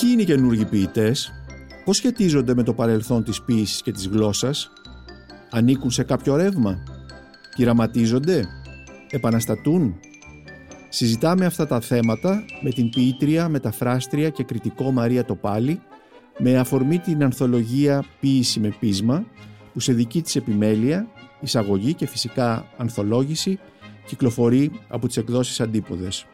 Ποιοι 0.00 0.10
είναι 0.12 0.22
οι 0.22 0.24
καινούργοι 0.24 0.64
ποιητές, 0.64 1.32
πώς 1.84 1.96
σχετίζονται 1.96 2.54
με 2.54 2.62
το 2.62 2.74
παρελθόν 2.74 3.24
της 3.24 3.42
ποίησης 3.42 3.82
και 3.82 3.92
της 3.92 4.06
γλώσσας, 4.08 4.72
ανήκουν 5.50 5.90
σε 5.90 6.02
κάποιο 6.02 6.36
ρεύμα, 6.36 6.82
πειραματίζονται, 7.56 8.44
επαναστατούν; 9.10 9.94
Συζητάμε 10.88 11.46
αυτά 11.46 11.66
τα 11.66 11.80
θέματα 11.80 12.44
με 12.62 12.70
την 12.70 12.90
ποιήτρια, 12.90 13.48
μεταφράστρια 13.48 14.28
και 14.28 14.44
κριτικό 14.44 14.90
Μαρία 14.90 15.24
Τοπάλη 15.24 15.80
με 16.38 16.58
αφορμή 16.58 16.98
την 16.98 17.24
ανθολογία 17.24 18.04
«Ποίηση 18.20 18.60
με 18.60 18.74
πείσμα» 18.80 19.24
που 19.72 19.80
σε 19.80 19.92
δική 19.92 20.22
της 20.22 20.36
επιμέλεια, 20.36 21.06
εισαγωγή 21.40 21.94
και 21.94 22.06
φυσικά 22.06 22.66
ανθολόγηση 22.76 23.58
κυκλοφορεί 24.06 24.70
από 24.88 25.06
τις 25.06 25.16
εκδόσεις 25.16 25.60
Αντίποδες. 25.60 26.26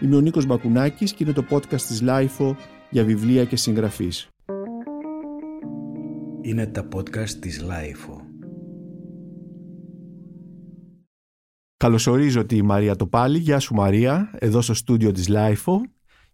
Είμαι 0.00 0.16
ο 0.16 0.20
Νίκος 0.20 0.46
Μπακουνάκης 0.46 1.12
και 1.12 1.24
είναι 1.24 1.32
το 1.32 1.44
podcast 1.50 1.80
της 1.80 2.02
LIFO 2.06 2.54
για 2.90 3.04
βιβλία 3.04 3.44
και 3.44 3.56
συγγραφείς. 3.56 4.28
Είναι 6.40 6.66
τα 6.66 6.88
podcast 6.94 7.30
της 7.30 7.64
LIFO. 7.64 8.16
Καλωσορίζω 11.76 12.44
τη 12.44 12.62
Μαρία 12.62 12.96
Τοπάλη. 12.96 13.38
Γεια 13.38 13.58
σου 13.58 13.74
Μαρία, 13.74 14.30
εδώ 14.38 14.60
στο 14.60 14.74
στούντιο 14.74 15.12
της 15.12 15.28
LIFO 15.30 15.76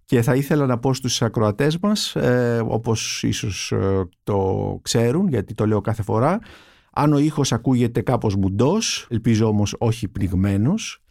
και 0.05 0.23
θα 0.23 0.35
ήθελα 0.35 0.67
να 0.67 0.79
πω 0.79 0.95
στους 0.95 1.23
ακροατές 1.23 1.79
μας, 1.79 2.17
ε, 2.17 2.63
όπως 2.67 3.23
ίσως 3.23 3.73
ε, 3.73 4.09
το 4.23 4.79
ξέρουν 4.83 5.29
γιατί 5.29 5.55
το 5.55 5.67
λέω 5.67 5.81
κάθε 5.81 6.03
φορά, 6.03 6.39
αν 6.93 7.13
ο 7.13 7.19
ήχος 7.19 7.53
ακούγεται 7.53 8.01
κάπως 8.01 8.37
μουντός, 8.37 9.07
ελπίζω 9.11 9.47
όμως 9.47 9.75
όχι 9.79 10.09
πνιγμένος, 10.09 11.03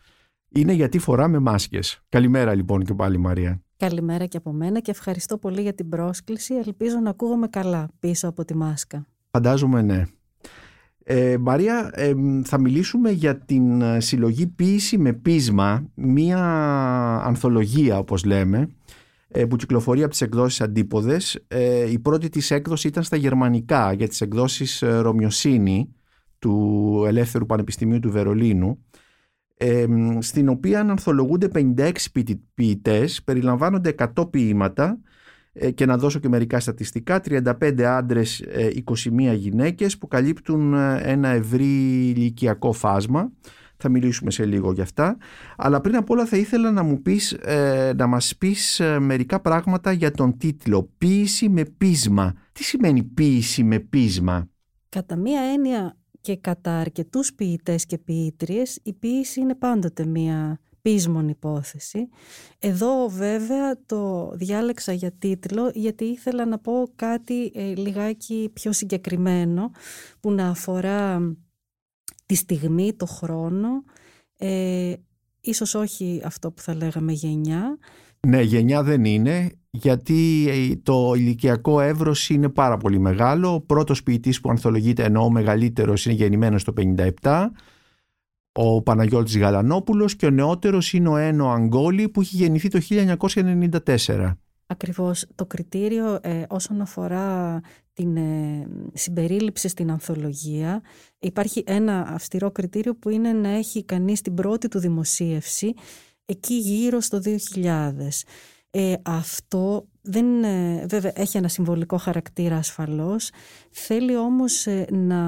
είναι 0.50 0.74
γιατί 0.74 1.00
φοράμε 1.00 1.40
μάσκες. 1.40 2.02
Καλημέρα 2.10 2.56
λοιπόν 2.56 2.84
και 2.84 2.94
πάλι 2.94 3.18
Μαρία. 3.18 3.65
Καλημέρα 3.78 4.26
και 4.26 4.38
από 4.38 4.52
μένα 4.52 4.80
και 4.80 4.92
ευχαριστώ 4.92 5.38
πολύ 5.38 5.62
για 5.62 5.74
την 5.74 5.90
πρόσκληση. 5.90 6.54
Ελπίζω 6.54 7.00
να 7.00 7.10
ακούγομαι 7.10 7.48
καλά 7.48 7.88
πίσω 8.00 8.28
από 8.28 8.46
τη 8.46 8.56
μάσκα. 8.56 9.08
Φαντάζομαι 9.32 9.82
ναι. 9.82 10.04
Ε, 11.04 11.38
Μαρία, 11.38 11.92
ε, 11.94 12.14
θα 12.44 12.60
μιλήσουμε 12.60 13.12
για 13.12 13.38
την 13.38 13.82
ε, 13.82 14.00
συλλογή 14.00 14.48
ποίηση 14.48 14.98
με 14.98 15.14
πείσμα, 15.14 15.90
μία 15.96 16.40
ανθολογία 17.24 17.98
όπως 17.98 18.24
λέμε, 18.24 18.70
ε, 19.28 19.46
που 19.46 19.56
κυκλοφορεί 19.56 20.02
από 20.02 20.12
τις 20.12 20.22
εκδόσεις 20.22 20.62
Αντίποδες. 20.62 21.46
Ε, 21.48 21.92
η 21.92 22.00
πρώτη 22.00 22.30
της 22.30 22.52
έκδοση 22.52 22.88
ήταν 22.88 23.04
στα 23.04 23.16
γερμανικά 23.16 23.94
για 23.94 24.08
τις 24.08 24.22
εκδόσεις 24.22 24.80
Ρωμιοσύνη 24.80 25.96
του 26.40 27.04
Ελεύθερου 27.08 27.46
Πανεπιστημίου 27.46 28.00
του 28.00 28.12
Βερολίνου 28.12 28.86
στην 30.20 30.50
οποία 30.50 30.80
ανθολογούνται 30.80 31.48
56 31.54 31.92
ποιητές, 32.54 33.24
περιλαμβάνονται 33.24 33.96
100 34.16 34.30
ποίηματα 34.32 35.00
ε, 35.58 35.72
και 35.72 35.86
να 35.86 35.98
δώσω 35.98 36.20
και 36.20 36.30
μερικά 36.30 36.60
στατιστικά 36.60 37.22
35 37.26 37.82
άντρες, 37.82 38.44
21 38.86 39.26
ε, 39.26 39.34
γυναίκες 39.34 39.98
που 39.98 40.08
καλύπτουν 40.08 40.74
ε, 40.74 41.00
ένα 41.04 41.28
ευρύ 41.28 41.66
ηλικιακό 42.10 42.72
φάσμα. 42.72 43.32
Θα 43.78 43.90
μιλήσουμε 43.90 44.32
σε 44.32 44.46
λίγο 44.46 44.72
γι' 44.72 44.82
αυτά. 44.82 45.18
Αλλά 45.58 45.82
πριν 45.82 45.96
απ' 45.96 46.10
όλα 46.10 46.26
θα 46.26 46.38
ήθελα 46.38 46.72
να 46.72 46.84
μου 46.84 47.02
πεις 47.02 47.38
να 47.96 48.08
μας 48.08 48.36
πεις 48.38 48.82
μερικά 49.00 49.40
πράγματα 49.40 49.92
για 49.92 50.12
τον 50.12 50.38
τίτλο. 50.38 50.90
«Ποίηση 50.98 51.50
με 51.50 51.66
πείσμα». 51.78 52.34
Τι 52.52 52.64
σημαίνει 52.64 53.04
ποίηση 53.04 53.64
με 53.64 53.80
πείσμα; 53.80 54.50
Κατά 54.90 55.16
μία 55.16 55.42
έννοια 55.42 55.98
και 56.26 56.36
κατά 56.36 56.80
αρκετούς 56.80 57.34
ποιητές 57.34 57.86
και 57.86 57.98
ποιήτριες 57.98 58.80
η 58.84 58.94
ποίηση 58.94 59.40
είναι 59.40 59.56
πάντοτε 59.56 60.06
μία 60.06 60.60
πείσμον 60.82 61.28
υπόθεση. 61.28 62.10
Εδώ 62.60 63.08
βέβαια 63.10 63.78
το 63.86 64.32
διάλεξα 64.36 64.92
για 64.92 65.12
τίτλο 65.12 65.72
γιατί 65.74 66.04
ήθελα 66.04 66.46
να 66.46 66.60
πω 66.60 66.92
κάτι 66.96 67.52
ε, 67.56 67.76
λιγάκι 67.76 68.50
πιο 68.54 68.72
συγκεκριμένο 68.72 69.72
που 70.20 70.32
να 70.32 70.48
αφορά 70.48 71.34
τη 72.26 72.36
στιγμή, 72.36 72.94
το 72.94 73.06
χρόνο, 73.06 73.84
ε, 74.38 74.94
ίσως 75.42 75.76
όχι 75.76 76.22
αυτό 76.24 76.52
που 76.52 76.62
θα 76.62 76.76
λέγαμε 76.76 77.12
γενιά. 77.12 77.78
Ναι, 78.28 78.42
γενιά 78.42 78.84
δεν 78.84 79.06
είναι 79.06 79.52
γιατί 79.82 80.46
ε, 80.50 80.76
το 80.84 81.14
ηλικιακό 81.16 81.82
εύρος 81.82 82.30
είναι 82.30 82.50
πάρα 82.50 82.78
πολύ 82.78 83.00
μεγάλο. 83.00 83.54
Ο 83.54 83.62
πρώτος 83.62 84.04
ποιητής 84.04 84.42
που 84.42 84.50
ανθολογείται 84.50 85.04
ενώ 85.04 85.24
ο 85.24 85.30
μεγαλύτερος 85.30 86.06
είναι 86.06 86.16
γεννημένος 86.16 86.64
το 86.64 86.74
57 87.22 87.48
ο 88.58 88.82
Παναγιώτης 88.82 89.38
Γαλανόπουλος 89.38 90.16
και 90.16 90.26
ο 90.26 90.30
νεότερος 90.30 90.94
είναι 90.94 91.10
ο 91.10 91.18
Ένο 91.18 91.50
Αγκόλη 91.50 92.10
που 92.10 92.22
έχει 92.22 92.36
γεννηθεί 92.36 92.68
το 92.68 92.80
1994. 92.90 94.32
Ακριβώς 94.68 95.26
το 95.36 95.46
κριτήριο 95.46 96.20
ε, 96.22 96.44
όσον 96.50 96.82
αφορά 96.82 97.60
την 97.94 98.18
ε, 98.18 98.68
συμπερίληψη 98.94 99.68
στην 99.68 99.92
ανθολογία 99.92 100.82
υπάρχει 101.20 101.64
ένα 101.68 102.08
αυστηρό 102.08 102.52
κριτήριο 102.52 102.96
που 102.96 103.10
είναι 103.10 103.34
να 103.34 103.50
έχει 103.50 103.84
κανείς 103.84 104.22
την 104.22 104.34
πρώτη 104.34 104.68
του 104.68 104.80
δημοσίευση 104.80 105.74
εκεί 106.26 106.54
γύρω 106.54 107.00
στο 107.00 107.22
2000. 107.24 107.32
Ε, 108.78 108.94
αυτό 109.04 109.88
δεν, 110.02 110.44
ε, 110.44 110.86
βέβαια 110.90 111.12
έχει 111.16 111.38
ένα 111.38 111.48
συμβολικό 111.48 111.98
χαρακτήρα 111.98 112.58
ασφαλώς, 112.58 113.32
θέλει 113.72 114.18
όμως 114.18 114.68
ε, 114.68 114.86
να 114.92 115.22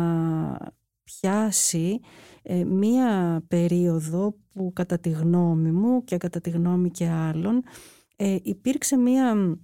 πιάσει 1.03 1.99
μία 2.65 3.41
περίοδο 3.47 4.35
που 4.53 4.71
κατά 4.73 4.99
τη 4.99 5.09
γνώμη 5.09 5.71
μου 5.71 6.03
και 6.03 6.17
κατά 6.17 6.41
τη 6.41 6.49
γνώμη 6.49 6.91
και 6.91 7.07
άλλων 7.07 7.63
υπήρξε 8.43 8.97
μία 8.97 9.57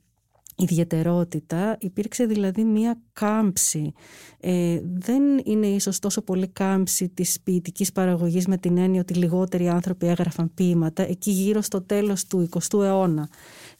ιδιαιτερότητα, 0.56 1.78
υπήρξε 1.80 2.26
δηλαδή 2.26 2.64
μία 2.64 3.02
κάμψη. 3.14 3.94
Ε, 4.40 4.80
δεν 4.84 5.24
είναι 5.44 5.68
ίσως 5.68 6.00
τόσο 6.00 6.22
πολύ 6.22 6.48
κάμψη 6.48 7.10
της 7.10 7.42
ποιητικής 7.44 7.92
παραγωγής 7.92 8.48
με 8.48 8.58
την 8.58 8.78
έννοια 8.78 9.02
ότι 9.02 9.14
λιγότεροι 9.14 9.70
άνθρωποι 9.70 10.08
έγραφαν 10.08 10.54
ποίηματα, 10.54 11.04
εκεί 11.04 11.32
γύρω 11.32 11.62
στο 11.62 11.82
τέλος 11.82 12.26
του 12.26 12.50
20ου 12.52 12.84
αιώνα 12.84 13.30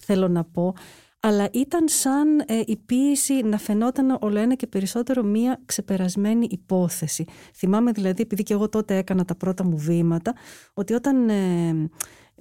θέλω 0.04 0.28
να 0.28 0.44
πω, 0.44 0.74
αλλά 1.20 1.50
ήταν 1.54 1.88
σαν 1.88 2.40
ε, 2.46 2.62
η 2.66 2.78
ποίηση 2.78 3.34
να 3.34 3.58
φαινόταν 3.58 4.18
όλο 4.22 4.40
ένα 4.40 4.56
και 4.56 4.68
περισσότερο 4.68 5.24
μία 5.24 5.62
ξεπερασμένη 5.66 6.48
υπόθεση. 6.50 7.26
Θυμάμαι 7.56 7.92
δηλαδή, 7.92 8.22
επειδή 8.22 8.44
και 8.44 8.54
εγώ 8.54 8.70
τότε 8.70 8.98
έκανα 8.98 9.26
τα 9.26 9.36
πρώτα 9.36 9.64
μου 9.64 9.78
βήματα, 9.78 10.34
ότι 10.74 10.94
όταν 10.94 11.30
ε, 11.30 11.90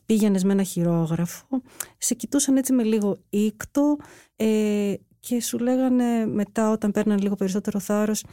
πήγαινες 0.07 0.45
με 0.45 0.53
ένα 0.53 0.63
χειρόγραφο, 0.63 1.63
σε 1.99 2.15
κοιτούσαν 2.15 2.57
έτσι 2.57 2.73
με 2.73 2.83
λίγο 2.83 3.19
ήκτο 3.29 3.97
ε, 4.37 4.95
και 5.19 5.41
σου 5.41 5.59
λέγανε 5.59 6.27
μετά 6.27 6.71
όταν 6.71 6.91
παίρναν 6.91 7.19
λίγο 7.19 7.35
περισσότερο 7.35 7.81
θάρρος 7.81 8.25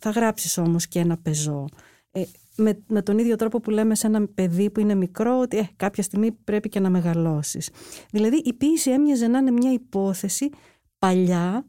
θα 0.00 0.10
γράψεις 0.10 0.58
όμως 0.58 0.88
και 0.88 0.98
ένα 0.98 1.16
πεζό. 1.16 1.64
Ε, 2.10 2.22
με, 2.56 2.82
με 2.88 3.02
τον 3.02 3.18
ίδιο 3.18 3.36
τρόπο 3.36 3.60
που 3.60 3.70
λέμε 3.70 3.94
σε 3.94 4.06
ένα 4.06 4.26
παιδί 4.34 4.70
που 4.70 4.80
είναι 4.80 4.94
μικρό 4.94 5.38
ότι 5.38 5.56
ε, 5.56 5.68
κάποια 5.76 6.02
στιγμή 6.02 6.32
πρέπει 6.32 6.68
και 6.68 6.80
να 6.80 6.90
μεγαλώσεις. 6.90 7.70
Δηλαδή 8.10 8.36
η 8.36 8.52
ποίηση 8.52 8.90
έμοιαζε 8.90 9.26
να 9.26 9.38
είναι 9.38 9.50
μια 9.50 9.72
υπόθεση 9.72 10.50
παλιά 10.98 11.66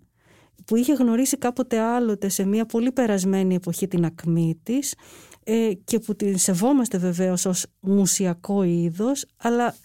που 0.66 0.76
είχε 0.76 0.94
γνωρίσει 0.94 1.38
κάποτε 1.38 1.80
άλλοτε 1.80 2.30
σε 2.30 2.46
μια 2.46 2.66
πολύ 2.66 2.92
περασμένη 2.92 3.56
εποχή 3.56 3.88
την 3.88 4.06
ακμή 4.06 4.60
της 4.64 4.96
ε, 5.44 5.72
και 5.84 6.00
που 6.00 6.16
την 6.16 6.38
σεβόμαστε 6.38 6.98
βεβαίως 6.98 7.46
ως 7.46 7.66
μουσιακό 7.80 8.64
είδος 8.64 9.26
αλλά 9.38 9.76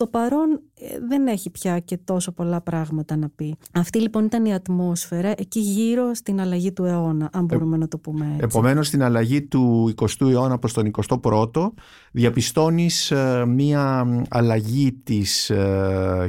στο 0.00 0.08
παρόν 0.08 0.60
ε, 0.74 0.98
δεν 1.08 1.26
έχει 1.26 1.50
πια 1.50 1.78
και 1.78 1.96
τόσο 1.96 2.32
πολλά 2.32 2.60
πράγματα 2.60 3.16
να 3.16 3.28
πει. 3.28 3.56
Αυτή 3.72 4.00
λοιπόν 4.00 4.24
ήταν 4.24 4.44
η 4.44 4.54
ατμόσφαιρα 4.54 5.34
εκεί 5.36 5.60
γύρω 5.60 6.14
στην 6.14 6.40
αλλαγή 6.40 6.72
του 6.72 6.84
αιώνα, 6.84 7.30
αν 7.32 7.42
ε, 7.42 7.44
μπορούμε 7.44 7.76
να 7.76 7.88
το 7.88 7.98
πούμε 7.98 8.26
έτσι. 8.26 8.40
Επομένως 8.42 8.86
στην 8.86 9.02
αλλαγή 9.02 9.42
του 9.42 9.94
20ου 9.96 10.30
αιώνα 10.30 10.58
προς 10.58 10.72
τον 10.72 10.90
21ο 11.22 11.70
διαπιστώνεις 12.12 13.10
ε, 13.10 13.44
μία 13.46 14.06
αλλαγή 14.28 14.92
της, 14.92 15.52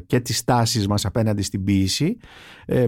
και 0.06 0.20
της 0.20 0.44
τάσης 0.44 0.88
μας 0.88 1.06
απέναντι 1.06 1.42
στην 1.42 1.64
ποίηση. 1.64 2.18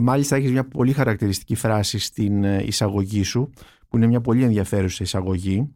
μάλιστα 0.02 0.36
έχεις 0.36 0.52
μια 0.52 0.68
πολύ 0.68 0.92
χαρακτηριστική 0.92 1.56
φράση 1.56 2.00
στην 2.00 2.44
εισαγωγή 2.44 3.24
σου 3.24 3.50
που 3.90 3.98
είναι 3.98 4.08
μια 4.08 4.22
πολύ 4.22 4.44
ενδιαφέρουσα 4.44 5.04
εισαγωγή 5.04 5.76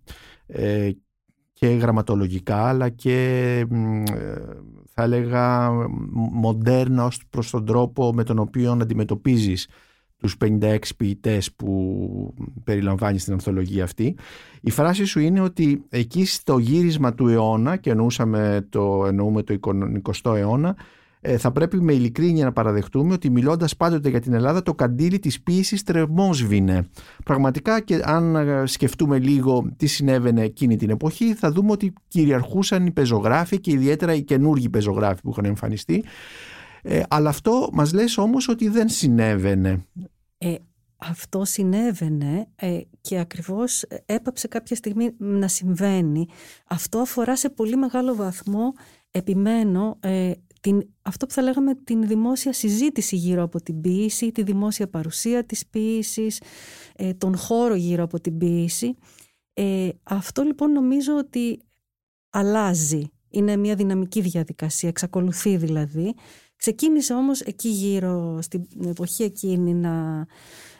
και 1.59 1.67
γραμματολογικά 1.67 2.67
αλλά 2.67 2.89
και 2.89 3.65
θα 4.93 5.03
έλεγα 5.03 5.71
μοντέρνα 6.31 7.05
ως 7.05 7.21
προς 7.29 7.49
τον 7.49 7.65
τρόπο 7.65 8.13
με 8.13 8.23
τον 8.23 8.39
οποίο 8.39 8.71
αντιμετωπίζεις 8.71 9.67
τους 10.17 10.35
56 10.45 10.77
ποιητές 10.97 11.53
που 11.53 12.33
περιλαμβάνεις 12.63 13.21
στην 13.21 13.33
ανθολογία 13.33 13.83
αυτή. 13.83 14.17
Η 14.61 14.71
φράση 14.71 15.05
σου 15.05 15.19
είναι 15.19 15.41
ότι 15.41 15.85
εκεί 15.89 16.25
στο 16.25 16.57
γύρισμα 16.57 17.13
του 17.13 17.27
αιώνα 17.27 17.77
και 17.77 17.89
εννοούσαμε 17.89 18.67
το, 18.69 19.05
εννοούμε 19.05 19.43
το 19.43 19.57
20ο 20.23 20.35
αιώνα 20.35 20.75
ε, 21.29 21.37
θα 21.37 21.51
πρέπει 21.51 21.81
με 21.81 21.93
ειλικρίνεια 21.93 22.45
να 22.45 22.51
παραδεχτούμε 22.51 23.13
ότι 23.13 23.29
μιλώντας 23.29 23.75
πάντοτε 23.75 24.09
για 24.09 24.19
την 24.19 24.33
Ελλάδα 24.33 24.61
το 24.61 24.73
καντήλι 24.73 25.19
της 25.19 25.41
ποίησης 25.41 25.83
τρεμόσβηνε. 25.83 26.87
Πραγματικά 27.25 27.81
και 27.81 28.01
αν 28.03 28.35
ε, 28.35 28.65
σκεφτούμε 28.65 29.19
λίγο 29.19 29.71
τι 29.77 29.87
συνέβαινε 29.87 30.41
εκείνη 30.41 30.75
την 30.75 30.89
εποχή 30.89 31.33
θα 31.33 31.51
δούμε 31.51 31.71
ότι 31.71 31.93
κυριαρχούσαν 32.07 32.85
οι 32.85 32.91
πεζογράφοι 32.91 33.59
και 33.59 33.71
ιδιαίτερα 33.71 34.13
οι 34.13 34.23
καινούργοι 34.23 34.69
πεζογράφοι 34.69 35.21
που 35.21 35.29
είχαν 35.29 35.45
εμφανιστεί 35.45 36.03
Ε, 36.81 37.01
αλλά 37.09 37.29
αυτό 37.29 37.69
μας 37.73 37.93
λες 37.93 38.17
όμως 38.17 38.47
ότι 38.47 38.69
δεν 38.69 38.89
συνέβαινε. 38.89 39.85
Ε, 40.37 40.55
αυτό 40.97 41.45
συνέβαινε 41.45 42.47
ε, 42.55 42.79
και 43.01 43.19
ακριβώς 43.19 43.85
έπαψε 44.05 44.47
κάποια 44.47 44.75
στιγμή 44.75 45.11
να 45.17 45.47
συμβαίνει. 45.47 46.27
Αυτό 46.67 46.99
αφορά 46.99 47.35
σε 47.35 47.49
πολύ 47.49 47.75
μεγάλο 47.75 48.15
βαθμό, 48.15 48.73
επιμένω, 49.11 49.97
ε, 49.99 50.31
την, 50.67 50.89
αυτό 51.01 51.25
που 51.25 51.33
θα 51.33 51.41
λέγαμε 51.41 51.75
την 51.75 52.07
δημόσια 52.07 52.53
συζήτηση 52.53 53.15
γύρω 53.15 53.43
από 53.43 53.61
την 53.61 53.81
ποίηση, 53.81 54.31
τη 54.31 54.43
δημόσια 54.43 54.87
παρουσία 54.89 55.45
της 55.45 55.67
ποίησης, 55.67 56.41
ε, 56.95 57.13
τον 57.13 57.37
χώρο 57.37 57.75
γύρω 57.75 58.03
από 58.03 58.19
την 58.19 58.37
ποίηση. 58.37 58.95
Ε, 59.53 59.89
αυτό 60.03 60.43
λοιπόν 60.43 60.71
νομίζω 60.71 61.17
ότι 61.17 61.59
αλλάζει. 62.29 63.11
Είναι 63.29 63.55
μια 63.55 63.75
δυναμική 63.75 64.21
διαδικασία, 64.21 64.89
εξακολουθεί 64.89 65.57
δηλαδή. 65.57 66.13
Ξεκίνησε 66.55 67.13
όμως 67.13 67.41
εκεί 67.41 67.69
γύρω, 67.69 68.41
στην 68.41 68.67
εποχή 68.85 69.23
εκείνη 69.23 69.73
να, 69.73 70.25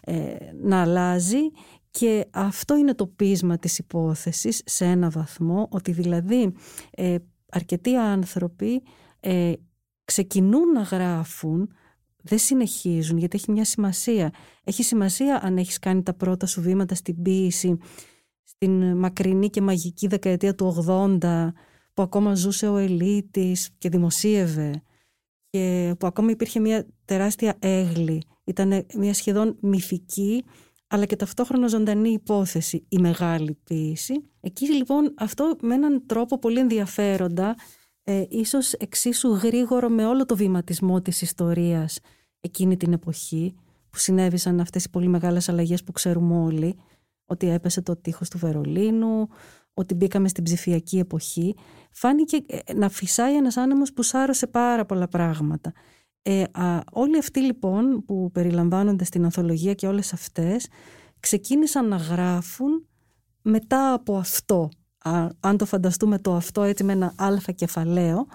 ε, 0.02 0.36
να 0.62 0.82
αλλάζει 0.82 1.52
και 1.92 2.26
αυτό 2.32 2.78
είναι 2.78 2.94
το 2.94 3.08
πείσμα 3.08 3.58
της 3.58 3.78
υπόθεσης 3.78 4.62
σε 4.66 4.86
ένα 4.86 5.10
βαθμό, 5.10 5.68
ότι 5.72 5.92
δηλαδή 5.92 6.54
ε, 6.92 7.16
αρκετοί 7.50 7.96
άνθρωποι 7.96 8.82
ε, 9.20 9.54
ξεκινούν 10.08 10.72
να 10.72 10.82
γράφουν, 10.82 11.74
δεν 12.22 12.38
συνεχίζουν 12.38 13.18
γιατί 13.18 13.38
έχει 13.38 13.52
μια 13.52 13.66
σημασία. 13.66 14.32
Έχει 14.64 14.84
σημασία 14.84 15.40
αν 15.44 15.58
έχεις 15.58 15.80
κάνει 15.80 16.04
τα 16.04 16.14
πρώτα 16.14 16.46
σου 16.46 16.62
βήματα 16.62 16.96
στην 16.96 17.22
ποίηση 17.22 17.78
στην 18.44 18.98
μακρινή 18.98 19.50
και 19.50 19.62
μαγική 19.62 20.08
δεκαετία 20.08 20.56
του 20.56 20.86
80 20.88 21.48
που 21.94 22.02
ακόμα 22.02 22.36
ζούσε 22.36 22.68
ο 22.68 22.78
Ελίτης 22.78 23.70
και 23.78 23.90
δημοσίευε 23.90 24.82
και 25.50 25.96
που 26.00 26.08
ακόμα 26.08 26.32
υπήρχε 26.32 26.60
μια 26.60 26.86
τεράστια 27.06 27.56
έγλη. 27.60 28.22
Ήταν 28.44 28.86
μια 28.96 29.14
σχεδόν 29.14 29.58
μυθική 29.62 30.44
αλλά 30.88 31.06
και 31.06 31.16
ταυτόχρονα 31.16 31.68
ζωντανή 31.68 32.10
υπόθεση 32.10 32.86
η 32.90 32.98
μεγάλη 32.98 33.58
ποίηση. 33.64 34.14
Εκεί 34.42 34.74
λοιπόν 34.74 35.14
αυτό 35.18 35.56
με 35.62 35.74
έναν 35.74 36.04
τρόπο 36.06 36.40
πολύ 36.40 36.60
ενδιαφέροντα 36.60 37.56
ε, 38.10 38.26
ίσως 38.30 38.74
εξίσου 38.74 39.30
γρήγορο 39.30 39.90
με 39.90 40.06
όλο 40.06 40.26
το 40.26 40.36
βηματισμό 40.36 41.02
της 41.02 41.22
ιστορίας 41.22 42.00
εκείνη 42.40 42.78
την 42.78 42.94
εποχή 42.94 43.56
που 43.90 43.98
συνέβησαν 43.98 44.60
αυτές 44.60 44.84
οι 44.84 44.90
πολύ 44.90 45.08
μεγάλες 45.08 45.50
αλλαγές 45.50 45.84
που 45.84 45.92
ξέρουμε 45.92 46.38
όλοι 46.38 46.80
ότι 47.26 47.50
έπεσε 47.50 47.82
το 47.82 47.96
τείχος 47.96 48.30
του 48.30 48.38
Βερολίνου, 48.38 49.28
ότι 49.74 49.94
μπήκαμε 49.94 50.28
στην 50.28 50.44
ψηφιακή 50.44 50.98
εποχή 50.98 51.56
φάνηκε 51.92 52.44
ε, 52.46 52.74
να 52.74 52.90
φυσάει 52.90 53.36
ένας 53.36 53.58
άνεμος 53.58 53.94
που 53.94 54.04
σάρωσε 54.04 54.48
πάρα 54.48 54.86
πολλά 54.86 55.08
πράγματα. 55.08 55.74
Ε, 56.22 56.44
όλοι 56.92 57.18
αυτοί 57.18 57.40
λοιπόν 57.40 58.06
που 58.06 58.30
περιλαμβάνονται 58.34 59.04
στην 59.04 59.24
ανθολογία 59.24 59.74
και 59.74 59.88
όλες 59.88 60.14
αυτές 60.14 60.68
ξεκίνησαν 61.20 61.88
να 61.88 61.96
γράφουν 61.96 62.88
μετά 63.42 63.94
από 63.94 64.18
αυτό 64.18 64.70
αν 65.40 65.58
το 65.58 65.66
φανταστούμε 65.66 66.20
το 66.20 66.36
αυτό 66.36 66.64
έτσι 66.64 66.84
με 66.84 66.92
ένα 66.94 67.14
αλφα 67.18 67.52
κεφαλαίο, 67.52 68.28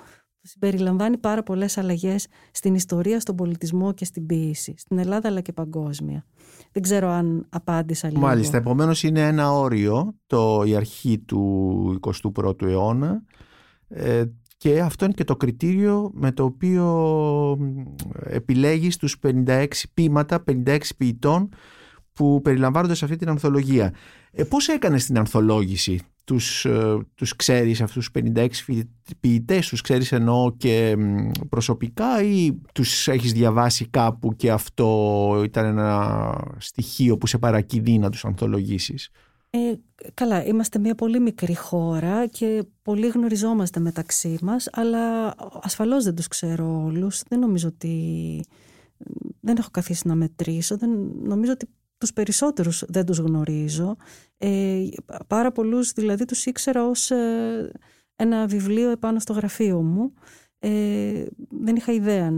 που 0.43 0.49
συμπεριλαμβάνει 0.49 1.19
πάρα 1.19 1.43
πολλές 1.43 1.79
αλλαγές 1.79 2.27
στην 2.53 2.75
ιστορία, 2.75 3.21
στον 3.21 3.37
πολιτισμό 3.37 3.93
και 3.93 4.05
στην 4.05 4.27
ποίηση, 4.27 4.75
στην 4.79 4.99
Ελλάδα 4.99 5.29
αλλά 5.29 5.41
και 5.41 5.53
παγκόσμια. 5.53 6.25
Δεν 6.73 6.83
ξέρω 6.83 7.09
αν 7.09 7.47
απάντησα 7.49 8.09
λίγο. 8.09 8.21
Μάλιστα, 8.21 8.57
επομένως 8.57 9.03
είναι 9.03 9.27
ένα 9.27 9.53
όριο 9.53 10.15
το, 10.27 10.63
η 10.67 10.77
αρχή 10.77 11.19
του 11.19 12.01
21ου 12.35 12.63
αιώνα 12.63 13.23
ε, 13.89 14.25
και 14.57 14.81
αυτό 14.81 15.05
είναι 15.05 15.15
και 15.15 15.25
το 15.25 15.37
κριτήριο 15.37 16.11
με 16.15 16.33
το 16.33 16.45
οποίο 16.45 17.59
επιλέγεις 18.25 18.97
τους 18.97 19.17
56 19.23 19.67
ποίηματα, 19.95 20.45
56 20.67 20.79
ποιητών 20.97 21.49
που 22.13 22.41
περιλαμβάνονται 22.43 22.95
σε 22.95 23.05
αυτή 23.05 23.17
την 23.17 23.29
ανθολογία. 23.29 23.95
Ε, 24.33 24.45
πώς 24.45 24.69
έκανες 24.69 25.07
την 25.07 25.19
ανθολόγηση; 25.19 26.01
Τους, 26.25 26.65
ε, 26.65 26.99
τους 27.15 27.37
ξέρεις 27.37 27.81
αυτούς 27.81 28.11
τους 28.11 28.11
56 28.11 28.85
ποιητές, 29.21 29.69
τους 29.69 29.81
ξέρεις 29.81 30.13
εννοώ 30.13 30.57
και 30.57 30.97
προσωπικά 31.49 32.23
ή 32.23 32.53
τους 32.75 33.09
έχεις 33.09 33.33
διαβάσει 33.33 33.87
κάπου 33.87 34.37
και 34.37 34.51
αυτό 34.51 35.41
ήταν 35.45 35.65
ένα 35.65 36.55
στοιχείο 36.59 37.19
που 37.19 37.27
σε 37.27 37.39
παρακινεί 37.39 37.99
να 37.99 38.11
τους 38.11 38.25
ανθολογήσεις; 38.25 39.11
Ε, 39.51 39.73
καλά, 40.15 40.45
είμαστε 40.45 40.79
μια 40.79 40.95
πολύ 40.95 41.21
μικρή 41.21 41.57
χώρα 41.57 42.27
και 42.27 42.65
πολύ 42.83 43.09
γνωριζόμαστε 43.09 43.81
μεταξύ 43.81 44.39
μας, 44.43 44.69
αλλά 44.73 45.35
ασφαλώς 45.63 46.05
δεν 46.05 46.15
τους 46.15 46.29
ξέρω 46.29 46.83
όλους. 46.85 47.23
Δεν 47.29 47.39
νομίζω 47.39 47.69
ότι... 47.69 48.45
Δεν 49.41 49.57
έχω 49.59 49.69
καθίσει 49.71 50.09
να 50.09 50.15
μετρήσω. 50.15 50.77
Δεν, 50.77 50.91
νομίζω 51.23 51.53
ότι 51.53 51.69
τους 52.03 52.13
περισσότερους 52.13 52.85
δεν 52.89 53.07
τους 53.07 53.19
γνωρίζω. 53.19 53.97
Ε, 54.39 54.85
πάρα 55.27 55.53
πολλούς 55.53 55.93
δηλαδή 55.93 56.25
τους 56.25 56.47
ήξερα 56.47 56.87
ως 56.87 57.11
ε, 57.11 57.73
ένα 58.17 58.47
βιβλίο 58.47 58.91
επάνω 58.91 59.19
στο 59.19 59.33
γραφείο 59.33 59.83
μου. 59.83 60.13
Ε, 60.59 61.25
δεν 61.51 61.77
είχα 61.77 61.93
ιδέα 61.93 62.31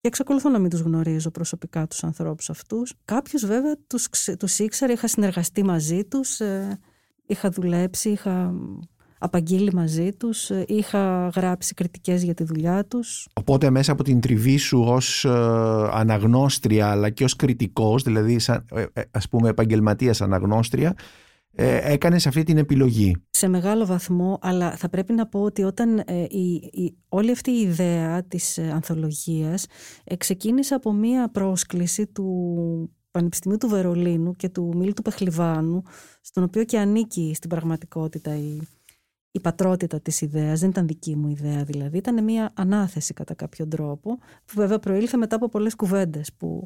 και 0.00 0.08
εξακολουθώ 0.08 0.48
να 0.48 0.58
μην 0.58 0.70
τους 0.70 0.80
γνωρίζω 0.80 1.30
προσωπικά 1.30 1.86
τους 1.86 2.04
ανθρώπους 2.04 2.50
αυτούς. 2.50 2.94
Κάποιους 3.04 3.46
βέβαια 3.46 3.76
τους, 3.86 4.08
τους 4.38 4.58
ήξερα, 4.58 4.92
είχα 4.92 5.08
συνεργαστεί 5.08 5.64
μαζί 5.64 6.04
τους, 6.04 6.40
ε, 6.40 6.78
είχα 7.26 7.50
δουλέψει, 7.50 8.10
είχα 8.10 8.54
απαγγείλει 9.24 9.72
μαζί 9.72 10.12
τους, 10.12 10.50
ε, 10.50 10.64
είχα 10.68 11.28
γράψει 11.28 11.74
κριτικές 11.74 12.22
για 12.22 12.34
τη 12.34 12.44
δουλειά 12.44 12.84
τους. 12.84 13.28
Οπότε 13.32 13.70
μέσα 13.70 13.92
από 13.92 14.02
την 14.02 14.20
τριβή 14.20 14.56
σου 14.56 14.84
ως 14.86 15.24
ε, 15.24 15.28
αναγνώστρια 15.92 16.90
αλλά 16.90 17.10
και 17.10 17.24
ως 17.24 17.36
κριτικός, 17.36 18.02
δηλαδή 18.02 18.38
σαν, 18.38 18.64
ε, 18.74 18.84
ας 19.10 19.28
πούμε 19.28 19.48
επαγγελματίας 19.48 20.20
αναγνώστρια, 20.20 20.94
ε, 21.56 21.92
έκανες 21.92 22.26
αυτή 22.26 22.42
την 22.42 22.58
επιλογή. 22.58 23.16
Σε 23.30 23.48
μεγάλο 23.48 23.86
βαθμό, 23.86 24.38
αλλά 24.40 24.76
θα 24.76 24.88
πρέπει 24.88 25.12
να 25.12 25.26
πω 25.26 25.40
ότι 25.40 25.62
όταν 25.62 26.04
η, 26.28 26.54
η, 26.54 26.96
όλη 27.08 27.30
αυτή 27.30 27.50
η 27.50 27.60
ιδέα 27.60 28.22
της 28.22 28.58
ανθολογίας 28.58 29.66
ξεκίνησε 30.18 30.74
από 30.74 30.92
μία 30.92 31.30
πρόσκληση 31.30 32.06
του 32.06 32.26
Πανεπιστημίου 33.10 33.56
του 33.58 33.68
Βερολίνου 33.68 34.32
και 34.32 34.48
του 34.48 34.72
Μίλτου 34.76 35.02
Πεχλιβάνου, 35.02 35.82
στον 36.20 36.42
οποίο 36.42 36.64
και 36.64 36.78
ανήκει 36.78 37.32
στην 37.34 37.48
πραγματικότητα 37.48 38.36
η, 38.36 38.58
η 39.36 39.40
πατρότητα 39.40 40.00
της 40.00 40.20
ιδέας, 40.20 40.60
δεν 40.60 40.70
ήταν 40.70 40.86
δική 40.86 41.16
μου 41.16 41.28
ιδέα 41.28 41.64
δηλαδή, 41.64 41.96
ήταν 41.96 42.24
μια 42.24 42.52
ανάθεση 42.54 43.14
κατά 43.14 43.34
κάποιο 43.34 43.68
τρόπο, 43.68 44.18
που 44.18 44.52
βέβαια 44.54 44.78
προήλθε 44.78 45.16
μετά 45.16 45.36
από 45.36 45.48
πολλές 45.48 45.74
κουβέντες 45.74 46.32
που 46.32 46.62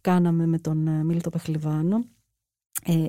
κάναμε 0.00 0.46
με 0.46 0.58
τον 0.58 0.86
ε, 0.86 1.04
Μίλτο 1.04 1.30
Πεχλιβάνο 1.30 2.04
ε, 2.84 3.04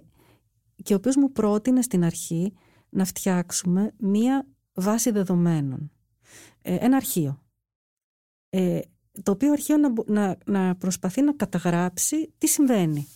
και 0.83 0.93
ο 0.93 0.95
οποίος 0.95 1.15
μου 1.15 1.31
πρότεινε 1.31 1.81
στην 1.81 2.03
αρχή 2.03 2.53
να 2.89 3.05
φτιάξουμε 3.05 3.93
μία 3.97 4.47
βάση 4.73 5.11
δεδομένων, 5.11 5.91
ε, 6.61 6.75
ένα 6.75 6.95
αρχείο. 6.95 7.43
Ε, 8.49 8.79
το 9.23 9.31
οποίο 9.31 9.51
αρχείο 9.51 9.77
να, 9.77 9.93
να, 10.05 10.37
να 10.45 10.75
προσπαθεί 10.75 11.21
να 11.21 11.33
καταγράψει 11.33 12.33
τι 12.37 12.47
συμβαίνει. 12.47 13.07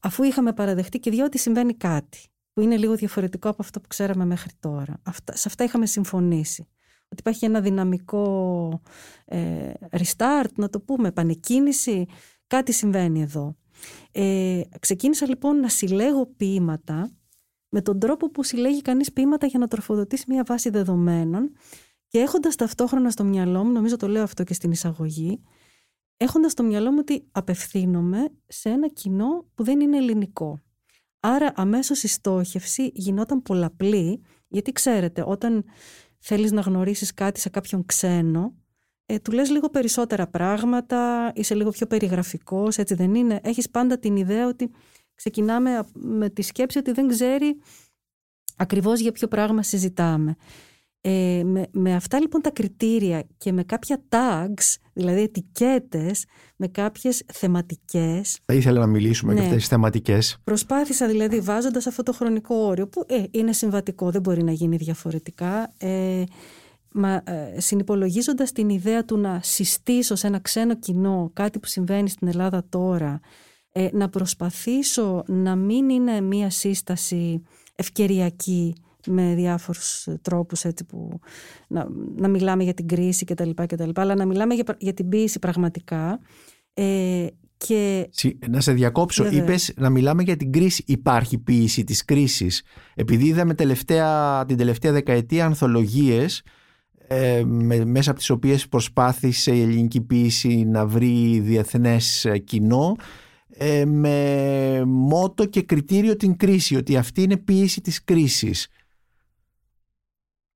Αφού 0.00 0.22
είχαμε 0.22 0.52
παραδεχτεί 0.52 0.98
και 0.98 1.10
διότι 1.10 1.38
συμβαίνει 1.38 1.74
κάτι 1.74 2.18
που 2.56 2.62
είναι 2.62 2.76
λίγο 2.76 2.94
διαφορετικό 2.94 3.48
από 3.48 3.62
αυτό 3.62 3.80
που 3.80 3.88
ξέραμε 3.88 4.24
μέχρι 4.24 4.50
τώρα. 4.60 5.00
Αυτά, 5.02 5.36
σε 5.36 5.48
αυτά 5.48 5.64
είχαμε 5.64 5.86
συμφωνήσει. 5.86 6.68
Ότι 7.04 7.16
υπάρχει 7.18 7.44
ένα 7.44 7.60
δυναμικό 7.60 8.80
ε, 9.24 9.72
restart, 9.90 10.52
να 10.56 10.68
το 10.68 10.80
πούμε, 10.80 11.08
επανεκκίνηση. 11.08 12.06
Κάτι 12.46 12.72
συμβαίνει 12.72 13.22
εδώ. 13.22 13.56
Ε, 14.12 14.60
ξεκίνησα 14.80 15.26
λοιπόν 15.28 15.60
να 15.60 15.68
συλλέγω 15.68 16.26
ποίηματα 16.26 17.10
με 17.68 17.82
τον 17.82 17.98
τρόπο 17.98 18.30
που 18.30 18.42
συλλέγει 18.42 18.82
κανείς 18.82 19.12
ποίηματα 19.12 19.46
για 19.46 19.58
να 19.58 19.68
τροφοδοτήσει 19.68 20.24
μια 20.28 20.44
βάση 20.46 20.70
δεδομένων 20.70 21.52
και 22.08 22.18
έχοντας 22.18 22.56
ταυτόχρονα 22.56 23.10
στο 23.10 23.24
μυαλό 23.24 23.64
μου, 23.64 23.72
νομίζω 23.72 23.96
το 23.96 24.08
λέω 24.08 24.22
αυτό 24.22 24.44
και 24.44 24.54
στην 24.54 24.70
εισαγωγή, 24.70 25.42
έχοντας 26.16 26.52
στο 26.52 26.62
μυαλό 26.62 26.90
μου 26.90 26.98
ότι 27.00 27.28
απευθύνομαι 27.32 28.28
σε 28.46 28.68
ένα 28.68 28.88
κοινό 28.88 29.46
που 29.54 29.64
δεν 29.64 29.80
είναι 29.80 29.96
ελληνικό. 29.96 30.60
Άρα 31.20 31.52
αμέσως 31.54 32.02
η 32.02 32.08
στόχευση 32.08 32.90
γινόταν 32.94 33.42
πολλαπλή, 33.42 34.22
γιατί 34.48 34.72
ξέρετε, 34.72 35.24
όταν 35.26 35.64
θέλεις 36.18 36.52
να 36.52 36.60
γνωρίσεις 36.60 37.14
κάτι 37.14 37.40
σε 37.40 37.48
κάποιον 37.48 37.86
ξένο, 37.86 38.54
ε, 39.06 39.18
του 39.18 39.32
λες 39.32 39.50
λίγο 39.50 39.70
περισσότερα 39.70 40.26
πράγματα, 40.26 41.32
είσαι 41.34 41.54
λίγο 41.54 41.70
πιο 41.70 41.86
περιγραφικός, 41.86 42.78
έτσι 42.78 42.94
δεν 42.94 43.14
είναι. 43.14 43.40
Έχεις 43.42 43.70
πάντα 43.70 43.98
την 43.98 44.16
ιδέα 44.16 44.46
ότι 44.46 44.70
ξεκινάμε 45.14 45.84
με 45.94 46.30
τη 46.30 46.42
σκέψη 46.42 46.78
ότι 46.78 46.92
δεν 46.92 47.08
ξέρει 47.08 47.60
ακριβώς 48.56 49.00
για 49.00 49.12
ποιο 49.12 49.28
πράγμα 49.28 49.62
συζητάμε. 49.62 50.36
Ε, 51.00 51.42
με, 51.44 51.66
με 51.72 51.94
αυτά 51.94 52.20
λοιπόν 52.20 52.40
τα 52.40 52.50
κριτήρια 52.50 53.26
και 53.36 53.52
με 53.52 53.64
κάποια 53.64 54.02
tags, 54.08 54.74
δηλαδή 54.96 55.20
ετικέτες, 55.20 56.24
με 56.56 56.66
κάποιες 56.68 57.22
θεματικές. 57.32 58.38
Θα 58.44 58.54
ήθελα 58.54 58.80
να 58.80 58.86
μιλήσουμε 58.86 59.32
ναι. 59.32 59.38
για 59.38 59.48
αυτές 59.48 59.62
τις 59.62 59.70
θεματικές. 59.70 60.38
Προσπάθησα 60.44 61.06
δηλαδή 61.06 61.40
βάζοντας 61.40 61.86
αυτό 61.86 62.02
το 62.02 62.12
χρονικό 62.12 62.54
όριο 62.54 62.88
που 62.88 63.04
ε, 63.06 63.22
είναι 63.30 63.52
συμβατικό, 63.52 64.10
δεν 64.10 64.20
μπορεί 64.20 64.42
να 64.42 64.52
γίνει 64.52 64.76
διαφορετικά. 64.76 65.72
Ε, 65.78 66.22
μα, 66.92 67.22
ε, 67.24 67.60
συνυπολογίζοντας 67.60 68.52
την 68.52 68.68
ιδέα 68.68 69.04
του 69.04 69.18
να 69.18 69.40
συστήσω 69.42 70.14
σε 70.14 70.26
ένα 70.26 70.40
ξένο 70.40 70.74
κοινό 70.74 71.30
κάτι 71.32 71.58
που 71.58 71.66
συμβαίνει 71.66 72.08
στην 72.08 72.28
Ελλάδα 72.28 72.66
τώρα, 72.68 73.20
ε, 73.72 73.88
να 73.92 74.08
προσπαθήσω 74.08 75.22
να 75.26 75.56
μην 75.56 75.88
είναι 75.88 76.20
μία 76.20 76.50
σύσταση 76.50 77.42
ευκαιριακή 77.74 78.74
με 79.06 79.34
διάφορους 79.34 80.08
τρόπους 80.22 80.64
έτσι 80.64 80.84
που 80.84 81.18
να, 81.68 81.86
να 82.16 82.28
μιλάμε 82.28 82.62
για 82.62 82.74
την 82.74 82.88
κρίση 82.88 83.24
κτλ, 83.24 83.50
κτλ 83.54 83.90
αλλά 83.94 84.14
να 84.14 84.26
μιλάμε 84.26 84.54
για, 84.54 84.64
για 84.78 84.94
την 84.94 85.08
ποίηση 85.08 85.38
πραγματικά 85.38 86.20
ε, 86.74 87.26
και... 87.56 88.08
Να 88.48 88.60
σε 88.60 88.72
διακόψω, 88.72 89.28
είπες 89.30 89.72
να 89.76 89.90
μιλάμε 89.90 90.22
για 90.22 90.36
την 90.36 90.52
κρίση. 90.52 90.82
Υπάρχει 90.86 91.38
ποίηση 91.38 91.84
της 91.84 92.04
κρίσης. 92.04 92.62
Επειδή 92.94 93.26
είδαμε 93.26 93.54
τελευταία, 93.54 94.44
την 94.44 94.56
τελευταία 94.56 94.92
δεκαετία 94.92 95.44
ανθολογίες 95.46 96.42
ε, 97.08 97.44
μέσα 97.84 98.10
από 98.10 98.18
τις 98.18 98.30
οποίες 98.30 98.68
προσπάθησε 98.68 99.54
η 99.54 99.62
ελληνική 99.62 100.00
ποίηση 100.00 100.64
να 100.64 100.86
βρει 100.86 101.40
διεθνές 101.40 102.26
κοινό 102.44 102.96
ε, 103.48 103.84
με 103.84 104.82
μότο 104.86 105.44
και 105.46 105.62
κριτήριο 105.62 106.16
την 106.16 106.36
κρίση, 106.36 106.76
ότι 106.76 106.96
αυτή 106.96 107.22
είναι 107.22 107.36
ποίηση 107.36 107.80
της 107.80 108.04
κρίσης. 108.04 108.68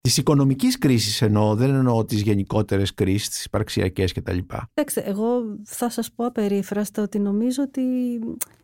Της 0.01 0.17
οικονομικής 0.17 0.79
κρίσης 0.79 1.23
εννοώ, 1.23 1.55
δεν 1.55 1.75
εννοώ 1.75 2.05
τις 2.05 2.21
γενικότερες 2.21 2.95
κρίσεις, 2.95 3.29
τις 3.29 3.45
υπαρξιακές 3.45 4.13
κτλ. 4.13 4.39
Κοιτάξτε, 4.39 5.01
εγώ 5.01 5.59
θα 5.65 5.91
σας 5.91 6.13
πω 6.13 6.27
απερίφραστα 6.27 7.03
ότι 7.03 7.19
νομίζω 7.19 7.63
ότι 7.63 7.83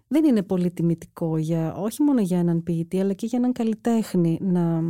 δεν 0.09 0.25
είναι 0.25 0.43
πολύ 0.43 0.71
τιμητικό 0.71 1.39
για, 1.39 1.75
όχι 1.75 2.03
μόνο 2.03 2.21
για 2.21 2.39
έναν 2.39 2.63
ποιητή, 2.63 3.01
αλλά 3.01 3.13
και 3.13 3.27
για 3.27 3.39
έναν 3.39 3.53
καλλιτέχνη 3.53 4.39
να, 4.43 4.81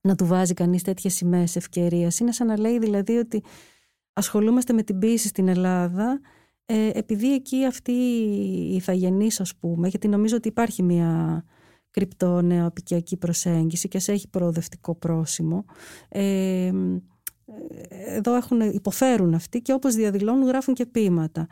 να 0.00 0.14
του 0.16 0.26
βάζει 0.26 0.54
κανείς 0.54 0.82
τέτοιες 0.82 1.14
σημαίες 1.14 1.56
ευκαιρίας. 1.56 2.18
Είναι 2.18 2.32
σαν 2.32 2.46
να 2.46 2.58
λέει 2.58 2.78
δηλαδή 2.78 3.16
ότι 3.16 3.42
ασχολούμαστε 4.12 4.72
με 4.72 4.82
την 4.82 4.98
ποιήση 4.98 5.28
στην 5.28 5.48
Ελλάδα 5.48 6.20
ε, 6.64 6.90
επειδή 6.92 7.34
εκεί 7.34 7.64
αυτή 7.64 7.92
η 7.92 8.74
ηθαγενής 8.74 9.40
ας 9.40 9.56
πούμε, 9.56 9.88
γιατί 9.88 10.08
νομίζω 10.08 10.36
ότι 10.36 10.48
υπάρχει 10.48 10.82
μια 10.82 11.44
κρυπτονεοαπικιακή 11.98 13.16
προσέγγιση 13.16 13.88
και 13.88 13.98
σε 13.98 14.12
έχει 14.12 14.28
προοδευτικό 14.28 14.94
πρόσημο. 14.94 15.64
Ε, 16.08 16.70
εδώ 18.06 18.34
έχουν, 18.34 18.60
υποφέρουν 18.60 19.34
αυτοί 19.34 19.60
και 19.60 19.72
όπως 19.72 19.94
διαδηλώνουν 19.94 20.46
γράφουν 20.46 20.74
και 20.74 20.86
ποίηματα. 20.86 21.46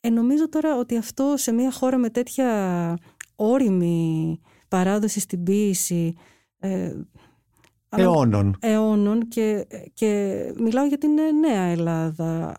Ε, 0.00 0.10
νομίζω 0.10 0.48
τώρα 0.48 0.76
ότι 0.78 0.96
αυτό 0.96 1.34
σε 1.36 1.52
μια 1.52 1.72
χώρα 1.72 1.98
με 1.98 2.10
τέτοια 2.10 2.98
όρημη 3.36 4.40
παράδοση 4.68 5.20
στην 5.20 5.42
ποίηση 5.42 6.14
ε, 6.58 6.92
αιώνων, 7.88 8.56
αιώνων 8.60 9.28
και, 9.28 9.66
και 9.94 10.40
μιλάω 10.58 10.86
για 10.86 10.98
την 10.98 11.10
νέα 11.40 11.62
Ελλάδα 11.62 12.56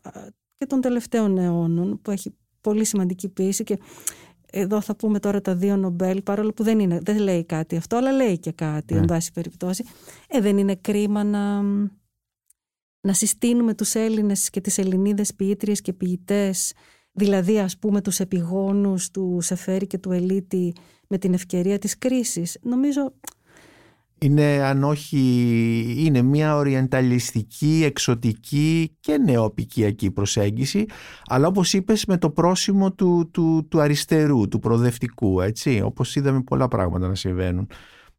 και 0.57 0.65
των 0.65 0.81
τελευταίων 0.81 1.38
αιώνων 1.38 2.01
που 2.01 2.12
έχει 2.12 2.36
πολύ 2.62 2.86
σημαντική 2.86 3.29
ποίηση 3.29 3.63
και 3.63 3.79
εδώ 4.51 4.82
θα 4.82 4.96
πούμε 4.96 5.20
τώρα 5.20 5.41
τα 5.41 5.56
δύο 5.56 5.77
Νομπέλ, 5.77 6.22
παρόλο 6.22 6.53
που 6.53 6.63
δεν, 6.63 6.79
είναι, 6.79 7.00
δεν 7.01 7.18
λέει 7.18 7.46
κάτι 7.46 7.75
αυτό, 7.75 7.96
αλλά 7.96 8.12
λέει 8.12 8.39
και 8.39 8.51
κάτι, 8.51 8.94
ναι. 8.94 9.00
εν 9.00 9.06
πάση 9.06 9.32
περιπτώσει. 9.32 9.84
Ε, 10.27 10.41
δεν 10.41 10.58
είναι 10.58 10.75
κρίμα 10.75 11.24
να, 11.24 11.62
να 13.01 13.13
συστήνουμε 13.13 13.74
τους 13.74 13.96
Έλληνες 13.96 14.50
και 14.50 14.62
τις 14.62 14.77
Ελληνίδες 14.77 15.36
ποιήτριες 15.36 15.82
και 15.82 15.94
ποιητές, 15.94 16.74
δηλαδή 17.12 17.60
ας 17.60 17.77
πούμε 17.77 18.01
τους 18.01 18.20
επιγόνους 18.20 19.12
του 19.12 19.38
Σεφέρη 19.41 19.88
και 19.88 19.98
του 19.98 20.12
Ελίτη 20.12 20.74
με 21.08 21.18
την 21.18 21.34
ευκαιρία 21.34 21.79
της 21.79 21.98
κρίσης. 21.98 22.58
Νομίζω 22.62 23.13
είναι 24.22 24.44
αν 24.44 24.84
όχι 24.84 25.20
είναι 25.98 26.22
μια 26.22 26.56
οριενταλιστική, 26.56 27.82
εξωτική 27.86 28.98
και 29.00 29.18
νεοπικιακή 29.18 30.12
προσέγγιση 30.12 30.86
αλλά 31.26 31.48
όπως 31.48 31.74
είπες 31.74 32.06
με 32.06 32.18
το 32.18 32.30
πρόσημο 32.30 32.92
του, 32.92 33.30
του, 33.32 33.68
του 33.70 33.82
αριστερού, 33.82 34.48
του 34.48 34.60
προοδευτικού 34.60 35.42
έτσι 35.42 35.82
όπως 35.84 36.16
είδαμε 36.16 36.42
πολλά 36.42 36.68
πράγματα 36.68 37.08
να 37.08 37.16
συμβαίνουν 37.16 37.68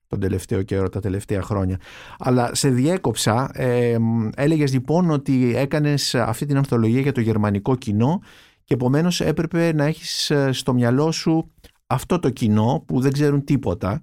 τον 0.06 0.20
τελευταίο 0.20 0.62
καιρό, 0.62 0.88
τα 0.88 1.00
τελευταία 1.00 1.42
χρόνια. 1.42 1.80
Αλλά 2.18 2.54
σε 2.54 2.68
διέκοψα, 2.68 3.50
ε, 3.54 3.96
έλεγες 4.36 4.72
λοιπόν 4.72 5.10
ότι 5.10 5.56
έκανες 5.56 6.14
αυτή 6.14 6.46
την 6.46 6.56
ανθολογία 6.56 7.00
για 7.00 7.12
το 7.12 7.20
γερμανικό 7.20 7.76
κοινό 7.76 8.20
και 8.64 8.74
επομένως 8.74 9.20
έπρεπε 9.20 9.72
να 9.72 9.84
έχεις 9.84 10.30
ε, 10.30 10.52
στο 10.52 10.74
μυαλό 10.74 11.12
σου 11.12 11.50
αυτό 11.86 12.18
το 12.18 12.30
κοινό 12.30 12.84
που 12.86 13.00
δεν 13.00 13.12
ξέρουν 13.12 13.44
τίποτα 13.44 14.02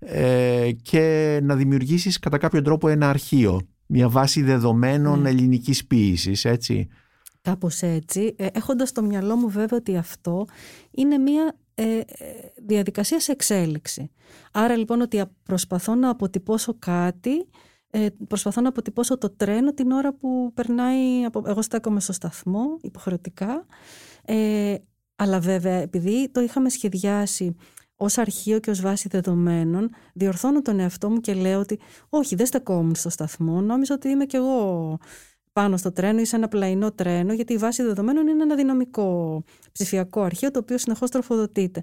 ε, 0.00 0.70
και 0.82 1.38
να 1.42 1.54
δημιουργήσεις 1.56 2.18
κατά 2.18 2.38
κάποιο 2.38 2.62
τρόπο 2.62 2.88
ένα 2.88 3.08
αρχείο, 3.08 3.60
μια 3.86 4.08
βάση 4.08 4.42
δεδομένων 4.42 5.22
mm. 5.22 5.26
ελληνικής 5.26 5.86
ποίησης, 5.86 6.44
έτσι. 6.44 6.88
Κάπως 7.42 7.82
έτσι, 7.82 8.34
ε, 8.38 8.46
έχοντας 8.52 8.88
στο 8.88 9.02
μυαλό 9.02 9.36
μου 9.36 9.48
βέβαια 9.48 9.78
ότι 9.78 9.96
αυτό 9.96 10.46
είναι 10.90 11.18
μια 11.18 11.54
ε, 11.74 12.00
διαδικασία 12.66 13.20
σε 13.20 13.32
εξέλιξη. 13.32 14.10
Άρα 14.52 14.76
λοιπόν 14.76 15.00
ότι 15.00 15.22
προσπαθώ 15.42 15.94
να 15.94 16.10
αποτυπώσω 16.10 16.76
κάτι, 16.78 17.48
ε, 17.90 18.06
προσπαθώ 18.28 18.60
να 18.60 18.68
αποτυπώσω 18.68 19.18
το 19.18 19.30
τρένο 19.30 19.74
την 19.74 19.90
ώρα 19.90 20.14
που 20.14 20.50
περνάει, 20.54 21.24
από, 21.24 21.42
εγώ 21.46 21.62
στέκομαι 21.62 22.00
στο 22.00 22.12
σταθμό 22.12 22.78
υποχρεωτικά, 22.80 23.66
ε, 24.24 24.74
αλλά 25.16 25.40
βέβαια 25.40 25.76
επειδή 25.76 26.30
το 26.32 26.40
είχαμε 26.40 26.68
σχεδιάσει 26.68 27.56
ως 28.02 28.18
αρχείο 28.18 28.58
και 28.60 28.70
ως 28.70 28.80
βάση 28.80 29.08
δεδομένων, 29.08 29.90
διορθώνω 30.14 30.62
τον 30.62 30.78
εαυτό 30.78 31.10
μου 31.10 31.20
και 31.20 31.34
λέω 31.34 31.60
ότι 31.60 31.78
όχι, 32.08 32.34
δεν 32.34 32.46
στεκόμουν 32.46 32.94
στο 32.94 33.10
σταθμό. 33.10 33.60
Νόμιζα 33.60 33.94
ότι 33.94 34.08
είμαι 34.08 34.26
κι 34.26 34.36
εγώ 34.36 34.98
πάνω 35.52 35.76
στο 35.76 35.92
τρένο 35.92 36.20
ή 36.20 36.24
σε 36.24 36.36
ένα 36.36 36.48
πλαϊνό 36.48 36.92
τρένο, 36.92 37.32
γιατί 37.32 37.52
η 37.52 37.56
βάση 37.56 37.82
δεδομένων 37.82 38.26
είναι 38.26 38.42
ένα 38.42 38.54
δυναμικό 38.54 39.42
ψηφιακό 39.72 40.20
αρχείο 40.22 40.50
το 40.50 40.58
οποίο 40.58 40.78
συνεχώς 40.78 41.10
τροφοδοτείται. 41.10 41.82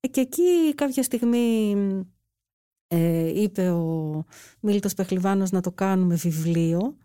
Ε, 0.00 0.08
και 0.08 0.20
εκεί 0.20 0.74
κάποια 0.74 1.02
στιγμή 1.02 1.74
ε, 2.86 3.40
είπε 3.42 3.70
ο 3.70 4.24
Μίλτος 4.60 4.94
Πεχλιβάνος 4.94 5.50
να 5.50 5.60
το 5.60 5.72
κάνουμε 5.72 6.14
βιβλίο 6.14 6.96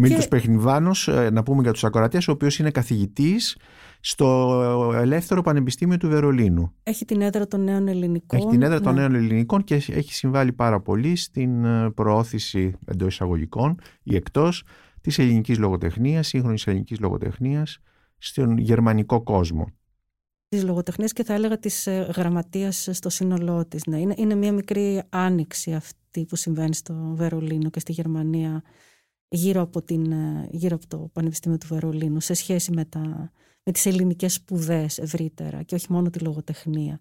Μίλτος 0.00 0.28
και... 0.28 1.12
Ε, 1.12 1.30
να 1.30 1.42
πούμε 1.42 1.62
για 1.62 1.72
τους 1.72 1.84
ακροατές, 1.84 2.28
ο 2.28 2.32
οποίος 2.32 2.58
είναι 2.58 2.70
καθηγητής 2.70 3.56
στο 4.00 4.90
Ελεύθερο 4.94 5.42
Πανεπιστήμιο 5.42 5.96
του 5.96 6.08
Βερολίνου. 6.08 6.72
Έχει 6.82 7.04
την 7.04 7.20
έδρα 7.20 7.46
των 7.46 7.64
νέων 7.64 7.88
ελληνικών. 7.88 8.38
Έχει 8.38 8.48
την 8.48 8.62
έδρα 8.62 8.78
ναι. 8.78 8.84
των 8.84 8.94
νέων 8.94 9.14
ελληνικών 9.14 9.64
και 9.64 9.74
έχει 9.74 10.14
συμβάλει 10.14 10.52
πάρα 10.52 10.80
πολύ 10.80 11.16
στην 11.16 11.64
ε, 11.64 11.90
προώθηση 11.90 12.74
εντός 12.86 13.12
εισαγωγικών 13.12 13.80
ή 14.02 14.16
εκτός 14.16 14.64
της 15.00 15.18
ελληνικής 15.18 15.58
λογοτεχνίας, 15.58 16.26
σύγχρονης 16.26 16.66
ελληνικής 16.66 17.00
λογοτεχνίας 17.00 17.78
στον 18.18 18.58
γερμανικό 18.58 19.22
κόσμο. 19.22 19.66
Της 20.48 20.64
λογοτεχνίας 20.64 21.12
και 21.12 21.24
θα 21.24 21.34
έλεγα 21.34 21.58
της 21.58 21.86
ε, 21.86 22.10
γραμματείας 22.16 22.88
στο 22.92 23.08
σύνολό 23.08 23.66
της. 23.66 23.86
Ναι. 23.86 23.98
Είναι, 23.98 24.14
είναι 24.16 24.34
μια 24.34 24.52
μικρή 24.52 25.02
άνοιξη 25.08 25.72
αυτή 25.72 26.24
που 26.24 26.36
συμβαίνει 26.36 26.74
στο 26.74 27.12
Βερολίνο 27.14 27.70
και 27.70 27.80
στη 27.80 27.92
Γερμανία 27.92 28.62
γύρω 29.28 29.60
από, 29.60 29.82
την, 29.82 30.12
ε, 30.12 30.48
γύρω 30.50 30.74
από 30.74 30.86
το 30.86 31.10
Πανεπιστήμιο 31.12 31.58
του 31.58 31.66
Βερολίνου 31.66 32.20
σε 32.20 32.34
σχέση 32.34 32.72
με, 32.72 32.84
τα, 32.84 33.32
με 33.62 33.72
τις 33.72 33.86
ελληνικές 33.86 34.34
σπουδές 34.34 34.98
ευρύτερα 34.98 35.62
και 35.62 35.74
όχι 35.74 35.92
μόνο 35.92 36.10
τη 36.10 36.18
λογοτεχνία. 36.18 37.00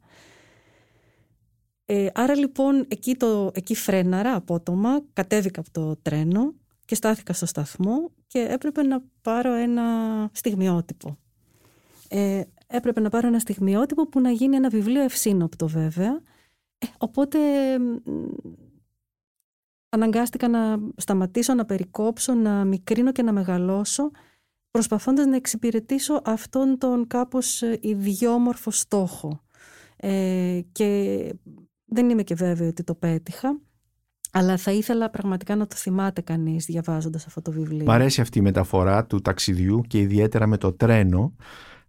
Ε, 1.85 2.07
άρα 2.13 2.35
λοιπόν 2.35 2.85
εκεί, 2.87 3.15
το, 3.15 3.51
εκεί 3.53 3.75
φρέναρα 3.75 4.35
απότομα, 4.35 5.01
κατέβηκα 5.13 5.59
από 5.59 5.71
το 5.71 5.95
τρένο 5.95 6.53
και 6.85 6.95
στάθηκα 6.95 7.33
στο 7.33 7.45
σταθμό 7.45 8.11
και 8.27 8.47
έπρεπε 8.49 8.83
να 8.83 9.03
πάρω 9.21 9.53
ένα 9.53 9.83
στιγμιότυπο. 10.33 11.17
Ε, 12.07 12.41
έπρεπε 12.67 12.99
να 12.99 13.09
πάρω 13.09 13.27
ένα 13.27 13.39
στιγμιότυπο 13.39 14.07
που 14.07 14.19
να 14.19 14.31
γίνει 14.31 14.55
ένα 14.55 14.69
βιβλίο 14.69 15.01
ευσύνοπτο 15.01 15.67
βέβαια. 15.67 16.21
Ε, 16.77 16.87
οπότε 16.97 17.39
αναγκάστηκα 19.89 20.47
να 20.47 20.79
σταματήσω, 20.95 21.53
να 21.53 21.65
περικόψω, 21.65 22.33
να 22.33 22.65
μικρύνω 22.65 23.11
και 23.11 23.21
να 23.21 23.31
μεγαλώσω 23.31 24.11
προσπαθώντας 24.71 25.25
να 25.25 25.35
εξυπηρετήσω 25.35 26.21
αυτόν 26.25 26.77
τον 26.77 27.07
κάπως 27.07 27.61
ε, 27.61 27.77
ιδιόμορφο 27.81 28.71
στόχο. 28.71 29.43
Ε, 29.97 30.59
και 30.71 31.17
δεν 31.85 32.09
είμαι 32.09 32.23
και 32.23 32.35
βέβαιη 32.35 32.67
ότι 32.67 32.83
το 32.83 32.95
πέτυχα, 32.95 33.59
αλλά 34.31 34.57
θα 34.57 34.71
ήθελα 34.71 35.09
πραγματικά 35.09 35.55
να 35.55 35.67
το 35.67 35.75
θυμάται 35.75 36.21
κανείς 36.21 36.65
διαβάζοντας 36.65 37.25
αυτό 37.25 37.41
το 37.41 37.51
βιβλίο. 37.51 37.85
Μ' 37.85 37.91
αρέσει 37.91 38.21
αυτή 38.21 38.39
η 38.39 38.41
μεταφορά 38.41 39.05
του 39.05 39.21
ταξιδιού 39.21 39.81
και 39.88 39.99
ιδιαίτερα 39.99 40.47
με 40.47 40.57
το 40.57 40.73
τρένο, 40.73 41.35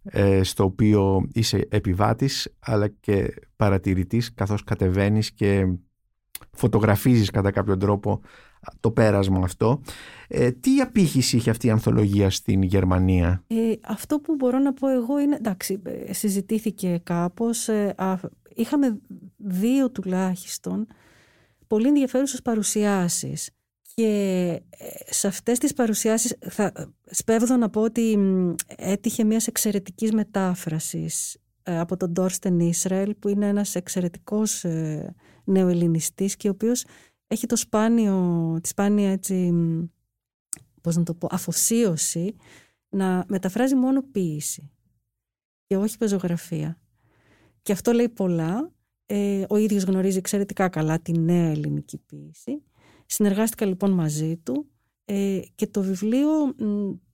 ε, 0.03 0.43
στο 0.43 0.63
οποίο 0.63 1.27
είσαι 1.33 1.67
επιβάτης 1.69 2.55
αλλά 2.59 2.87
και 2.87 3.33
παρατηρητής 3.55 4.33
καθώς 4.33 4.63
κατεβαίνεις 4.63 5.31
και 5.31 5.73
φωτογραφίζεις 6.51 7.29
κατά 7.29 7.51
κάποιο 7.51 7.77
τρόπο 7.77 8.21
το 8.79 8.91
πέρασμα 8.91 9.39
αυτό. 9.43 9.81
Ε, 10.27 10.51
τι 10.51 10.79
απήχηση 10.79 11.35
είχε 11.35 11.49
αυτή 11.49 11.67
η 11.67 11.69
ανθολογία 11.69 12.29
στην 12.29 12.61
Γερμανία; 12.61 13.43
Ε, 13.47 13.73
αυτό 13.81 14.19
που 14.19 14.35
μπορώ 14.35 14.59
να 14.59 14.73
πω 14.73 14.89
εγώ 14.89 15.19
είναι, 15.19 15.35
εντάξει, 15.35 15.81
ε, 15.83 16.13
συζητήθηκε 16.13 16.99
κάπως, 17.03 17.67
ε, 17.67 17.95
είχαμε 18.55 18.99
δύο 19.37 19.91
τουλάχιστον 19.91 20.87
πολύ 21.67 21.87
ενδιαφέρουσες 21.87 22.41
παρουσιάσεις 22.41 23.49
Και 23.95 24.61
ε, 24.69 25.13
σε 25.13 25.27
αυτές 25.27 25.57
τις 25.57 25.73
παρουσιάσεις 25.73 26.37
θα 26.39 26.71
σπέβδω 27.05 27.55
να 27.57 27.69
πω 27.69 27.81
ότι 27.81 28.17
έτυχε 28.75 29.23
μιας 29.23 29.47
εξαιρετικής 29.47 30.11
μετάφρασης 30.11 31.37
ε, 31.63 31.79
από 31.79 31.97
τον 31.97 32.11
Ντόρστεν 32.11 32.59
Ισραήλ 32.59 33.15
που 33.19 33.27
είναι 33.27 33.47
ένας 33.47 33.75
εξαιρετικός 33.75 34.63
ε, 34.63 35.15
νεοελληνιστής 35.43 36.35
και 36.35 36.47
ο 36.47 36.51
οποίος 36.51 36.85
έχει 37.31 37.45
το 37.45 37.55
σπάνιο, 37.55 38.59
τη 38.61 38.67
σπάνια 38.67 39.11
έτσι, 39.11 39.53
πώς 40.81 40.95
να 40.95 41.03
το 41.03 41.13
πω, 41.13 41.27
αφοσίωση 41.31 42.35
να 42.89 43.25
μεταφράζει 43.27 43.75
μόνο 43.75 44.01
ποίηση 44.01 44.71
και 45.67 45.77
όχι 45.77 45.97
πεζογραφία. 45.97 46.79
Και 47.61 47.71
αυτό 47.71 47.91
λέει 47.91 48.09
πολλά. 48.09 48.71
Ε, 49.05 49.45
ο 49.49 49.57
ίδιος 49.57 49.83
γνωρίζει 49.83 50.17
εξαιρετικά 50.17 50.69
καλά 50.69 50.99
τη 50.99 51.19
νέα 51.19 51.49
ελληνική 51.49 51.97
ποίηση. 51.97 52.63
Συνεργάστηκα 53.05 53.65
λοιπόν 53.65 53.91
μαζί 53.91 54.37
του 54.37 54.69
ε, 55.05 55.39
και 55.55 55.67
το 55.67 55.81
βιβλίο 55.81 56.55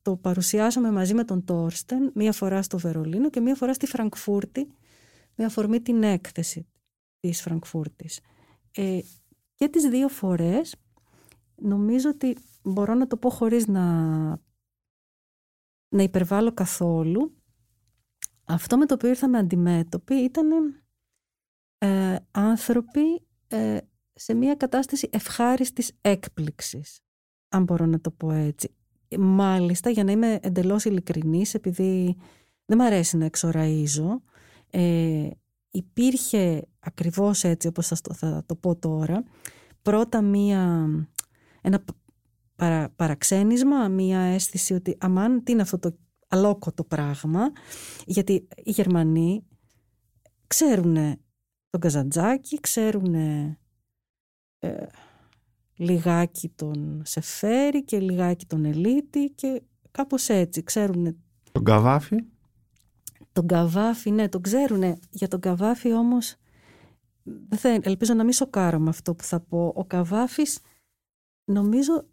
το 0.01 0.15
παρουσιάσαμε 0.15 0.91
μαζί 0.91 1.13
με 1.13 1.23
τον 1.23 1.43
Τόρστεν 1.43 2.11
μία 2.13 2.31
φορά 2.31 2.61
στο 2.61 2.77
Βερολίνο 2.77 3.29
και 3.29 3.39
μία 3.39 3.55
φορά 3.55 3.73
στη 3.73 3.85
Φραγκφούρτη 3.85 4.67
με 5.35 5.45
αφορμή 5.45 5.81
την 5.81 6.03
έκθεση 6.03 6.67
της 7.19 7.41
Φραγκφούρτης. 7.41 8.19
Ε, 8.71 8.99
και 9.57 9.69
τις 9.69 9.83
δύο 9.83 10.07
φορές 10.07 10.75
νομίζω 11.55 12.09
ότι 12.09 12.37
μπορώ 12.63 12.93
να 12.93 13.07
το 13.07 13.17
πω 13.17 13.29
χωρίς 13.29 13.67
να, 13.67 13.85
να 15.89 16.03
υπερβάλλω 16.03 16.53
καθόλου 16.53 17.37
αυτό 18.45 18.77
με 18.77 18.85
το 18.85 18.93
οποίο 18.93 19.09
ήρθαμε 19.09 19.37
αντιμέτωποι 19.37 20.15
ήταν 20.15 20.49
ε, 21.77 22.15
άνθρωποι 22.31 23.27
ε, 23.47 23.77
σε 24.13 24.33
μια 24.33 24.55
κατάσταση 24.55 25.09
ευχάριστης 25.11 25.97
έκπληξης, 26.01 27.01
αν 27.49 27.63
μπορώ 27.63 27.85
να 27.85 28.01
το 28.01 28.11
πω 28.11 28.31
έτσι. 28.31 28.75
Μάλιστα, 29.19 29.89
για 29.89 30.03
να 30.03 30.11
είμαι 30.11 30.39
εντελώς 30.41 30.85
ειλικρινής, 30.85 31.53
επειδή 31.53 32.17
δεν 32.65 32.77
μ' 32.77 32.81
αρέσει 32.81 33.17
να 33.17 33.25
εξοραίζω, 33.25 34.21
ε, 34.69 35.29
υπήρχε 35.77 36.67
ακριβώς 36.79 37.43
έτσι 37.43 37.67
όπως 37.67 37.87
θα, 37.87 37.97
θα 38.13 38.43
το 38.45 38.55
πω 38.55 38.75
τώρα, 38.75 39.23
πρώτα 39.81 40.21
μία, 40.21 40.87
ένα 41.61 41.83
παρα, 42.55 42.89
παραξένισμα, 42.95 43.87
μία 43.87 44.19
αίσθηση 44.19 44.73
ότι 44.73 44.97
αμάν 44.99 45.43
τι 45.43 45.51
είναι 45.51 45.61
αυτό 45.61 45.79
το 45.79 45.97
αλόκοτο 46.27 46.83
πράγμα, 46.83 47.51
γιατί 48.05 48.47
οι 48.63 48.71
Γερμανοί 48.71 49.43
ξέρουν 50.47 50.95
τον 51.69 51.79
Καζαντζάκη, 51.79 52.59
ξέρουν 52.59 53.13
ε, 53.13 53.57
λιγάκι 55.75 56.49
τον 56.49 57.01
Σεφέρη 57.05 57.83
και 57.83 57.99
λιγάκι 57.99 58.45
τον 58.45 58.65
Ελίτη 58.65 59.29
και 59.35 59.61
κάπως 59.91 60.29
έτσι 60.29 60.63
ξέρουν. 60.63 61.17
Τον 61.51 61.63
Καβάφη. 61.63 62.15
Τον 63.37 63.47
Καβάφη, 63.47 64.11
ναι, 64.11 64.29
τον 64.29 64.41
ξέρουν. 64.41 64.99
Για 65.09 65.27
τον 65.27 65.39
Καβάφη 65.39 65.93
όμως, 65.93 66.35
δεν, 67.49 67.81
ελπίζω 67.83 68.13
να 68.13 68.23
μην 68.23 68.33
σοκάρω 68.33 68.79
με 68.79 68.89
αυτό 68.89 69.15
που 69.15 69.23
θα 69.23 69.39
πω. 69.39 69.73
Ο 69.75 69.85
Καβάφης 69.85 70.59
νομίζω 71.45 72.07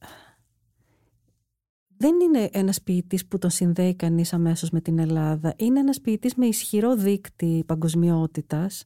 δεν 1.96 2.20
είναι 2.20 2.48
ένας 2.52 2.82
ποιητής 2.82 3.26
που 3.26 3.38
τον 3.38 3.50
συνδέει 3.50 3.94
κανείς 3.94 4.32
αμέσως 4.32 4.70
με 4.70 4.80
την 4.80 4.98
Ελλάδα. 4.98 5.54
Είναι 5.56 5.80
ένας 5.80 6.00
ποιητής 6.00 6.34
με 6.34 6.46
ισχυρό 6.46 6.96
δίκτυ 6.96 7.64
παγκοσμιότητας. 7.66 8.84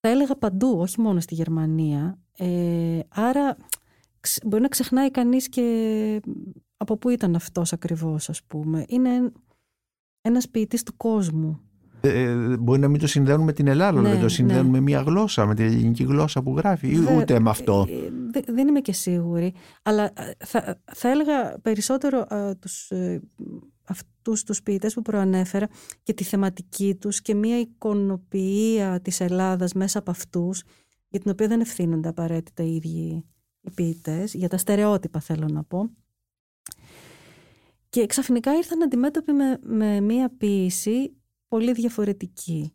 Θα 0.00 0.08
έλεγα 0.08 0.36
παντού, 0.36 0.78
όχι 0.78 1.00
μόνο 1.00 1.20
στη 1.20 1.34
Γερμανία. 1.34 2.18
Ε, 2.36 3.00
άρα 3.08 3.56
μπορεί 4.44 4.62
να 4.62 4.68
ξεχνάει 4.68 5.10
κανείς 5.10 5.48
και 5.48 6.20
από 6.76 6.96
πού 6.96 7.08
ήταν 7.08 7.34
αυτός 7.34 7.72
ακριβώς, 7.72 8.28
ας 8.28 8.42
πούμε. 8.42 8.84
Είναι 8.88 9.32
ένας 10.20 10.48
ποιητής 10.48 10.82
του 10.82 10.96
κόσμου. 10.96 11.60
Ε, 12.00 12.22
ε, 12.22 12.56
μπορεί 12.56 12.80
να 12.80 12.88
μην 12.88 13.00
το 13.00 13.06
συνδέουν 13.06 13.40
με 13.42 13.52
την 13.52 13.66
Ελλάδα, 13.66 14.00
ναι, 14.00 14.14
να 14.14 14.20
το 14.20 14.28
συνδέουν 14.28 14.64
ναι. 14.64 14.70
με 14.70 14.80
μια 14.80 15.00
γλώσσα, 15.00 15.46
με 15.46 15.54
την 15.54 15.64
ελληνική 15.64 16.04
γλώσσα 16.04 16.42
που 16.42 16.56
γράφει, 16.56 16.88
ή 16.88 16.98
ούτε 17.18 17.40
με 17.40 17.50
αυτό. 17.50 17.86
Ε, 18.32 18.40
δεν 18.52 18.68
είμαι 18.68 18.80
και 18.80 18.92
σίγουρη. 18.92 19.54
Αλλά 19.82 20.12
θα, 20.38 20.80
θα 20.92 21.08
έλεγα 21.10 21.58
περισσότερο 21.62 22.26
τους, 22.60 22.92
αυτούς 23.84 24.42
τους 24.44 24.62
ποιητές 24.62 24.94
που 24.94 25.02
προανέφερα 25.02 25.68
και 26.02 26.14
τη 26.14 26.24
θεματική 26.24 26.94
τους 26.94 27.22
και 27.22 27.34
μια 27.34 27.60
εικονοποιία 27.60 29.00
της 29.00 29.20
Ελλάδας 29.20 29.72
μέσα 29.72 29.98
από 29.98 30.10
αυτούς, 30.10 30.62
για 31.08 31.20
την 31.20 31.30
οποία 31.30 31.48
δεν 31.48 31.60
ευθύνονται 31.60 32.08
απαραίτητα 32.08 32.62
οι 32.62 32.74
ίδιοι 32.74 33.24
οι 33.60 33.70
ποιητές, 33.74 34.34
για 34.34 34.48
τα 34.48 34.56
στερεότυπα 34.56 35.20
θέλω 35.20 35.48
να 35.50 35.64
πω. 35.64 35.90
Και 37.90 38.06
ξαφνικά 38.06 38.56
ήρθαν 38.56 38.82
αντιμέτωποι 38.82 39.32
με, 39.32 39.58
με 39.62 40.00
μία 40.00 40.30
ποίηση 40.36 41.16
πολύ 41.48 41.72
διαφορετική. 41.72 42.74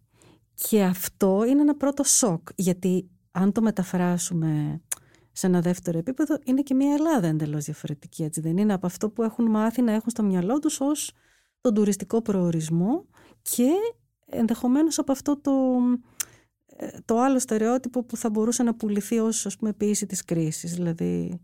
Και 0.54 0.84
αυτό 0.84 1.44
είναι 1.48 1.62
ένα 1.62 1.76
πρώτο 1.76 2.04
σοκ, 2.04 2.48
γιατί 2.56 3.10
αν 3.32 3.52
το 3.52 3.62
μεταφράσουμε 3.62 4.82
σε 5.32 5.48
ένα 5.48 5.62
δεύτερο 5.62 5.98
επίπεδο, 5.98 6.38
είναι 6.46 6.62
και 6.62 6.74
μια 6.74 6.94
Ελλάδα 6.94 7.28
εντελώς 7.28 7.66
διαφορετική, 7.66 8.24
έτσι 8.24 8.42
δεν 8.42 8.58
είναι, 8.58 8.74
από 8.74 8.86
αυτό 8.86 9.10
που 9.10 9.24
έχουν 9.24 9.46
μάθει 9.46 9.82
να 9.82 9.92
έχουν 9.92 10.10
στο 10.10 10.24
μυαλό 10.24 10.60
τους 10.60 10.80
ως 10.80 11.12
τον 11.62 11.74
τουριστικό 11.74 12.22
προορισμό 12.22 13.06
και 13.42 13.70
ενδεχομένως 14.26 15.00
από 15.00 15.12
αυτό 15.12 15.38
το, 15.42 15.52
ε, 16.66 16.88
το 17.06 17.20
άλλο 17.20 17.40
στερεότυπο 17.40 18.04
που 18.04 18.18
θα 18.18 18.30
μπορούσε 18.30 18.64
να 18.64 18.76
πουληθεί 18.76 19.20
ως 19.20 19.46
ας 19.46 19.58
πούμε, 19.58 19.74
ποιήση 19.74 20.06
της 20.06 20.26
κρίσης, 20.26 20.74
δηλαδή 20.74 21.40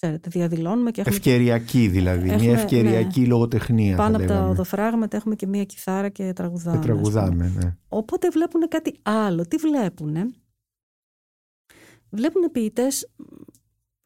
ξέρετε, 0.00 0.28
διαδηλώνουμε 0.30 0.90
και 0.90 1.00
έχουμε... 1.00 1.16
Ευκαιριακή 1.16 1.88
δηλαδή, 1.88 2.28
έχουμε, 2.28 2.42
μια 2.44 2.52
ευκαιριακή 2.52 3.20
ναι, 3.20 3.26
λογοτεχνία. 3.26 3.96
Πάνω 3.96 4.16
από 4.16 4.26
τα 4.26 4.48
οδοφράγματα 4.48 5.16
έχουμε 5.16 5.34
και 5.34 5.46
μια 5.46 5.64
κιθάρα 5.64 6.08
και 6.08 6.32
τραγουδάμε. 6.32 6.78
Και 6.78 6.84
τραγουδάμε, 6.84 7.48
ναι. 7.48 7.76
Οπότε 7.88 8.28
βλέπουν 8.28 8.68
κάτι 8.68 8.98
άλλο. 9.02 9.46
Τι 9.46 9.56
βλέπουν, 9.56 10.34
Βλέπουν 12.10 12.50
ποιητές 12.50 13.10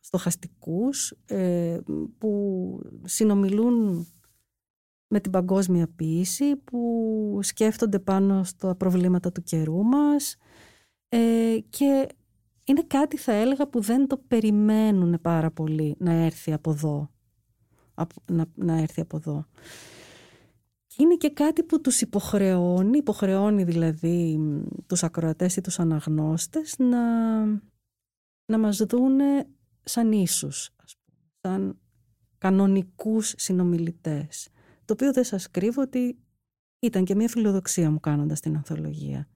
στοχαστικούς 0.00 1.14
ε, 1.26 1.78
που 2.18 2.80
συνομιλούν 3.04 4.06
με 5.06 5.20
την 5.20 5.30
παγκόσμια 5.30 5.88
ποιήση, 5.96 6.56
που 6.56 7.38
σκέφτονται 7.42 7.98
πάνω 7.98 8.44
στα 8.44 8.74
προβλήματα 8.74 9.32
του 9.32 9.42
καιρού 9.42 9.82
μας 9.84 10.36
ε, 11.08 11.56
και 11.68 12.06
είναι 12.64 12.82
κάτι 12.82 13.16
θα 13.16 13.32
έλεγα 13.32 13.68
που 13.68 13.80
δεν 13.80 14.06
το 14.06 14.16
περιμένουν 14.16 15.20
πάρα 15.20 15.50
πολύ 15.50 15.96
να 15.98 16.12
έρθει 16.12 16.52
από 16.52 16.70
εδώ. 16.70 17.10
Να, 18.26 18.46
να 18.54 18.78
έρθει 18.78 19.00
από 19.00 19.16
εδώ. 19.16 19.46
Και 20.86 21.02
είναι 21.02 21.16
και 21.16 21.30
κάτι 21.30 21.62
που 21.62 21.80
τους 21.80 22.00
υποχρεώνει, 22.00 22.98
υποχρεώνει 22.98 23.64
δηλαδή 23.64 24.38
τους 24.86 25.02
ακροατές 25.02 25.56
ή 25.56 25.60
τους 25.60 25.78
αναγνώστες 25.78 26.74
να, 26.78 27.44
να 28.46 28.58
μας 28.58 28.76
δούνε 28.76 29.46
σαν 29.84 30.12
ίσους, 30.12 30.70
ας 30.84 30.96
πούμε, 30.96 31.18
σαν 31.40 31.78
κανονικούς 32.38 33.34
συνομιλητές. 33.36 34.48
Το 34.84 34.92
οποίο 34.92 35.12
δεν 35.12 35.24
σας 35.24 35.50
κρύβω 35.50 35.82
ότι 35.82 36.18
ήταν 36.78 37.04
και 37.04 37.14
μια 37.14 37.28
φιλοδοξία 37.28 37.90
μου 37.90 38.00
κάνοντας 38.00 38.40
την 38.40 38.56
ανθολογία. 38.56 39.28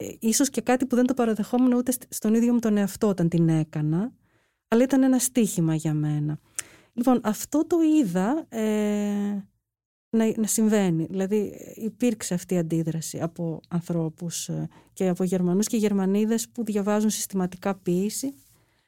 Ε, 0.00 0.14
ίσως 0.18 0.50
και 0.50 0.60
κάτι 0.60 0.86
που 0.86 0.96
δεν 0.96 1.06
το 1.06 1.14
παραδεχόμουν 1.14 1.72
ούτε 1.72 1.92
στον 2.08 2.34
ίδιο 2.34 2.52
μου 2.52 2.58
τον 2.58 2.76
εαυτό 2.76 3.08
όταν 3.08 3.28
την 3.28 3.48
έκανα, 3.48 4.12
αλλά 4.68 4.82
ήταν 4.82 5.02
ένα 5.02 5.18
στίχημα 5.18 5.74
για 5.74 5.94
μένα. 5.94 6.38
Λοιπόν, 6.92 7.20
αυτό 7.22 7.66
το 7.66 7.76
είδα 7.80 8.46
ε, 8.48 9.44
να, 10.10 10.32
να 10.36 10.46
συμβαίνει. 10.46 11.06
Δηλαδή 11.10 11.52
υπήρξε 11.74 12.34
αυτή 12.34 12.54
η 12.54 12.58
αντίδραση 12.58 13.20
από 13.20 13.60
ανθρώπους 13.68 14.48
ε, 14.48 14.68
και 14.92 15.08
από 15.08 15.24
Γερμανούς 15.24 15.66
και 15.66 15.76
Γερμανίδες 15.76 16.48
που 16.48 16.64
διαβάζουν 16.64 17.10
συστηματικά 17.10 17.74
ποίηση. 17.74 18.34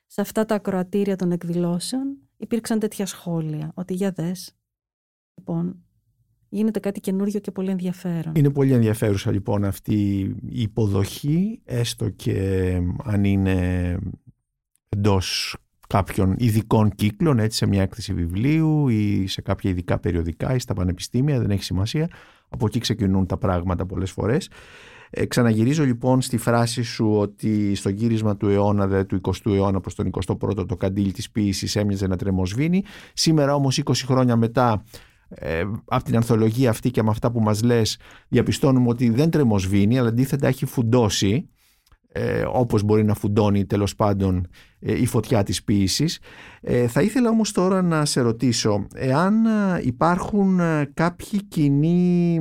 Σε 0.07 0.21
αυτά 0.21 0.45
τα 0.45 0.55
ακροατήρια 0.55 1.17
των 1.17 1.33
εκδηλώσεων 1.33 2.19
υπήρξαν 2.37 2.79
τέτοια 2.79 3.07
σχόλια, 3.07 3.73
ότι 3.75 3.95
για 3.95 4.11
δες. 4.11 4.57
Λοιπόν, 5.35 5.85
γίνεται 6.55 6.81
κάτι 6.81 7.01
καινούριο 7.01 7.41
και 7.41 7.51
πολύ 7.51 7.71
ενδιαφέρον. 7.71 8.33
Είναι 8.35 8.51
πολύ 8.51 8.73
ενδιαφέρουσα 8.73 9.31
λοιπόν 9.33 9.65
αυτή 9.65 9.95
η 10.49 10.63
υποδοχή, 10.63 11.61
έστω 11.65 12.09
και 12.09 12.79
αν 13.05 13.25
είναι 13.25 13.99
εντός 14.89 15.57
κάποιων 15.89 16.35
ειδικών 16.39 16.91
κύκλων, 16.91 17.39
έτσι 17.39 17.57
σε 17.57 17.67
μια 17.67 17.83
έκθεση 17.83 18.15
βιβλίου 18.15 18.89
ή 18.89 19.27
σε 19.27 19.41
κάποια 19.41 19.71
ειδικά 19.71 19.99
περιοδικά 19.99 20.55
ή 20.55 20.59
στα 20.59 20.75
πανεπιστήμια, 20.75 21.41
δεν 21.41 21.51
έχει 21.51 21.63
σημασία. 21.63 22.09
Από 22.49 22.67
εκεί 22.67 22.79
ξεκινούν 22.79 23.27
τα 23.27 23.37
πράγματα 23.37 23.87
πολλές 23.87 24.11
φορές. 24.11 24.49
Ε, 25.11 25.27
ξαναγυρίζω 25.27 25.85
λοιπόν 25.85 26.21
στη 26.21 26.37
φράση 26.37 26.83
σου 26.83 27.13
ότι 27.17 27.75
στο 27.75 27.89
γύρισμα 27.89 28.37
του 28.37 28.49
αιώνα, 28.49 28.87
δε, 28.87 29.05
του 29.05 29.21
20ου 29.23 29.55
αιώνα 29.55 29.81
προς 29.81 29.95
τον 29.95 30.11
21ο 30.27 30.67
το 30.69 30.77
καντήλι 30.77 31.13
της 31.13 31.31
ποίησης 31.31 31.77
έμοιαζε 31.77 32.07
να 32.07 32.17
τρεμοσβήνει. 32.17 32.85
Σήμερα 33.13 33.55
όμως 33.55 33.81
20 33.85 33.93
χρόνια 33.95 34.37
μετά 34.37 34.83
ε, 35.35 35.63
από 35.85 36.05
την 36.05 36.17
ανθολογία 36.17 36.71
αυτή 36.71 36.91
και 36.91 37.03
με 37.03 37.11
αυτά 37.11 37.31
που 37.31 37.41
μας 37.41 37.63
λες 37.63 37.99
διαπιστώνουμε 38.29 38.89
ότι 38.89 39.11
δεν 39.11 39.31
τρεμοσβήνει 39.31 39.99
αλλά 39.99 40.09
αντίθετα 40.09 40.47
έχει 40.47 40.67
φουντώσει 40.67 41.49
ε, 42.15 42.45
όπως 42.53 42.83
μπορεί 42.83 43.05
να 43.05 43.15
φουντώνει 43.15 43.67
τέλος 43.67 43.97
πάντων 43.97 44.47
ε, 44.79 45.01
η 45.01 45.07
φωτιά 45.07 45.43
της 45.43 45.65
ποίησης. 45.65 46.19
Ε, 46.61 46.87
θα 46.87 47.03
ήθελα 47.03 47.29
όμως 47.29 47.53
τώρα 47.53 47.83
να 47.83 48.05
σε 48.05 48.21
ρωτήσω 48.21 48.87
εάν 48.95 49.35
υπάρχουν 49.83 50.61
κάποιοι 50.95 51.43
κοινοί, 51.49 52.41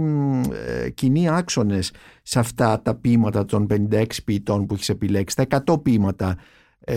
κοινοί 0.94 1.30
άξονες 1.30 1.92
σε 2.24 2.40
αυτά 2.40 2.82
τα 2.82 2.96
ποίηματα 2.96 3.46
των 3.46 3.68
56 3.92 4.06
ποιητών 4.26 4.66
που 4.66 4.74
έχεις 4.74 4.90
επιλέξει, 4.90 5.36
τα 5.36 5.64
100 5.66 5.82
ποίηματα 5.82 6.38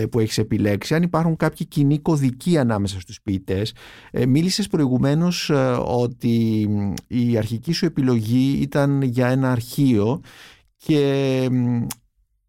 που 0.09 0.19
έχεις 0.19 0.37
επιλέξει, 0.37 0.95
αν 0.95 1.03
υπάρχουν 1.03 1.35
κάποιοι 1.35 1.67
κοινοί 1.67 1.99
κωδικοί 1.99 2.57
ανάμεσα 2.57 2.99
στους 2.99 3.21
ποιητές. 3.21 3.73
Μίλησες 4.27 4.67
προηγουμένως 4.67 5.51
ότι 5.85 6.67
η 7.07 7.37
αρχική 7.37 7.71
σου 7.71 7.85
επιλογή 7.85 8.57
ήταν 8.61 9.01
για 9.01 9.27
ένα 9.27 9.51
αρχείο 9.51 10.21
και 10.75 11.49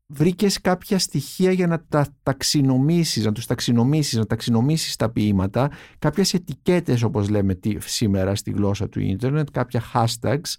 βρήκες 0.07 0.61
κάποια 0.61 0.99
στοιχεία 0.99 1.53
για 1.53 1.67
να 1.67 1.85
τα 1.89 2.07
ταξινομήσεις, 2.23 3.25
να 3.25 3.33
τους 3.33 3.47
ταξινομήσεις, 3.47 4.19
να 4.19 4.27
ταξινομήσεις 4.27 4.97
τα 4.97 5.11
ποίηματα, 5.11 5.71
κάποιες 5.99 6.35
ετικέτες 6.35 7.03
όπως 7.03 7.29
λέμε 7.29 7.59
σήμερα 7.79 8.35
στη 8.35 8.51
γλώσσα 8.51 8.89
του 8.89 9.01
ίντερνετ, 9.01 9.49
κάποια 9.53 9.83
hashtags 9.95 10.55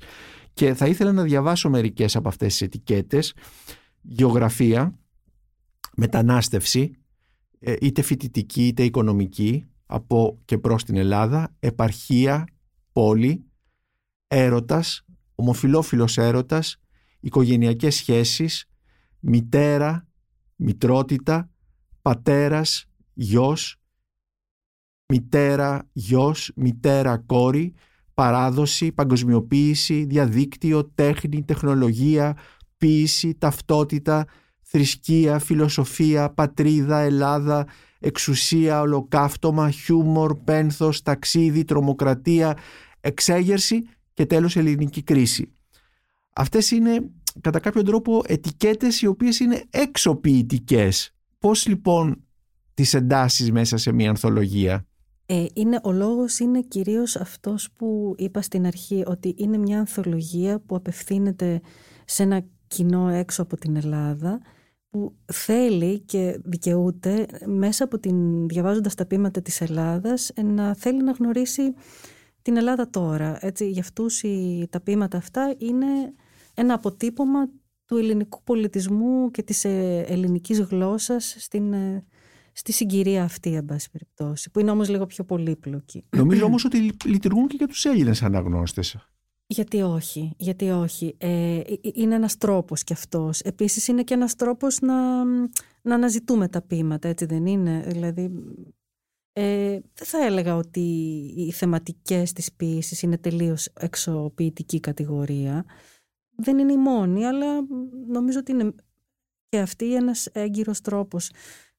και 0.53 0.73
θα 0.73 0.87
ήθελα 0.87 1.11
να 1.11 1.23
διαβάσω 1.23 1.69
μερικές 1.69 2.15
από 2.15 2.27
αυτές 2.27 2.47
τις 2.47 2.61
ετικέτες. 2.61 3.33
Γεωγραφία, 4.01 4.99
μετανάστευση, 5.97 6.91
ε, 7.59 7.75
είτε 7.81 8.01
φοιτητική 8.01 8.67
είτε 8.67 8.83
οικονομική, 8.83 9.67
από 9.85 10.41
και 10.45 10.57
προς 10.57 10.83
την 10.83 10.95
Ελλάδα, 10.95 11.55
επαρχία, 11.59 12.47
πόλη, 12.91 13.45
έρωτας, 14.27 15.05
ομοφιλόφιλος 15.35 16.17
έρωτας, 16.17 16.81
οικογενειακές 17.19 17.95
σχέσεις, 17.95 18.69
μητέρα, 19.19 20.07
μητρότητα, 20.55 21.49
πατέρας, 22.01 22.85
γιος, 23.13 23.81
μητέρα, 25.07 25.89
γιος, 25.93 26.51
μητέρα, 26.55 27.17
κόρη, 27.17 27.73
παράδοση, 28.13 28.91
παγκοσμιοποίηση, 28.91 30.05
διαδίκτυο, 30.05 30.85
τέχνη, 30.85 31.43
τεχνολογία, 31.43 32.37
ποίηση, 32.77 33.35
ταυτότητα, 33.35 34.25
θρησκεία, 34.69 35.39
φιλοσοφία, 35.39 36.29
πατρίδα, 36.29 36.99
Ελλάδα, 36.99 37.67
εξουσία, 37.99 38.81
ολοκαύτωμα, 38.81 39.71
χιούμορ, 39.71 40.35
πένθος, 40.35 41.01
ταξίδι, 41.01 41.63
τρομοκρατία, 41.63 42.57
εξέγερση 42.99 43.87
και 44.13 44.25
τέλος 44.25 44.55
ελληνική 44.55 45.03
κρίση. 45.03 45.51
Αυτές 46.33 46.71
είναι 46.71 47.09
κατά 47.41 47.59
κάποιο 47.59 47.83
τρόπο 47.83 48.21
ετικέτες 48.25 49.01
οι 49.01 49.07
οποίες 49.07 49.39
είναι 49.39 49.63
εξοποιητικές. 49.69 51.11
Πώς 51.39 51.67
λοιπόν 51.67 52.23
τις 52.73 52.93
εντάσεις 52.93 53.51
μέσα 53.51 53.77
σε 53.77 53.91
μια 53.91 54.09
ανθολογία; 54.09 54.85
Ε, 55.25 55.45
είναι, 55.53 55.79
ο 55.83 55.91
λόγος 55.91 56.39
είναι 56.39 56.61
κυρίως 56.61 57.15
αυτός 57.15 57.69
που 57.71 58.15
είπα 58.17 58.41
στην 58.41 58.65
αρχή 58.65 59.03
ότι 59.05 59.35
είναι 59.37 59.57
μια 59.57 59.79
ανθολογία 59.79 60.59
που 60.59 60.75
απευθύνεται 60.75 61.61
σε 62.05 62.23
ένα 62.23 62.45
κοινό 62.67 63.09
έξω 63.09 63.41
από 63.41 63.57
την 63.57 63.75
Ελλάδα 63.75 64.39
που 64.89 65.15
θέλει 65.25 65.99
και 65.99 66.39
δικαιούται 66.43 67.25
μέσα 67.45 67.83
από 67.83 67.99
την, 67.99 68.47
διαβάζοντας 68.47 68.95
τα 68.95 69.05
πείματα 69.05 69.41
της 69.41 69.61
Ελλάδας 69.61 70.31
να 70.43 70.75
θέλει 70.75 71.03
να 71.03 71.11
γνωρίσει 71.11 71.73
την 72.41 72.57
Ελλάδα 72.57 72.89
τώρα. 72.89 73.37
Έτσι, 73.41 73.69
για 73.69 73.81
αυτούς 73.81 74.23
οι, 74.23 74.67
τα 74.69 74.81
πείματα 74.81 75.17
αυτά 75.17 75.55
είναι 75.57 76.13
ένα 76.53 76.73
αποτύπωμα 76.73 77.49
του 77.85 77.97
ελληνικού 77.97 78.43
πολιτισμού 78.43 79.31
και 79.31 79.43
της 79.43 79.65
ε, 79.65 80.05
ελληνικής 80.07 80.59
γλώσσας 80.59 81.35
στην, 81.39 81.73
ε, 81.73 82.05
στη 82.53 82.71
συγκυρία 82.71 83.23
αυτή, 83.23 83.53
εν 83.53 83.65
πάση 83.65 83.91
περιπτώσει, 83.91 84.51
που 84.51 84.59
είναι 84.59 84.71
όμως 84.71 84.89
λίγο 84.89 85.05
πιο 85.05 85.23
πολύπλοκη. 85.23 86.05
Νομίζω 86.15 86.45
όμως 86.45 86.65
ότι 86.65 86.91
λειτουργούν 87.05 87.47
και 87.47 87.55
για 87.57 87.67
τους 87.67 87.85
Έλληνες 87.85 88.23
αναγνώστες. 88.23 88.97
Γιατί 89.49 89.81
όχι, 89.81 90.33
γιατί 90.37 90.69
όχι. 90.69 91.15
Ε, 91.17 91.61
είναι 91.81 92.15
ένας 92.15 92.37
τρόπος 92.37 92.83
κι 92.83 92.93
αυτός. 92.93 93.39
Επίσης 93.39 93.87
είναι 93.87 94.03
και 94.03 94.13
ένας 94.13 94.35
τρόπος 94.35 94.79
να, 94.79 95.23
να 95.81 95.95
αναζητούμε 95.95 96.47
τα 96.47 96.61
ποίηματα, 96.61 97.07
έτσι 97.07 97.25
δεν 97.25 97.45
είναι; 97.45 97.83
Δηλαδή, 97.87 98.31
ε, 99.33 99.69
δεν 99.69 100.07
θα 100.07 100.25
έλεγα 100.25 100.55
ότι 100.55 100.79
οι 101.37 101.51
θεματικές 101.51 102.33
της 102.33 102.53
ποίησης 102.53 103.01
είναι 103.01 103.17
τελείως 103.17 103.69
εξωποιητική 103.73 104.79
κατηγορία 104.79 105.65
δεν 106.37 106.57
είναι 106.57 106.71
η 106.71 106.77
μόνη, 106.77 107.25
αλλά 107.25 107.67
νομίζω 108.07 108.39
ότι 108.39 108.51
είναι 108.51 108.73
και 109.49 109.59
αυτή 109.59 109.95
ένας 109.95 110.25
έγκυρος 110.25 110.81
τρόπος. 110.81 111.31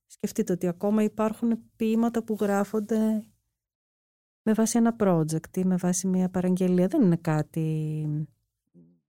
Σκεφτείτε 0.07 0.53
ότι 0.53 0.67
ακόμα 0.67 1.03
υπάρχουν 1.03 1.59
ποίηματα 1.77 2.23
που 2.23 2.37
γράφονται 2.41 3.25
με 4.49 4.55
βάση 4.55 4.79
ένα 4.79 4.97
project 5.01 5.57
ή 5.57 5.65
με 5.65 5.77
βάση 5.77 6.07
μια 6.07 6.29
παραγγελία. 6.29 6.87
Δεν 6.87 7.03
είναι 7.03 7.19
κάτι... 7.21 8.07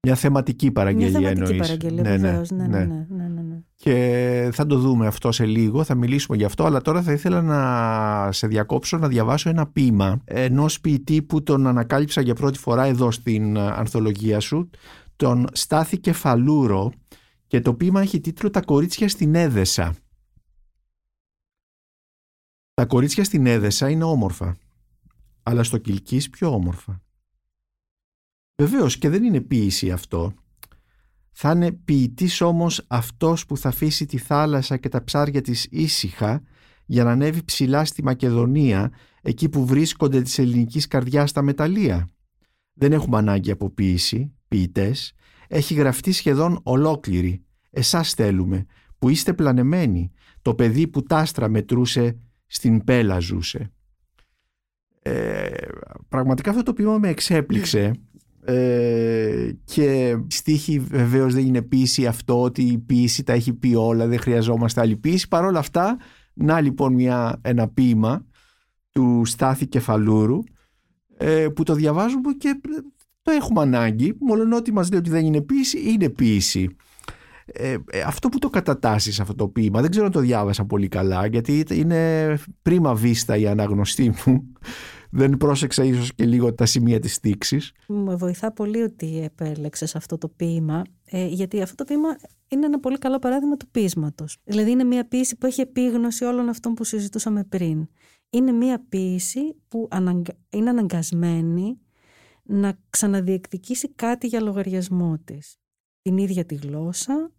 Μια 0.02 0.16
θεματική 0.16 0.72
παραγγελία 0.72 1.20
Μια 1.20 1.30
θεματική 1.30 1.58
παραγγελία, 1.58 2.02
ναι, 2.02 2.18
βεβαίως. 2.18 2.52
Ναι 2.52 2.68
ναι. 2.68 2.78
ναι, 2.86 3.06
ναι, 3.10 3.28
ναι, 3.28 3.42
ναι, 3.42 3.60
Και 3.76 4.50
θα 4.54 4.66
το 4.66 4.78
δούμε 4.78 5.08
αυτό 5.08 5.32
σε 5.32 5.46
λίγο, 5.46 5.84
θα 5.84 5.96
μιλήσουμε 5.96 6.38
γι' 6.38 6.44
αυτό, 6.44 6.64
αλλά 6.66 6.82
τώρα 6.82 7.02
θα 7.02 7.12
ήθελα 7.12 7.42
να 7.42 8.32
σε 8.32 8.48
διακόψω 8.48 8.98
να 8.98 9.08
διαβάσω 9.08 9.50
ένα 9.50 9.68
ποίημα 9.68 10.22
ενός 10.24 10.82
ποιητή 10.82 11.22
που 11.22 11.44
τον 11.44 11.68
ανακάλυψα 11.68 12.22
για 12.22 12.34
πρώτη 12.36 12.58
φορά 12.58 12.84
εδώ 12.86 13.12
στην 13.12 13.58
ανθολογία 13.58 14.40
σου, 14.40 14.70
τον 15.16 15.48
Στάθη 15.52 16.00
Κεφαλούρο 16.00 16.92
και 17.48 17.62
το 17.62 17.74
ποίημα 17.74 18.02
έχει 18.02 18.20
τίτλο 18.20 18.50
«Τα 18.50 18.62
κορίτσια 18.62 19.10
στην 19.10 19.36
Έδεσα». 19.36 19.96
Τα 22.74 22.86
κορίτσια 22.86 23.24
στην 23.24 23.46
Έδεσα 23.46 23.90
είναι 23.90 24.04
όμορφα, 24.04 24.58
αλλά 25.50 25.64
στο 25.64 25.78
Κιλκής 25.78 26.30
πιο 26.30 26.54
όμορφα. 26.54 27.02
Βεβαίως 28.62 28.98
και 28.98 29.10
δεν 29.10 29.24
είναι 29.24 29.42
ποίηση 29.42 29.92
αυτό. 29.92 30.34
Θα 31.32 31.52
είναι 31.52 31.72
ποιητής 31.72 32.42
όμως 32.42 32.86
αυτός 32.88 33.46
που 33.46 33.58
θα 33.58 33.70
αφήσει 33.70 34.06
τη 34.06 34.18
θάλασσα 34.18 34.78
και 34.78 34.90
τα 34.90 35.04
ψάρια 35.04 35.42
της 35.42 35.68
ήσυχα 35.70 36.44
για 36.86 37.04
να 37.04 37.12
ανέβει 37.12 37.44
ψηλά 37.44 37.86
στη 37.86 38.04
Μακεδονία, 38.04 38.92
εκεί 39.22 39.50
που 39.50 39.66
βρίσκονται 39.66 40.22
της 40.22 40.40
ελληνικής 40.40 40.88
καρδιάς 40.88 41.32
τα 41.32 41.42
μεταλλεία. 41.42 42.10
Δεν 42.74 42.92
έχουμε 42.92 43.18
ανάγκη 43.18 43.52
από 43.52 43.70
ποίηση, 43.70 44.34
ποιητές, 44.48 45.14
έχει 45.48 45.74
γραφτεί 45.74 46.12
σχεδόν 46.12 46.60
ολόκληρη. 46.64 47.44
Εσάς 47.70 48.14
θέλουμε, 48.14 48.66
που 49.00 49.10
είστε 49.10 49.34
πλανεμένοι, 49.34 50.12
το 50.42 50.56
παιδί 50.56 50.88
που 50.88 51.04
τάστρα 51.04 51.48
μετρούσε 51.50 52.20
στην 52.48 52.84
πέλα 52.84 53.20
ζούσε. 53.20 53.72
Ε, 55.10 55.50
πραγματικά 56.10 56.50
αυτό 56.50 56.64
το 56.64 56.74
ποίημα 56.74 56.98
με 56.98 57.10
εξέπληξε 57.10 57.92
ε, 58.46 59.52
και 59.64 60.10
η 60.10 60.34
στίχη 60.34 60.80
βεβαίως 60.80 61.34
δεν 61.34 61.46
είναι 61.46 61.62
ποίηση 61.62 62.06
αυτό 62.06 62.42
ότι 62.42 62.62
η 62.62 62.78
ποίηση 62.78 63.24
τα 63.24 63.34
έχει 63.34 63.54
πει 63.54 63.76
όλα, 63.76 64.08
δεν 64.08 64.20
χρειαζόμαστε 64.20 64.82
άλλη 64.82 64.96
ποίηση. 64.96 65.28
Παρ' 65.28 65.46
όλα 65.46 65.60
αυτά, 65.60 65.98
να 66.34 66.62
λοιπόν 66.62 66.94
μια, 66.94 67.40
ένα 67.42 67.68
ποίημα 67.68 68.26
του 68.92 69.22
Στάθη 69.26 69.68
Κεφαλούρου 69.68 70.40
ε, 71.18 71.48
που 71.56 71.64
το 71.64 71.74
διαβάζουμε 71.74 72.34
και 72.34 72.62
το 73.22 73.32
έχουμε 73.32 73.62
ανάγκη, 73.62 74.16
μόνο 74.20 74.56
ότι 74.56 74.74
μας 74.74 74.90
λέει 74.90 75.00
ότι 75.00 75.10
δεν 75.10 75.26
είναι 75.26 75.42
ποίηση, 75.42 75.92
είναι 75.92 76.10
ποίηση. 76.10 76.76
Ε, 77.46 77.78
ε, 77.90 78.02
αυτό 78.02 78.30
που 78.30 78.40
το 78.40 78.50
κατατάσσει 78.50 79.22
αυτό 79.22 79.36
το 79.36 79.48
ποίημα, 79.48 79.82
δεν 79.82 79.90
ξέρω 79.90 80.06
αν 80.06 80.12
το 80.12 80.20
διάβασα 80.20 80.66
πολύ 80.66 80.88
καλά, 80.88 81.26
γιατί 81.26 81.64
είναι 81.72 82.34
πρίμα 82.62 82.96
βίστα 82.96 83.38
η 83.38 83.48
αναγνωστή 83.48 84.14
μου. 84.26 84.54
Δεν 85.12 85.38
πρόσεξα 85.38 85.84
ίσως 85.84 86.14
και 86.14 86.26
λίγο 86.26 86.54
τα 86.54 86.66
σημεία 86.66 87.00
της 87.00 87.14
στήξης. 87.14 87.72
Με 87.88 88.16
βοηθά 88.16 88.52
πολύ 88.52 88.82
ότι 88.82 89.22
επέλεξες 89.24 89.96
αυτό 89.96 90.18
το 90.18 90.28
ποίημα, 90.28 90.82
ε, 91.06 91.26
γιατί 91.28 91.62
αυτό 91.62 91.76
το 91.76 91.84
ποίημα 91.84 92.18
είναι 92.48 92.66
ένα 92.66 92.80
πολύ 92.80 92.98
καλό 92.98 93.20
παράδειγμα 93.20 93.58
του 93.58 93.68
ποίηματος. 93.70 94.38
Δηλαδή 94.44 94.72
είναι 94.72 94.84
μια 94.84 95.08
ποίηση 95.08 95.38
που 95.38 95.46
έχει 95.46 95.62
επίγνωση 95.62 96.24
όλων 96.26 96.50
αυτών 96.50 96.74
που 96.74 96.84
συζητούσαμε 96.84 97.44
πριν. 97.44 97.88
Είναι 98.30 98.52
μια 98.52 98.86
ποίηση 98.90 99.56
που 99.68 99.88
είναι 100.50 100.70
αναγκασμένη 100.70 101.80
να 102.44 102.78
ξαναδιεκδικήσει 102.90 103.90
κάτι 103.90 104.28
για 104.28 104.42
λογαριασμό 104.42 105.18
της. 105.24 105.58
Την 106.02 106.18
ίδια 106.18 106.46
τη 106.46 106.56
γλώσσα, 106.56 107.32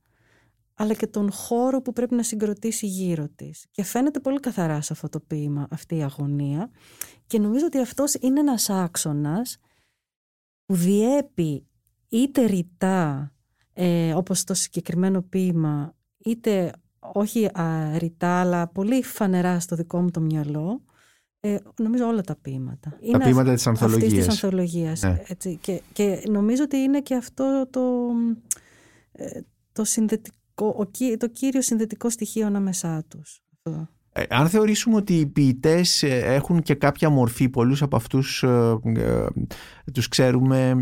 αλλά 0.80 0.94
και 0.94 1.06
τον 1.06 1.32
χώρο 1.32 1.82
που 1.82 1.92
πρέπει 1.92 2.14
να 2.14 2.22
συγκροτήσει 2.22 2.86
γύρω 2.86 3.28
της. 3.36 3.66
Και 3.70 3.82
φαίνεται 3.82 4.20
πολύ 4.20 4.40
καθαρά 4.40 4.80
σε 4.80 4.92
αυτό 4.92 5.08
το 5.08 5.20
ποίημα 5.20 5.66
αυτή 5.70 5.96
η 5.96 6.02
αγωνία 6.02 6.70
και 7.26 7.38
νομίζω 7.38 7.66
ότι 7.66 7.78
αυτός 7.78 8.14
είναι 8.14 8.40
ένας 8.40 8.70
άξονας 8.70 9.58
που 10.66 10.74
διέπει 10.74 11.66
είτε 12.08 12.44
ρητά, 12.44 13.32
ε, 13.72 14.14
όπως 14.14 14.44
το 14.44 14.54
συγκεκριμένο 14.54 15.22
ποίημα, 15.22 15.94
είτε 16.18 16.72
όχι 16.98 17.50
ρητά, 17.96 18.40
αλλά 18.40 18.68
πολύ 18.68 19.02
φανερά 19.02 19.60
στο 19.60 19.76
δικό 19.76 20.00
μου 20.00 20.10
το 20.10 20.20
μυαλό, 20.20 20.84
ε, 21.40 21.56
νομίζω 21.76 22.06
όλα 22.06 22.22
τα 22.22 22.36
ποίηματα. 22.36 22.98
Τα 23.12 23.18
ποίηματα 23.18 23.54
της 23.54 23.66
ανθολογίας. 23.66 24.02
Αυτής 24.02 24.24
της 24.24 24.28
ανθολογίας. 24.28 25.02
Ναι. 25.02 25.22
Έτσι. 25.26 25.58
Και, 25.60 25.82
και 25.92 26.22
νομίζω 26.28 26.62
ότι 26.62 26.76
είναι 26.76 27.00
και 27.00 27.14
αυτό 27.14 27.66
το, 27.70 28.10
ε, 29.12 29.40
το 29.72 29.84
συνδετικό 29.84 30.38
το 31.18 31.28
κύριο 31.28 31.62
συνδετικό 31.62 32.10
στοιχείο 32.10 32.46
ανάμεσά 32.46 33.04
τους. 33.08 33.42
Ε, 34.12 34.22
αν 34.28 34.48
θεωρήσουμε 34.48 34.96
ότι 34.96 35.14
οι 35.14 35.26
ποιητές 35.26 36.02
ε, 36.02 36.34
έχουν 36.34 36.62
και 36.62 36.74
κάποια 36.74 37.10
μορφή, 37.10 37.48
πολλούς 37.48 37.82
από 37.82 37.96
αυτούς 37.96 38.42
ε, 38.42 39.26
τους 39.92 40.08
ξέρουμε 40.08 40.74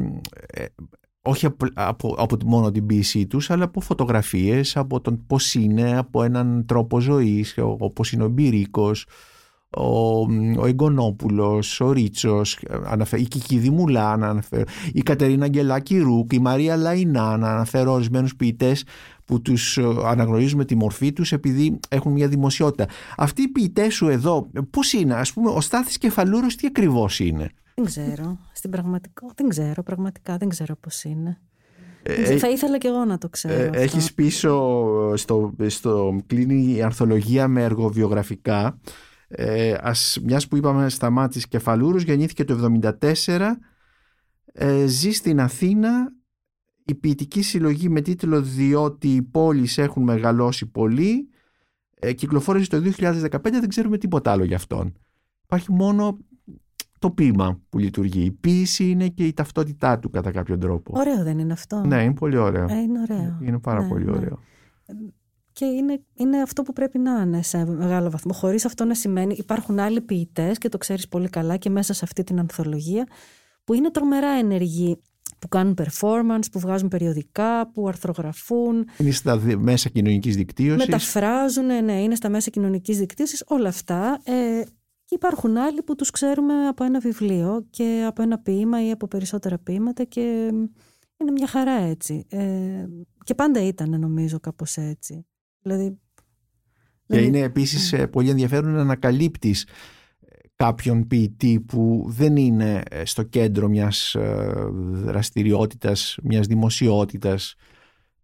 όχι 1.22 1.46
από, 1.46 1.66
από, 1.74 2.14
από 2.18 2.36
μόνο 2.44 2.70
την 2.70 2.86
ποιησή 2.86 3.26
τους, 3.26 3.50
αλλά 3.50 3.64
από 3.64 3.80
φωτογραφίες, 3.80 4.76
από 4.76 5.00
τον 5.00 5.26
πώς 5.26 5.54
είναι, 5.54 5.98
από 5.98 6.22
έναν 6.22 6.64
τρόπο 6.66 7.00
ζωής, 7.00 7.54
όπως 7.58 8.12
είναι 8.12 8.24
ο 8.24 8.28
Μπυρίκος, 8.28 9.06
ο, 9.70 10.18
ο 10.58 10.66
Εγκονόπουλος, 10.66 11.80
ο 11.80 11.92
Ρίτσος, 11.92 12.58
η 13.16 13.22
Κική 13.22 13.70
Μουλά, 13.70 14.10
αναφέρω, 14.12 14.64
η 14.92 15.02
Κατερίνα 15.02 15.44
Αγγελάκη 15.44 15.98
Ρούκ, 15.98 16.32
η 16.32 16.38
Μαρία 16.38 16.76
Λαϊνά, 16.76 17.36
να 17.36 17.48
αναφέρω 17.48 17.92
ορισμένους 17.92 18.36
ποιητές 18.36 18.84
που 19.24 19.42
τους 19.42 19.78
ε, 19.78 19.84
αναγνωρίζουμε 20.04 20.64
τη 20.64 20.76
μορφή 20.76 21.12
τους 21.12 21.32
επειδή 21.32 21.78
έχουν 21.88 22.12
μια 22.12 22.28
δημοσιότητα. 22.28 22.86
Αυτοί 23.16 23.42
οι 23.42 23.48
ποιητές 23.48 23.94
σου 23.94 24.08
εδώ 24.08 24.50
πώς 24.70 24.92
είναι, 24.92 25.14
ας 25.14 25.32
πούμε 25.32 25.50
ο 25.50 25.60
Στάθης 25.60 25.98
Κεφαλούρος 25.98 26.56
τι 26.56 26.66
ακριβώς 26.66 27.20
είναι; 27.20 27.50
Δεν 27.74 27.84
ξέρω, 27.84 28.38
στην 28.52 28.70
πραγματικό, 28.70 29.30
δεν 29.34 29.48
ξέρω, 29.48 29.82
πραγματικά 29.82 30.36
δεν 30.36 30.48
ξέρω 30.48 30.76
πώς 30.76 31.04
είναι. 31.04 31.38
Ε, 32.02 32.36
θα 32.36 32.48
ήθελα 32.48 32.78
και 32.78 32.88
εγώ 32.88 33.04
να 33.04 33.18
το 33.18 33.28
ξέρω. 33.28 33.54
Ε, 33.54 33.70
έχεις 33.72 34.14
πίσω 34.14 34.82
στο, 35.16 35.52
στο 35.66 36.20
κλείνει 36.26 36.74
η 36.76 36.82
αρθολογία 36.82 37.48
με 37.48 37.62
εργοβιογραφικά 37.62 38.78
ε, 39.28 39.74
ας, 39.80 40.18
μιας 40.22 40.48
που 40.48 40.56
είπαμε 40.56 40.88
Σταμάτης 40.88 41.48
Κεφαλούρους 41.48 42.02
γεννήθηκε 42.02 42.44
το 42.44 42.78
1974 43.26 43.50
ε, 44.52 44.86
ζει 44.86 45.10
στην 45.10 45.40
Αθήνα 45.40 46.12
η 46.84 46.94
ποιητική 46.94 47.42
συλλογή 47.42 47.88
με 47.88 48.00
τίτλο 48.00 48.42
«Διότι 48.42 49.14
οι 49.14 49.22
πόλεις 49.22 49.78
έχουν 49.78 50.02
μεγαλώσει 50.02 50.66
πολύ» 50.66 51.28
ε, 52.00 52.12
κυκλοφόρησε 52.12 52.70
το 52.70 52.82
2015, 52.98 53.38
δεν 53.42 53.68
ξέρουμε 53.68 53.98
τίποτα 53.98 54.30
άλλο 54.30 54.44
για 54.44 54.56
αυτόν. 54.56 54.94
Υπάρχει 55.44 55.72
μόνο 55.72 56.18
το 56.98 57.10
ποίημα 57.10 57.60
που 57.68 57.78
λειτουργεί. 57.78 58.24
Η 58.24 58.30
ποίηση 58.30 58.90
είναι 58.90 59.08
και 59.08 59.26
η 59.26 59.32
ταυτότητά 59.32 59.98
του 59.98 60.10
κατά 60.10 60.30
κάποιο 60.30 60.58
τρόπο. 60.58 60.92
Ωραίο 60.96 61.22
δεν 61.22 61.38
είναι 61.38 61.52
αυτό; 61.52 61.84
Ναι, 61.86 62.02
είναι 62.02 62.14
πολύ 62.14 62.36
ωραίο. 62.36 62.66
Ε, 62.68 62.78
είναι 62.78 63.00
ωραίο. 63.00 63.38
Είναι 63.42 63.58
πάρα 63.58 63.82
ναι, 63.82 63.88
πολύ 63.88 64.04
ναι. 64.04 64.28
Ωραίο. 65.64 65.74
Και 65.74 65.76
είναι, 65.76 66.00
είναι 66.14 66.42
αυτό 66.42 66.62
που 66.62 66.72
πρέπει 66.72 66.98
να 66.98 67.20
είναι 67.20 67.42
σε 67.42 67.64
μεγάλο 67.64 68.10
βαθμό. 68.10 68.32
Χωρίς 68.32 68.64
αυτό 68.64 68.84
να 68.84 68.94
σημαίνει 68.94 69.34
υπάρχουν 69.38 69.78
άλλοι 69.78 70.00
ποιητές 70.00 70.58
και 70.58 70.68
το 70.68 70.78
ξέρεις 70.78 71.08
πολύ 71.08 71.28
καλά 71.28 71.56
και 71.56 71.70
μέσα 71.70 71.92
σε 71.92 72.00
αυτή 72.04 72.24
την 72.24 72.38
ανθολογία 72.38 73.06
που 73.64 73.74
είναι 73.74 73.90
τρομερά 73.90 74.30
ενεργοί 74.30 75.00
που 75.38 75.48
κάνουν 75.48 75.78
performance, 75.82 76.44
που 76.52 76.58
βγάζουν 76.58 76.88
περιοδικά, 76.88 77.70
που 77.72 77.88
αρθρογραφούν. 77.88 78.86
Είναι 78.98 79.10
στα 79.10 79.40
μέσα 79.58 79.88
κοινωνικής 79.88 80.36
δικτύωσης. 80.36 80.86
Μεταφράζουν, 80.86 81.84
ναι, 81.84 82.02
είναι 82.02 82.14
στα 82.14 82.28
μέσα 82.28 82.50
κοινωνικής 82.50 82.98
δικτύωσης, 82.98 83.44
όλα 83.46 83.68
αυτά. 83.68 84.20
Ε, 84.24 84.62
και 85.04 85.14
υπάρχουν 85.14 85.56
άλλοι 85.56 85.82
που 85.82 85.94
τους 85.94 86.10
ξέρουμε 86.10 86.66
από 86.66 86.84
ένα 86.84 86.98
βιβλίο 86.98 87.66
και 87.70 88.04
από 88.06 88.22
ένα 88.22 88.38
ποίημα 88.38 88.86
ή 88.86 88.90
από 88.90 89.08
περισσότερα 89.08 89.58
ποίηματα 89.58 90.04
και 90.04 90.20
είναι 91.20 91.30
μια 91.30 91.46
χαρά 91.46 91.72
έτσι. 91.72 92.26
Ε, 92.28 92.84
και 93.24 93.34
πάντα 93.34 93.62
ήταν 93.62 94.00
νομίζω 94.00 94.40
κάπως 94.40 94.76
έτσι. 94.76 95.26
Δηλαδή, 95.76 95.98
και 97.06 97.20
είναι 97.20 97.38
επίσης 97.38 97.92
ναι. 97.92 98.06
πολύ 98.06 98.30
ενδιαφέρον 98.30 98.72
να 98.72 98.80
ανακαλύπτεις 98.80 99.66
κάποιον 100.58 101.06
ποιητή 101.06 101.60
που 101.60 102.04
δεν 102.08 102.36
είναι 102.36 102.82
ε, 102.90 103.04
στο 103.04 103.22
κέντρο 103.22 103.68
μιας 103.68 104.14
ε, 104.14 104.52
δραστηριότητας, 104.92 106.18
μιας 106.22 106.46
δημοσιότητας 106.46 107.54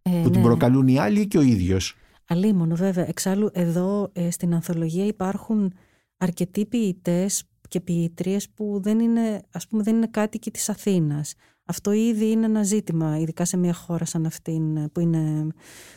ε, 0.01 0.21
που 0.23 0.29
την 0.29 0.41
ναι. 0.41 0.45
προκαλούν 0.45 0.87
οι 0.87 0.99
άλλοι 0.99 1.27
και 1.27 1.37
ο 1.37 1.41
ίδιος. 1.41 1.95
Αλίμονο 2.27 2.75
βέβαια. 2.75 3.07
Εξάλλου 3.07 3.49
εδώ 3.53 4.11
στην 4.29 4.53
ανθολογία 4.53 5.05
υπάρχουν 5.05 5.73
αρκετοί 6.17 6.65
ποιητές 6.65 7.43
και 7.67 7.81
ποιητρίε 7.81 8.37
που 8.53 8.79
δεν 8.83 8.99
είναι, 8.99 9.41
ας 9.51 9.67
πούμε, 9.67 9.83
δεν 9.83 9.95
είναι 9.95 10.07
κάτοικοι 10.07 10.51
της 10.51 10.69
Αθήνας. 10.69 11.33
Αυτό 11.65 11.91
ήδη 11.91 12.31
είναι 12.31 12.45
ένα 12.45 12.63
ζήτημα, 12.63 13.19
ειδικά 13.19 13.45
σε 13.45 13.57
μια 13.57 13.73
χώρα 13.73 14.05
σαν 14.05 14.25
αυτήν 14.25 14.91
που 14.91 14.99
είναι 14.99 15.47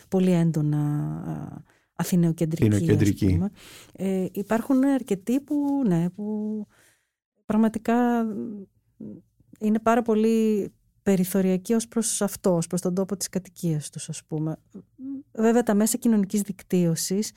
πολύ 0.09 0.31
έντονα 0.31 1.64
αθηνεοκεντρική. 1.92 3.40
Ε, 3.92 4.26
υπάρχουν 4.33 4.85
αρκετοί 4.85 5.40
που, 5.40 5.83
ναι, 5.87 6.11
που 6.11 6.66
πραγματικά 7.44 8.26
είναι 9.59 9.78
πάρα 9.78 10.02
πολύ 10.02 10.68
περιθωριακοί 11.02 11.74
ως 11.74 11.88
προς 11.88 12.22
αυτό, 12.22 12.57
ως 12.57 12.66
προς 12.66 12.81
τον 12.81 12.94
τόπο 12.94 13.16
της 13.16 13.28
κατοικίας 13.28 13.90
τους 13.90 14.09
ας 14.09 14.24
πούμε. 14.24 14.57
Βέβαια 15.33 15.62
τα 15.62 15.74
μέσα 15.74 15.96
κοινωνικής 15.96 16.42
δικτύωσης 16.42 17.33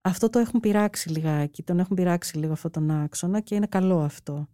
αυτό 0.00 0.30
το 0.30 0.38
έχουν 0.38 0.60
πειράξει 0.60 1.08
λιγάκι, 1.08 1.62
τον 1.62 1.78
έχουν 1.78 1.96
πειράξει 1.96 2.38
λίγο 2.38 2.52
αυτόν 2.52 2.70
τον 2.70 2.90
άξονα 2.90 3.40
και 3.40 3.54
είναι 3.54 3.66
καλό 3.66 4.00
αυτό. 4.00 4.48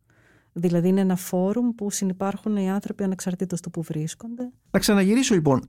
Δηλαδή 0.53 0.89
είναι 0.89 1.01
ένα 1.01 1.17
φόρουμ 1.17 1.71
που 1.71 1.91
συνεπάρχουν 1.91 2.57
οι 2.57 2.71
άνθρωποι 2.71 3.05
ανεξαρτήτως 3.05 3.61
του 3.61 3.71
που 3.71 3.83
βρίσκονται. 3.83 4.51
Να 4.71 4.79
ξαναγυρίσω 4.79 5.35
λοιπόν 5.35 5.61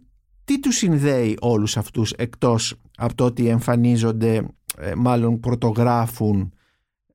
τι 0.49 0.59
τους 0.59 0.75
συνδέει 0.75 1.37
όλους 1.41 1.77
αυτούς 1.77 2.11
εκτός 2.11 2.75
από 2.97 3.15
το 3.15 3.25
ότι 3.25 3.47
εμφανίζονται, 3.47 4.47
ε, 4.77 4.95
μάλλον 4.95 5.39
πρωτογράφουν 5.39 6.53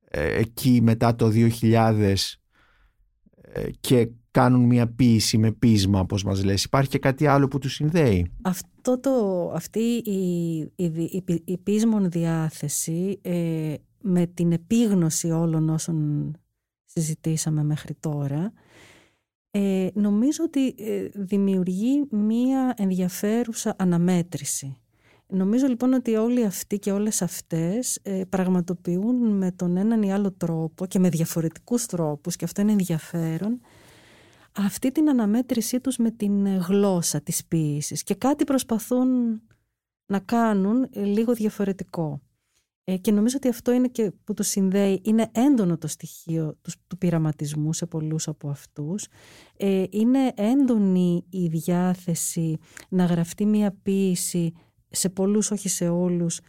ε, 0.09 0.39
εκεί 0.39 0.79
μετά 0.81 1.15
το 1.15 1.31
2000 1.61 2.13
ε, 3.41 3.69
και 3.79 4.09
κάνουν 4.31 4.65
μια 4.65 4.87
ποίηση 4.87 5.37
με 5.37 5.51
πείσμα 5.51 5.99
όπως 5.99 6.23
μας 6.23 6.43
λες. 6.43 6.63
Υπάρχει 6.63 6.89
και 6.89 6.99
κάτι 6.99 7.27
άλλο 7.27 7.47
που 7.47 7.57
τους 7.59 7.73
συνδέει; 7.73 8.31
Αυτό 8.41 8.99
το, 8.99 9.11
αυτή 9.55 9.79
η, 9.79 10.59
η, 10.75 10.83
η, 10.85 11.23
η 11.45 11.57
πείσμον 11.57 12.09
διάθεση 12.09 13.19
με 14.01 14.27
την 14.33 14.51
επίγνωση 14.51 15.31
όλων 15.31 15.69
όσων 15.69 16.31
συζητήσαμε 16.95 17.63
μέχρι 17.63 17.93
τώρα 17.93 18.53
ε, 19.57 19.89
νομίζω 19.93 20.43
ότι 20.43 20.75
ε, 20.77 21.07
δημιουργεί 21.13 22.07
μία 22.09 22.73
ενδιαφέρουσα 22.77 23.75
αναμέτρηση. 23.77 24.77
Νομίζω 25.27 25.67
λοιπόν 25.67 25.93
ότι 25.93 26.15
όλοι 26.15 26.45
αυτοί 26.45 26.79
και 26.79 26.91
όλες 26.91 27.21
αυτές 27.21 27.99
ε, 28.03 28.21
πραγματοποιούν 28.29 29.37
με 29.37 29.51
τον 29.51 29.77
έναν 29.77 30.01
ή 30.01 30.13
άλλο 30.13 30.31
τρόπο 30.31 30.85
και 30.85 30.99
με 30.99 31.09
διαφορετικούς 31.09 31.85
τρόπους 31.85 32.35
και 32.35 32.45
αυτό 32.45 32.61
είναι 32.61 32.71
ενδιαφέρον 32.71 33.61
αυτή 34.51 34.91
την 34.91 35.09
αναμέτρησή 35.09 35.79
τους 35.79 35.97
με 35.97 36.11
την 36.11 36.57
γλώσσα 36.57 37.21
της 37.21 37.45
ποίησης 37.45 38.03
και 38.03 38.15
κάτι 38.15 38.43
προσπαθούν 38.43 39.41
να 40.05 40.19
κάνουν 40.19 40.87
λίγο 40.91 41.33
διαφορετικό. 41.33 42.21
Ε, 42.87 42.97
και 42.97 43.11
νομίζω 43.11 43.35
ότι 43.37 43.47
αυτό 43.47 43.71
είναι 43.71 43.87
και 43.87 44.11
που 44.23 44.33
του 44.33 44.43
συνδέει, 44.43 45.01
είναι 45.03 45.29
έντονο 45.31 45.77
το 45.77 45.87
στοιχείο 45.87 46.57
του, 46.61 46.71
του 46.87 46.97
πειραματισμού 46.97 47.73
σε 47.73 47.85
πολλούς 47.85 48.27
από 48.27 48.49
αυτούς. 48.49 49.07
Ε, 49.57 49.83
είναι 49.89 50.31
έντονη 50.35 51.25
η 51.29 51.47
διάθεση 51.47 52.57
να 52.89 53.05
γραφτεί 53.05 53.45
μια 53.45 53.75
ποίηση 53.83 54.53
σε 54.89 55.09
πολλούς, 55.09 55.51
όχι 55.51 55.69
σε 55.69 55.87
όλους, 55.87 56.39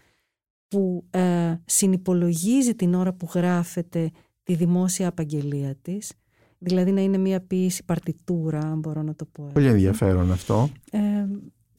που 0.69 1.07
ε, 1.11 1.55
συνυπολογίζει 1.65 2.75
την 2.75 2.95
ώρα 2.95 3.13
που 3.13 3.29
γράφεται 3.35 4.11
τη 4.43 4.55
δημόσια 4.55 5.09
απαγγελία 5.09 5.75
της. 5.83 6.13
Δηλαδή 6.59 6.93
να 6.93 7.01
είναι 7.01 7.19
μια 7.19 7.41
ποίηση 7.41 7.85
παρτιτούρα, 7.85 8.59
αν 8.59 8.79
μπορώ 8.79 9.03
να 9.03 9.15
το 9.15 9.25
πω. 9.25 9.51
Πολύ 9.53 9.67
ενδιαφέρον 9.67 10.33
αυτό. 10.33 10.69
Ε, 10.91 11.27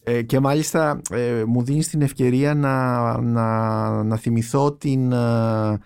ε, 0.09 0.21
και 0.21 0.39
μάλιστα 0.39 1.01
ε, 1.11 1.43
μου 1.47 1.63
δίνεις 1.63 1.87
την 1.87 2.01
ευκαιρία 2.01 2.53
να, 2.53 3.21
να, 3.21 4.03
να 4.03 4.17
θυμηθώ 4.17 4.73
την, 4.73 5.11
ε, 5.11 5.77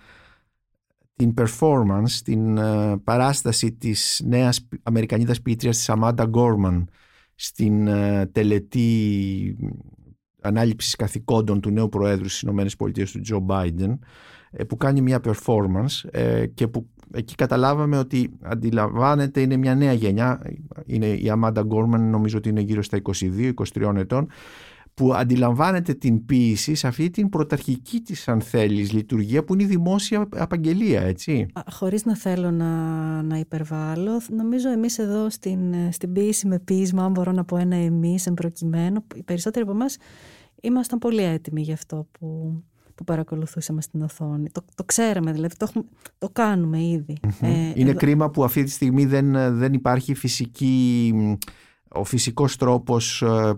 την 1.15 1.33
performance, 1.37 2.11
την 2.23 2.59
παράσταση 3.03 3.71
της 3.71 4.21
νέας 4.25 4.67
Αμερικανίδας 4.83 5.41
ποιήτριας 5.41 5.77
της 5.77 5.89
Αμάντα 5.89 6.25
Γκόρμαν 6.25 6.89
στην 7.35 7.89
τελετή 8.31 9.57
ανάληψης 10.41 10.95
καθηκόντων 10.95 11.61
του 11.61 11.69
νέου 11.69 11.89
Προέδρου 11.89 12.27
στις 12.27 12.41
Ηνωμένες 12.41 12.75
Πολιτείες 12.75 13.11
του 13.11 13.19
Τζο 13.19 13.39
Μπάιντεν 13.39 13.99
που 14.67 14.77
κάνει 14.77 15.01
μια 15.01 15.21
performance 15.23 16.09
και 16.53 16.67
που 16.67 16.89
εκεί 17.13 17.35
καταλάβαμε 17.35 17.97
ότι 17.97 18.31
αντιλαμβάνεται 18.41 19.41
είναι 19.41 19.57
μια 19.57 19.75
νέα 19.75 19.93
γενιά. 19.93 20.41
Είναι 20.85 21.07
η 21.07 21.29
Αμάντα 21.29 21.61
Γκόρμαν 21.61 22.09
νομίζω 22.09 22.37
ότι 22.37 22.49
είναι 22.49 22.61
γύρω 22.61 22.81
στα 22.81 23.01
22-23 23.73 23.95
ετών 23.95 24.27
που 24.93 25.13
αντιλαμβάνεται 25.13 25.93
την 25.93 26.25
ποίηση 26.25 26.75
σε 26.75 26.87
αυτή 26.87 27.09
την 27.09 27.29
πρωταρχική 27.29 28.01
της 28.01 28.27
αν 28.27 28.41
θέλεις 28.41 28.91
λειτουργία 28.91 29.43
που 29.43 29.53
είναι 29.53 29.63
η 29.63 29.65
δημόσια 29.65 30.27
απαγγελία 30.35 31.01
έτσι. 31.01 31.45
Χωρίς 31.71 32.05
να 32.05 32.15
θέλω 32.15 32.51
να, 32.51 32.71
να 33.21 33.37
υπερβάλλω 33.37 34.21
νομίζω 34.29 34.69
εμείς 34.69 34.97
εδώ 34.97 35.29
στην, 35.29 35.59
στην 35.91 36.13
ποίηση 36.13 36.47
με 36.47 36.59
ποίησμα 36.59 37.05
αν 37.05 37.11
μπορώ 37.11 37.31
να 37.31 37.45
πω 37.45 37.57
ένα 37.57 37.75
εμείς 37.75 38.25
εμπροκειμένο 38.25 39.03
οι 39.15 39.23
περισσότεροι 39.23 39.63
από 39.63 39.73
εμάς 39.73 39.97
ήμασταν 40.61 40.99
πολύ 40.99 41.23
έτοιμοι 41.23 41.61
γι' 41.61 41.73
αυτό 41.73 42.07
που 42.11 42.55
που 42.95 43.03
παρακολουθούσαμε 43.03 43.81
στην 43.81 44.01
οθόνη. 44.01 44.49
Το, 44.49 44.63
το 44.75 44.83
ξέραμε 44.83 45.31
δηλαδή, 45.31 45.55
το, 45.55 45.67
το 46.17 46.29
κάνουμε 46.29 46.83
ήδη. 46.83 47.17
Ε, 47.41 47.71
Είναι 47.75 47.93
κρίμα 47.93 48.29
που 48.29 48.43
αυτή 48.43 48.63
τη 48.63 48.69
στιγμή 48.69 49.05
δεν, 49.05 49.57
δεν 49.57 49.73
υπάρχει 49.73 50.13
φυσική, 50.13 51.13
ο 51.87 52.03
φυσικός 52.03 52.55
τρόπος 52.55 53.21
ε, 53.21 53.53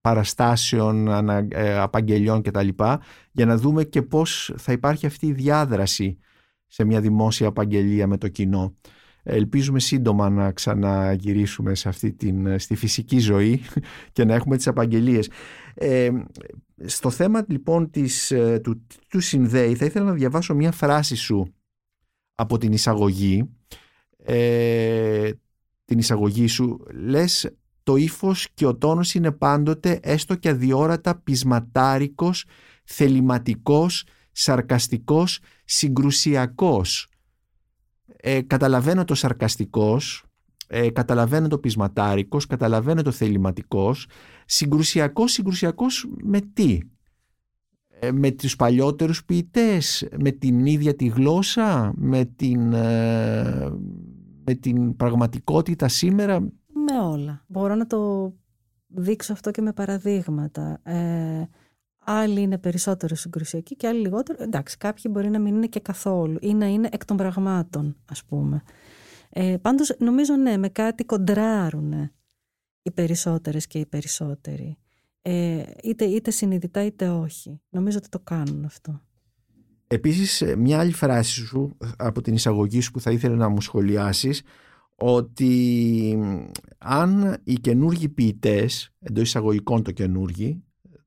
παραστάσεων, 0.00 1.08
ανα, 1.10 1.46
ε, 1.50 1.78
απαγγελιών 1.78 2.42
κτλ. 2.42 2.68
για 3.32 3.46
να 3.46 3.56
δούμε 3.56 3.84
και 3.84 4.02
πώς 4.02 4.52
θα 4.56 4.72
υπάρχει 4.72 5.06
αυτή 5.06 5.26
η 5.26 5.32
διάδραση 5.32 6.18
σε 6.66 6.84
μια 6.84 7.00
δημόσια 7.00 7.48
απαγγελία 7.48 8.06
με 8.06 8.16
το 8.16 8.28
κοινό. 8.28 8.74
Ελπίζουμε 9.22 9.80
σύντομα 9.80 10.30
να 10.30 10.52
ξαναγυρίσουμε 10.52 11.74
σε 11.74 11.88
αυτή 11.88 12.12
την, 12.12 12.58
στη 12.58 12.74
φυσική 12.74 13.18
ζωή 13.18 13.60
και 14.12 14.24
να 14.24 14.34
έχουμε 14.34 14.56
τις 14.56 14.66
απαγγελίες. 14.68 15.30
Ε, 15.74 16.10
στο 16.84 17.10
θέμα 17.10 17.44
λοιπόν 17.48 17.90
της, 17.90 18.30
ε, 18.30 18.60
του, 18.62 18.86
του 19.08 19.20
συνδέει 19.20 19.74
θα 19.74 19.84
ήθελα 19.84 20.04
να 20.04 20.12
διαβάσω 20.12 20.54
μια 20.54 20.72
φράση 20.72 21.14
σου 21.14 21.54
από 22.34 22.58
την 22.58 22.72
εισαγωγή 22.72 23.48
ε, 24.24 25.30
την 25.84 25.98
εισαγωγή 25.98 26.46
σου 26.46 26.86
λες 26.92 27.50
το 27.82 27.96
ύφος 27.96 28.48
και 28.54 28.66
ο 28.66 28.76
τόνος 28.76 29.14
είναι 29.14 29.32
πάντοτε 29.32 30.00
έστω 30.02 30.34
και 30.34 30.48
αδιόρατα 30.48 31.14
πεισματάρικος, 31.14 32.44
θεληματικός, 32.84 34.04
σαρκαστικός, 34.32 35.38
συγκρουσιακός. 35.64 37.08
Ε, 38.16 38.40
καταλαβαίνω 38.40 39.04
το 39.04 39.14
σαρκαστικός, 39.14 40.24
ε, 40.66 40.90
καταλαβαίνω 40.90 41.48
το 41.48 41.58
πεισματάρικος, 41.58 42.46
καταλαβαίνω 42.46 43.02
το 43.02 43.10
θεληματικός, 43.10 44.06
συγκρουσιακός, 44.50 45.32
συγκρουσιακός 45.32 46.06
με 46.22 46.40
τι; 46.40 46.78
Ε, 48.00 48.12
με 48.12 48.30
τους 48.30 48.56
παλιότερους 48.56 49.24
ποιητές, 49.24 50.08
με 50.18 50.30
την 50.30 50.66
ίδια 50.66 50.94
τη 50.94 51.06
γλώσσα, 51.06 51.92
με 51.96 52.24
την, 52.24 52.72
ε, 52.72 53.68
με 54.44 54.54
την 54.60 54.96
πραγματικότητα 54.96 55.88
σήμερα; 55.88 56.40
Με 56.72 56.98
όλα. 57.02 57.44
Μπορώ 57.46 57.74
να 57.74 57.86
το 57.86 58.32
δείξω 58.86 59.32
αυτό 59.32 59.50
και 59.50 59.62
με 59.62 59.72
παραδείγματα. 59.72 60.80
Ε, 60.82 61.48
άλλοι 61.98 62.40
είναι 62.40 62.58
περισσότερο 62.58 63.14
συγκρουσιακοί 63.14 63.76
και 63.76 63.86
άλλοι 63.86 64.00
λιγότερο. 64.00 64.42
Εντάξει, 64.42 64.76
κάποιοι 64.76 65.04
μπορεί 65.10 65.30
να 65.30 65.38
μην 65.38 65.54
είναι 65.54 65.66
και 65.66 65.80
καθόλου 65.80 66.38
ή 66.40 66.54
να 66.54 66.66
είναι 66.66 66.88
εκ 66.92 67.04
των 67.04 67.16
πραγμάτων, 67.16 67.96
ας 68.10 68.24
πούμε. 68.24 68.62
Ε, 69.30 69.56
πάντως, 69.62 69.96
νομίζω 69.98 70.36
ναι, 70.36 70.56
με 70.56 70.68
κάτι 70.68 71.04
κοντράρουν 71.04 72.10
οι 72.82 72.90
περισσότερες 72.90 73.66
και 73.66 73.78
οι 73.78 73.86
περισσότεροι. 73.86 74.76
Ε, 75.22 75.62
είτε, 75.82 76.04
είτε 76.04 76.30
συνειδητά 76.30 76.84
είτε 76.84 77.08
όχι. 77.08 77.60
Νομίζω 77.68 77.98
ότι 77.98 78.08
το 78.08 78.20
κάνουν 78.20 78.64
αυτό. 78.64 79.00
Επίσης 79.86 80.40
ε, 80.40 80.56
μια 80.56 80.78
άλλη 80.78 80.92
φράση 80.92 81.30
σου 81.30 81.76
από 81.96 82.20
την 82.20 82.34
εισαγωγή 82.34 82.80
σου 82.80 82.90
που 82.90 83.00
θα 83.00 83.10
ήθελα 83.10 83.36
να 83.36 83.48
μου 83.48 83.60
σχολιάσεις 83.60 84.42
ότι 84.94 86.18
αν 86.78 87.36
οι 87.44 87.54
καινούργοι 87.54 88.08
ποιητές, 88.08 88.90
εντός 88.98 89.22
εισαγωγικών 89.22 89.82
το 89.82 89.90
καινούργοι, 89.90 90.62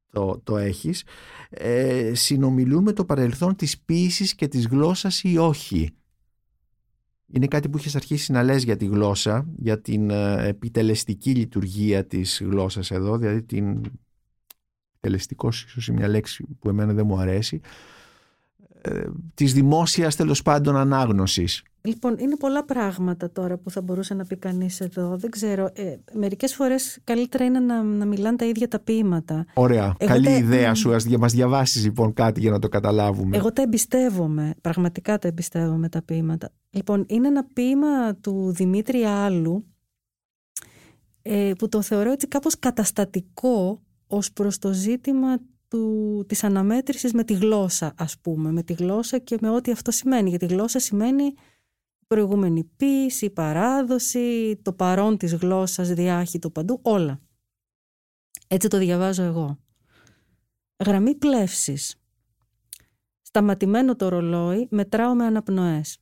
το, 0.09 0.41
το 0.43 0.57
έχεις, 0.57 1.03
ε, 1.49 2.11
συνομιλούν 2.13 2.83
με 2.83 2.93
το 2.93 3.05
παρελθόν 3.05 3.55
της 3.55 3.79
ποίησης 3.79 4.35
και 4.35 4.47
της 4.47 4.67
γλώσσας 4.67 5.23
ή 5.23 5.37
όχι. 5.37 5.89
Είναι 7.35 7.47
κάτι 7.47 7.69
που 7.69 7.77
έχεις 7.77 7.95
αρχίσει 7.95 8.31
να 8.31 8.43
λες 8.43 8.63
για 8.63 8.77
τη 8.77 8.85
γλώσσα, 8.85 9.47
για 9.57 9.81
την 9.81 10.09
ε, 10.09 10.47
επιτελεστική 10.47 11.35
λειτουργία 11.35 12.05
της 12.05 12.41
γλώσσας 12.43 12.91
εδώ, 12.91 13.17
δηλαδή 13.17 13.43
την 13.43 13.81
τελεστικός 14.99 15.63
ίσως 15.63 15.87
είναι 15.87 15.97
μια 15.97 16.07
λέξη 16.07 16.45
που 16.59 16.69
εμένα 16.69 16.93
δεν 16.93 17.05
μου 17.05 17.17
αρέσει, 17.17 17.61
ε, 18.85 19.03
της 19.33 19.53
δημόσιας 19.53 20.15
τέλος 20.15 20.41
πάντων 20.41 20.75
ανάγνωσης. 20.77 21.63
Λοιπόν, 21.81 22.15
είναι 22.19 22.35
πολλά 22.35 22.65
πράγματα 22.65 23.31
τώρα 23.31 23.57
που 23.57 23.69
θα 23.69 23.81
μπορούσε 23.81 24.13
να 24.13 24.25
πει 24.25 24.35
κανείς 24.35 24.79
εδώ. 24.79 25.17
Δεν 25.17 25.29
ξέρω. 25.29 25.69
Ε, 25.73 25.95
Μερικές 26.13 26.55
φορές 26.55 26.99
καλύτερα 27.03 27.45
είναι 27.45 27.59
να, 27.59 27.83
να 27.83 28.05
μιλάνε 28.05 28.35
τα 28.35 28.45
ίδια 28.45 28.67
τα 28.67 28.79
ποίηματα. 28.79 29.45
Ωραία. 29.53 29.95
Καλή 30.05 30.31
ιδέα 30.31 30.73
σου. 30.73 30.93
Α 30.93 30.97
μας 31.19 31.33
διαβάσεις 31.33 31.83
λοιπόν 31.83 32.13
κάτι 32.13 32.39
για 32.39 32.51
να 32.51 32.59
το 32.59 32.69
καταλάβουμε. 32.69 33.37
Εγώ 33.37 33.53
τα 33.53 33.61
εμπιστεύομαι. 33.61 34.53
Πραγματικά 34.61 35.17
τα 35.19 35.27
εμπιστεύομαι 35.27 35.89
τα 35.89 36.01
ποίηματα. 36.01 36.49
Λοιπόν, 36.69 37.05
είναι 37.07 37.27
ένα 37.27 37.45
ποίημα 37.53 38.15
του 38.15 38.51
Δημήτρη 38.51 39.03
Άλλου 39.03 39.65
ε, 41.21 41.51
που 41.57 41.69
το 41.69 41.81
θεωρώ 41.81 42.11
έτσι 42.11 42.27
κάπως 42.27 42.59
καταστατικό 42.59 43.81
ως 44.07 44.31
προς 44.31 44.57
το 44.57 44.73
ζήτημα 44.73 45.37
του, 45.73 46.25
της 46.27 46.43
αναμέτρησης 46.43 47.13
με 47.13 47.23
τη 47.23 47.33
γλώσσα 47.33 47.93
ας 47.97 48.19
πούμε, 48.19 48.51
με 48.51 48.63
τη 48.63 48.73
γλώσσα 48.73 49.17
και 49.17 49.37
με 49.41 49.49
ό,τι 49.49 49.71
αυτό 49.71 49.91
σημαίνει. 49.91 50.29
Γιατί 50.29 50.45
η 50.45 50.47
γλώσσα 50.47 50.79
σημαίνει 50.79 51.33
προηγούμενη 52.07 52.63
πίση, 52.63 53.29
παράδοση, 53.29 54.59
το 54.61 54.73
παρόν 54.73 55.17
της 55.17 55.33
γλώσσας, 55.33 55.89
διάχυτο 55.89 56.49
παντού, 56.49 56.79
όλα. 56.81 57.21
Έτσι 58.47 58.67
το 58.67 58.77
διαβάζω 58.77 59.23
εγώ. 59.23 59.59
Γραμμή 60.85 61.15
πλεύσης. 61.15 61.95
Σταματημένο 63.21 63.95
το 63.95 64.07
ρολόι, 64.07 64.67
μετράω 64.71 65.15
με 65.15 65.25
αναπνοές. 65.25 65.97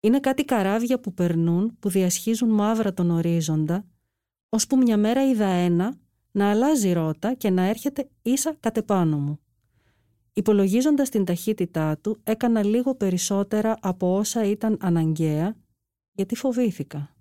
Είναι 0.00 0.20
κάτι 0.20 0.44
καράβια 0.44 1.00
που 1.00 1.14
περνούν, 1.14 1.76
που 1.78 1.88
διασχίζουν 1.88 2.48
μαύρα 2.48 2.92
τον 2.92 3.10
ορίζοντα, 3.10 3.84
ώσπου 4.48 4.76
μια 4.76 4.96
μέρα 4.96 5.28
είδα 5.28 5.46
ένα 5.46 5.98
να 6.36 6.50
αλλάζει 6.50 6.92
ρότα 6.92 7.34
και 7.34 7.50
να 7.50 7.62
έρχεται 7.62 8.08
ίσα 8.22 8.56
κατεπάνω 8.60 9.18
μου. 9.18 9.40
Υπολογίζοντας 10.32 11.08
την 11.08 11.24
ταχύτητά 11.24 11.98
του, 11.98 12.20
έκανα 12.22 12.64
λίγο 12.64 12.94
περισσότερα 12.94 13.76
από 13.80 14.16
όσα 14.16 14.44
ήταν 14.44 14.76
αναγκαία, 14.80 15.56
γιατί 16.12 16.36
φοβήθηκα. 16.36 17.16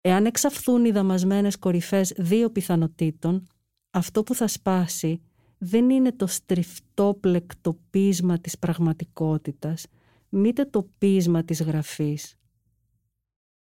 Εάν 0.00 0.26
εξαφθούν 0.26 0.84
οι 0.84 0.90
δαμασμένες 0.90 1.56
κορυφές 1.58 2.12
δύο 2.16 2.50
πιθανοτήτων, 2.50 3.46
αυτό 3.90 4.22
που 4.22 4.34
θα 4.34 4.46
σπάσει 4.46 5.20
δεν 5.58 5.90
είναι 5.90 6.12
το 6.12 6.26
στριφτόπλεκτο 6.26 7.78
πείσμα 7.90 8.38
της 8.38 8.58
πραγματικότητας, 8.58 9.86
μήτε 10.28 10.64
το 10.64 10.88
πείσμα 10.98 11.44
της 11.44 11.62
γραφής, 11.62 12.36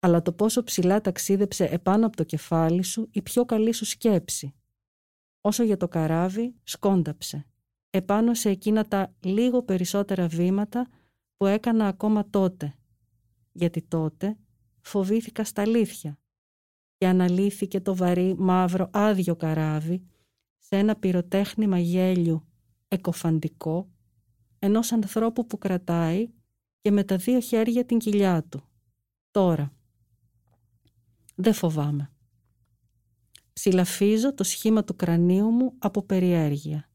αλλά 0.08 0.22
το 0.22 0.32
πόσο 0.32 0.64
ψηλά 0.64 1.02
ταξίδεψε 1.02 1.66
επάνω 1.66 2.06
από 2.06 2.16
το 2.16 2.24
κεφάλι 2.24 2.84
σου 2.84 3.08
η 3.12 3.22
πιο 3.22 3.46
καλή 3.46 3.74
σου 3.74 3.86
σκέψη. 3.86 4.54
Όσο 5.42 5.64
για 5.64 5.78
το 5.78 5.88
καράβι, 5.88 6.56
σκόνταψε. 6.64 7.46
Επάνω 7.90 8.34
σε 8.34 8.50
εκείνα 8.50 8.88
τα 8.88 9.16
λίγο 9.20 9.64
περισσότερα 9.64 10.28
βήματα 10.28 10.88
που 11.38 11.46
έκανα 11.46 11.88
ακόμα 11.88 12.30
τότε. 12.30 12.76
Γιατί 13.52 13.82
τότε 13.82 14.38
φοβήθηκα 14.82 15.44
στα 15.44 15.62
αλήθεια 15.62 16.20
και 16.98 17.08
αναλύθηκε 17.08 17.82
το 17.82 17.96
βαρύ 17.96 18.36
μαύρο 18.38 18.90
άδειο 18.92 19.36
καράβι 19.36 20.04
σε 20.58 20.78
ένα 20.78 20.96
πυροτέχνημα 20.96 21.78
γέλιου 21.80 22.48
εκοφαντικό 22.88 23.90
ενός 24.60 24.92
ανθρώπου 24.92 25.46
που 25.46 25.58
κρατάει 25.58 26.30
και 26.82 26.92
με 26.92 27.04
τα 27.04 27.16
δύο 27.16 27.40
χέρια 27.40 27.86
την 27.86 27.98
κοιλιά 27.98 28.44
του. 28.44 28.62
Τώρα, 29.32 29.77
δεν 31.38 31.54
φοβάμαι. 31.54 32.12
Ψηλαφίζω 33.54 34.34
το 34.34 34.44
σχήμα 34.44 34.84
του 34.84 34.96
κρανίου 34.96 35.50
μου 35.50 35.76
από 35.80 36.04
περιέργεια. 36.04 36.90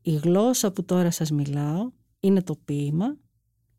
Η 0.00 0.14
γλώσσα 0.14 0.72
που 0.72 0.84
τώρα 0.84 1.10
σας 1.10 1.30
μιλάω 1.30 1.90
είναι 2.20 2.42
το 2.42 2.56
ποίημα 2.64 3.16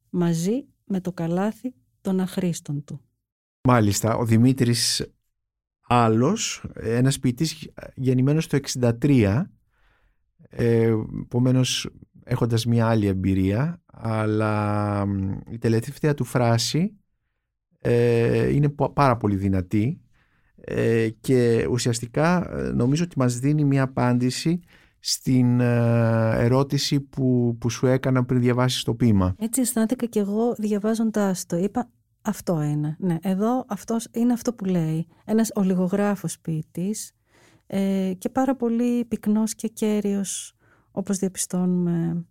μαζί 0.10 0.66
με 0.86 1.02
το 1.02 1.14
καλάθι 1.14 1.74
των 2.02 2.20
αχρήστων 2.20 2.84
του. 2.84 3.02
Μάλιστα, 3.68 4.16
ο 4.16 4.26
Δημήτρης 4.26 5.12
Άλλος, 5.90 6.66
ένας 6.74 7.20
ποιητής 7.20 7.70
γεννημένος 7.96 8.48
το 8.48 8.58
1963, 8.58 9.52
ε, 10.50 10.94
επομένως 11.22 11.90
έχοντας 12.24 12.66
μια 12.66 12.88
άλλη 12.88 13.08
εμπειρία, 13.08 13.82
αλλά 13.86 15.06
η 15.50 15.58
τελευταία 15.58 16.14
του 16.14 16.24
φράση 16.24 16.98
ε, 17.80 18.54
είναι 18.54 18.70
πάρα 18.94 19.18
πολύ 19.18 19.36
δυνατή 19.36 20.02
ε, 20.56 21.10
και 21.20 21.68
ουσιαστικά 21.70 22.58
ε, 22.58 22.72
νομίζω 22.72 23.04
ότι 23.04 23.18
μας 23.18 23.40
δίνει 23.40 23.64
μια 23.64 23.84
απάντηση 23.84 24.60
στην 25.00 25.60
ερώτηση 25.60 27.00
που, 27.00 27.58
που 27.60 27.70
σου 27.70 27.86
έκανα 27.86 28.26
πριν 28.26 28.40
διαβάσεις 28.42 28.84
το 28.84 28.94
ποίημα. 28.94 29.36
Έτσι 29.40 29.62
αισθάνθηκα 29.62 30.06
και 30.06 30.20
εγώ 30.20 30.56
διαβάζοντάς 30.58 31.46
το. 31.46 31.58
Είπα 31.58 31.90
αυτό 32.22 32.62
είναι. 32.62 32.96
Ναι, 33.00 33.18
εδώ 33.22 33.66
αυτός 33.68 34.08
είναι 34.12 34.34
αυτό 34.34 34.54
που 34.54 34.66
λέει. 34.66 35.08
Ένας 35.26 35.50
ολιγογράφος 35.54 36.40
ποιητής 36.40 37.12
ε, 37.68 38.14
και 38.18 38.30
πάρα 38.30 38.56
πολύ 38.56 39.06
πυκνός 39.06 39.56
και 39.56 39.68
κέριος 39.68 40.54
όπως 40.92 41.18
διαπιστώνουμε 41.18 42.26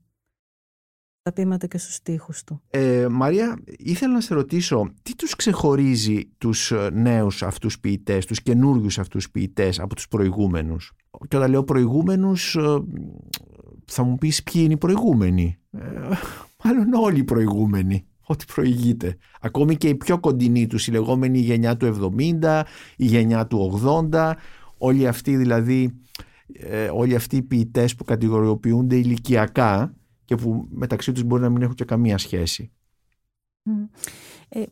τα 1.26 1.32
πείματα 1.32 1.66
και 1.66 1.78
στους 1.78 1.94
στίχους 1.94 2.44
του. 2.44 2.60
Ε, 2.70 3.06
Μαρία, 3.10 3.58
ήθελα 3.78 4.12
να 4.12 4.20
σε 4.20 4.34
ρωτήσω, 4.34 4.90
τι 5.02 5.14
τους 5.16 5.36
ξεχωρίζει 5.36 6.20
τους 6.38 6.70
ε, 6.70 6.90
νέους 6.92 7.42
αυτούς 7.42 7.78
ποιητές, 7.80 8.26
τους 8.26 8.42
καινούριους 8.42 8.98
αυτούς 8.98 9.30
ποιητές 9.30 9.80
από 9.80 9.94
τους 9.94 10.08
προηγούμενους; 10.08 10.92
Και 11.28 11.36
όταν 11.36 11.50
λέω 11.50 11.64
προηγούμενους, 11.64 12.54
ε, 12.56 12.60
θα 13.84 14.02
μου 14.02 14.14
πεις 14.16 14.42
ποιοι 14.42 14.60
είναι 14.64 14.72
οι 14.72 14.76
προηγούμενοι; 14.76 15.58
Ε, 15.70 15.80
μάλλον 16.64 16.92
όλοι 16.94 17.18
οι 17.18 17.24
προηγούμενοι. 17.24 18.06
ό,τι 18.28 18.44
προηγείται. 18.54 19.16
Ακόμη 19.40 19.76
και 19.76 19.88
η 19.88 19.94
πιο 19.94 20.18
κοντινή 20.20 20.66
τους, 20.66 20.86
η 20.86 20.90
λεγόμενη 20.90 21.38
γενιά 21.38 21.76
του 21.76 21.86
70, 21.86 22.64
η 22.96 23.04
γενιά 23.04 23.46
του 23.46 23.58
80, 23.58 24.32
όλοι 24.78 25.06
αυτοί 25.06 25.36
δηλαδή, 25.36 26.00
ε, 26.52 26.88
όλοι 26.92 27.14
αυτοί 27.14 27.36
οι 27.36 27.42
ποιητές 27.42 27.94
που 27.94 28.04
κατηγοριοποιούνται 28.04 28.96
ηλικιακά 28.96 29.94
και 30.26 30.34
που 30.34 30.66
μεταξύ 30.70 31.12
τους 31.12 31.22
μπορεί 31.22 31.42
να 31.42 31.48
μην 31.48 31.62
έχουν 31.62 31.74
και 31.74 31.84
καμία 31.84 32.18
σχέση. 32.18 32.72
Ε, 34.48 34.62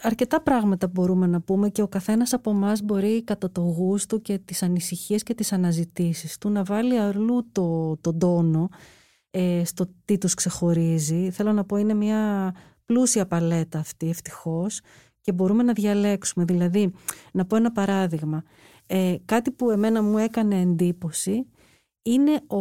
αρκετά 0.00 0.42
πράγματα 0.42 0.88
μπορούμε 0.88 1.26
να 1.26 1.40
πούμε 1.40 1.68
και 1.68 1.82
ο 1.82 1.88
καθένας 1.88 2.32
από 2.32 2.50
εμάς 2.50 2.82
μπορεί 2.82 3.24
κατά 3.24 3.50
το 3.50 3.60
γούστο 3.60 4.18
και 4.18 4.38
τις 4.38 4.62
ανησυχίες 4.62 5.22
και 5.22 5.34
τις 5.34 5.52
αναζητήσεις 5.52 6.38
του 6.38 6.48
να 6.50 6.62
βάλει 6.64 6.98
αλλού 6.98 7.48
το, 7.52 7.96
τον 8.00 8.18
τόνο 8.18 8.68
ε, 9.30 9.62
στο 9.64 9.86
τι 10.04 10.18
τους 10.18 10.34
ξεχωρίζει. 10.34 11.30
Θέλω 11.30 11.52
να 11.52 11.64
πω 11.64 11.76
είναι 11.76 11.94
μια 11.94 12.54
πλούσια 12.84 13.26
παλέτα 13.26 13.78
αυτή 13.78 14.08
ευτυχώς 14.08 14.80
και 15.20 15.32
μπορούμε 15.32 15.62
να 15.62 15.72
διαλέξουμε. 15.72 16.44
Δηλαδή, 16.44 16.92
να 17.32 17.44
πω 17.46 17.56
ένα 17.56 17.72
παράδειγμα. 17.72 18.42
Ε, 18.86 19.16
κάτι 19.24 19.50
που 19.50 19.70
εμένα 19.70 20.02
μου 20.02 20.18
έκανε 20.18 20.60
εντύπωση 20.60 21.46
είναι 22.02 22.32
ο... 22.32 22.60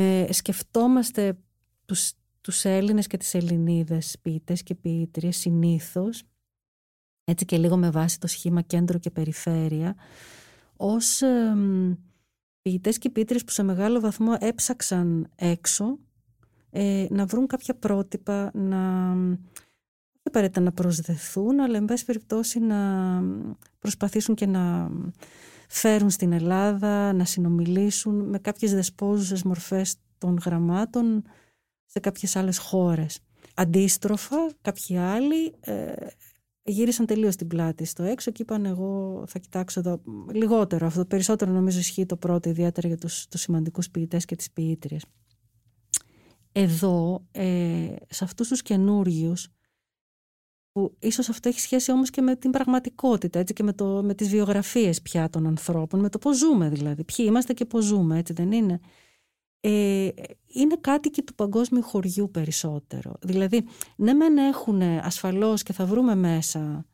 Ε, 0.00 0.32
σκεφτόμαστε 0.32 1.38
τους 1.84 2.12
τους 2.40 2.64
Έλληνες 2.64 3.06
και 3.06 3.16
τις 3.16 3.34
Ελληνίδες 3.34 4.16
ποιητές 4.22 4.62
και 4.62 4.74
ποιήτριες 4.74 5.36
συνήθως, 5.36 6.22
έτσι 7.24 7.44
και 7.44 7.58
λίγο 7.58 7.76
με 7.76 7.90
βάση 7.90 8.20
το 8.20 8.26
σχήμα 8.26 8.60
κέντρο 8.60 8.98
και 8.98 9.10
περιφέρεια, 9.10 9.96
ως 10.76 11.22
ε, 11.22 11.56
ποιητές 12.62 12.98
και 12.98 13.10
ποιήτριες 13.10 13.44
που 13.44 13.50
σε 13.50 13.62
μεγάλο 13.62 14.00
βαθμό 14.00 14.36
έψαξαν 14.38 15.30
έξω 15.34 15.98
ε, 16.70 17.06
να 17.10 17.26
βρουν 17.26 17.46
κάποια 17.46 17.74
πρότυπα, 17.74 18.50
να 18.54 19.14
δεν 20.22 20.32
παρέτα 20.32 20.60
να 20.60 20.72
προσδεθούν, 20.72 21.60
αλλά 21.60 21.76
εν 21.76 21.84
πάση 21.84 22.04
περιπτώσει 22.04 22.58
να 22.58 23.22
προσπαθήσουν 23.78 24.34
και 24.34 24.46
να 24.46 24.90
φέρουν 25.68 26.10
στην 26.10 26.32
Ελλάδα, 26.32 27.12
να 27.12 27.24
συνομιλήσουν 27.24 28.28
με 28.28 28.38
κάποιες 28.38 28.72
δεσπόζουσες 28.72 29.42
μορφές 29.42 29.94
των 30.18 30.38
γραμμάτων 30.44 31.24
σε 31.86 32.00
κάποιες 32.00 32.36
άλλες 32.36 32.58
χώρες. 32.58 33.20
Αντίστροφα, 33.54 34.36
κάποιοι 34.60 34.96
άλλοι 34.96 35.54
ε, 35.60 35.92
γύρισαν 36.62 37.06
τελείως 37.06 37.36
την 37.36 37.46
πλάτη 37.46 37.84
στο 37.84 38.02
έξω 38.02 38.30
και 38.30 38.42
είπαν 38.42 38.64
εγώ 38.64 39.24
θα 39.26 39.38
κοιτάξω 39.38 39.80
εδώ 39.80 40.00
λιγότερο 40.32 40.86
αυτό. 40.86 41.04
Περισσότερο 41.04 41.50
νομίζω 41.50 41.78
ισχύει 41.78 42.06
το 42.06 42.16
πρώτο, 42.16 42.48
ιδιαίτερα 42.48 42.88
για 42.88 42.96
τους, 42.96 43.26
τους 43.26 43.40
σημαντικούς 43.40 43.90
ποιητές 43.90 44.24
και 44.24 44.36
τις 44.36 44.50
ποιήτριες. 44.50 45.04
Εδώ, 46.52 47.26
ε, 47.30 47.94
σε 48.08 48.24
αυτούς 48.24 48.48
τους 48.48 48.62
καινούριους, 48.62 49.48
που 50.72 50.96
ίσως 50.98 51.28
αυτό 51.28 51.48
έχει 51.48 51.60
σχέση 51.60 51.92
όμως 51.92 52.10
και 52.10 52.20
με 52.20 52.36
την 52.36 52.50
πραγματικότητα 52.50 53.38
έτσι, 53.38 53.52
και 53.52 53.62
με, 53.62 53.72
το, 53.72 54.02
με 54.02 54.14
τις 54.14 54.28
βιογραφίες 54.28 55.02
πια 55.02 55.30
των 55.30 55.46
ανθρώπων, 55.46 56.00
με 56.00 56.08
το 56.08 56.18
πώς 56.18 56.36
ζούμε 56.36 56.68
δηλαδή, 56.68 57.04
ποιοι 57.04 57.26
είμαστε 57.28 57.52
και 57.52 57.64
πώς 57.64 57.84
ζούμε, 57.84 58.18
έτσι 58.18 58.32
δεν 58.32 58.52
είναι 58.52 58.80
ε, 59.60 60.08
είναι 60.46 60.76
κάτοικοι 60.80 61.22
του 61.22 61.34
παγκόσμιου 61.34 61.82
χωριού 61.82 62.30
περισσότερο. 62.30 63.12
Δηλαδή, 63.20 63.64
ναι 63.96 64.12
μεν 64.12 64.36
έχουν 64.36 64.82
ασφαλώς 64.82 65.62
και 65.62 65.72
θα 65.72 65.86
βρούμε 65.86 66.14
μέσα 66.14 66.86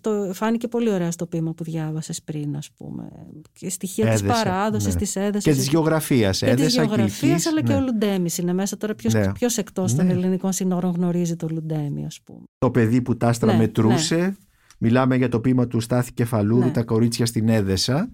το 0.00 0.30
φάνηκε 0.32 0.68
πολύ 0.68 0.90
ωραία 0.90 1.10
στο 1.10 1.26
ποίημα 1.26 1.52
που 1.52 1.64
διάβασες 1.64 2.22
πριν, 2.22 2.56
ας 2.56 2.70
πούμε. 2.76 3.08
Και 3.52 3.70
στοιχεία 3.70 4.12
της 4.12 4.22
παράδοσης, 4.22 4.94
ναι. 4.94 5.00
της 5.00 5.16
έδεση. 5.16 5.50
Και 5.50 5.56
της 5.56 5.68
γεωγραφίας. 5.68 6.38
Και 6.38 6.54
της 6.54 6.74
γεωγραφίας, 6.74 7.46
αλλά 7.46 7.60
ναι. 7.62 7.68
και 7.68 7.74
ο 7.74 7.80
Λουντέμι 7.80 8.28
είναι 8.40 8.52
μέσα. 8.52 8.76
Τώρα, 8.76 8.94
ποιος 8.94 9.14
ναι. 9.14 9.32
εκτός 9.56 9.94
των 9.94 10.06
ναι. 10.06 10.12
ελληνικών 10.12 10.52
συνόρων 10.52 10.92
γνωρίζει 10.96 11.36
το 11.36 11.48
Λουντέμι, 11.50 12.06
ας 12.06 12.20
πούμε. 12.24 12.42
Το 12.58 12.70
παιδί 12.70 13.02
που 13.02 13.16
τάστρα 13.16 13.52
ναι, 13.52 13.58
μετρούσε. 13.58 14.16
Ναι. 14.16 14.34
Μιλάμε 14.78 15.16
για 15.16 15.28
το 15.28 15.40
ποίημα 15.40 15.66
του 15.66 15.80
Στάθη 15.80 16.12
Κεφαλούρου, 16.12 16.70
τα 16.70 16.82
κορίτσια 16.82 17.26
στην 17.26 17.48
Έδεσα 17.48 18.10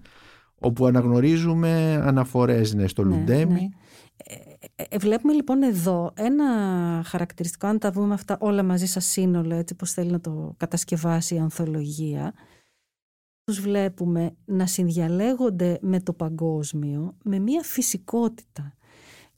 όπου 0.59 0.85
αναγνωρίζουμε 0.85 2.01
αναφορές 2.05 2.73
ναι, 2.73 2.87
στο 2.87 3.03
ναι, 3.03 3.15
Λουντέμι. 3.15 3.69
Ναι. 4.77 4.85
Ε, 4.89 4.95
ε, 4.95 4.97
βλέπουμε 4.97 5.33
λοιπόν 5.33 5.63
εδώ 5.63 6.13
ένα 6.15 6.45
χαρακτηριστικό, 7.05 7.67
αν 7.67 7.79
τα 7.79 7.91
βούμε 7.91 8.13
αυτά 8.13 8.37
όλα 8.39 8.63
μαζί 8.63 8.85
σαν 8.85 9.01
σύνολο, 9.01 9.55
έτσι 9.55 9.75
πως 9.75 9.91
θέλει 9.91 10.11
να 10.11 10.19
το 10.19 10.53
κατασκευάσει 10.57 11.35
η 11.35 11.39
ανθολογία, 11.39 12.33
τους 13.43 13.59
βλέπουμε 13.59 14.35
να 14.45 14.65
συνδιαλέγονται 14.65 15.77
με 15.81 16.01
το 16.01 16.13
παγκόσμιο 16.13 17.17
με 17.23 17.39
μια 17.39 17.63
φυσικότητα 17.63 18.73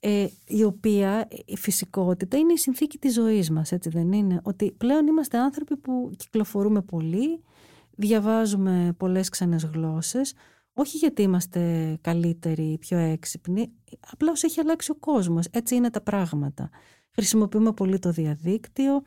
ε, 0.00 0.26
η 0.46 0.64
οποία 0.64 1.28
η 1.44 1.56
φυσικότητα 1.56 2.36
είναι 2.36 2.52
η 2.52 2.56
συνθήκη 2.56 2.98
της 2.98 3.12
ζωής 3.14 3.50
μας, 3.50 3.72
έτσι 3.72 3.88
δεν 3.88 4.12
είναι; 4.12 4.40
Ότι 4.42 4.72
πλέον 4.72 5.06
είμαστε 5.06 5.38
άνθρωποι 5.38 5.76
που 5.76 6.10
κυκλοφορούμε 6.16 6.82
πολύ, 6.82 7.42
διαβάζουμε 7.90 8.94
πολλές 8.96 9.28
ξένες 9.28 9.64
γλώσσες, 9.64 10.34
όχι 10.80 10.96
γιατί 10.96 11.22
είμαστε 11.22 11.94
καλύτεροι, 12.00 12.76
πιο 12.80 12.98
έξυπνοι, 12.98 13.72
απλά 14.10 14.30
όσο 14.30 14.46
έχει 14.46 14.60
αλλάξει 14.60 14.90
ο 14.90 14.94
κόσμος. 14.94 15.46
Έτσι 15.50 15.74
είναι 15.74 15.90
τα 15.90 16.00
πράγματα. 16.00 16.70
Χρησιμοποιούμε 17.10 17.72
πολύ 17.72 17.98
το 17.98 18.10
διαδίκτυο, 18.10 19.02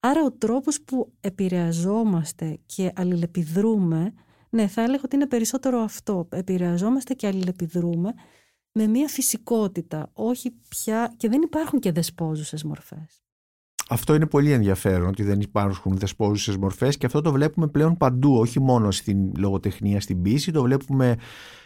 άρα 0.00 0.22
ο 0.24 0.32
τρόπος 0.32 0.82
που 0.82 1.12
επηρεαζόμαστε 1.20 2.58
και 2.66 2.92
αλληλεπιδρούμε, 2.94 4.12
ναι 4.50 4.66
θα 4.66 4.82
έλεγα 4.82 5.02
ότι 5.04 5.16
είναι 5.16 5.26
περισσότερο 5.26 5.78
αυτό, 5.78 6.28
επηρεαζόμαστε 6.30 7.14
και 7.14 7.26
αλληλεπιδρούμε 7.26 8.12
με 8.72 8.86
μια 8.86 9.08
φυσικότητα, 9.08 10.10
όχι 10.12 10.50
πια, 10.68 11.14
και 11.16 11.28
δεν 11.28 11.42
υπάρχουν 11.42 11.78
και 11.78 11.92
δεσπόζουσες 11.92 12.64
μορφές. 12.64 13.25
Αυτό 13.88 14.14
είναι 14.14 14.26
πολύ 14.26 14.52
ενδιαφέρον 14.52 15.08
ότι 15.08 15.22
δεν 15.22 15.40
υπάρχουν 15.40 15.96
δεσπόζουσες 15.96 16.56
μορφές 16.56 16.96
και 16.96 17.06
αυτό 17.06 17.20
το 17.20 17.32
βλέπουμε 17.32 17.66
πλέον 17.66 17.96
παντού, 17.96 18.38
όχι 18.38 18.60
μόνο 18.60 18.90
στην 18.90 19.32
λογοτεχνία, 19.36 20.00
στην 20.00 20.22
πίση, 20.22 20.52
το 20.52 20.62
βλέπουμε 20.62 21.16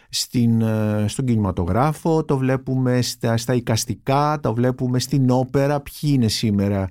στην, 0.09 0.61
ε, 0.61 1.05
στον 1.07 1.25
κινηματογράφο, 1.25 2.25
το 2.25 2.37
βλέπουμε 2.37 3.01
στα, 3.01 3.37
στα 3.37 3.53
οικαστικά, 3.53 4.39
το 4.41 4.53
βλέπουμε 4.53 4.99
στην 4.99 5.29
όπερα. 5.29 5.81
Ποιοι 5.81 6.11
είναι 6.13 6.27
σήμερα 6.27 6.89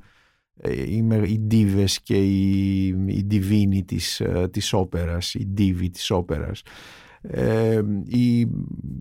ε, 0.57 0.73
οι, 0.73 1.07
οι 1.27 1.39
ντίβες 1.39 2.01
και 2.01 2.17
οι, 2.17 2.87
οι 3.07 3.25
ντιβίνοι 3.25 3.85
της, 3.85 4.21
ε, 4.21 4.49
της 4.53 4.73
όπερας, 4.73 5.35
οι 5.35 5.47
ντίβοι 5.47 5.91
της 5.91 6.11
όπερας; 6.11 6.63
Ε, 7.23 7.83
οι, 8.05 8.41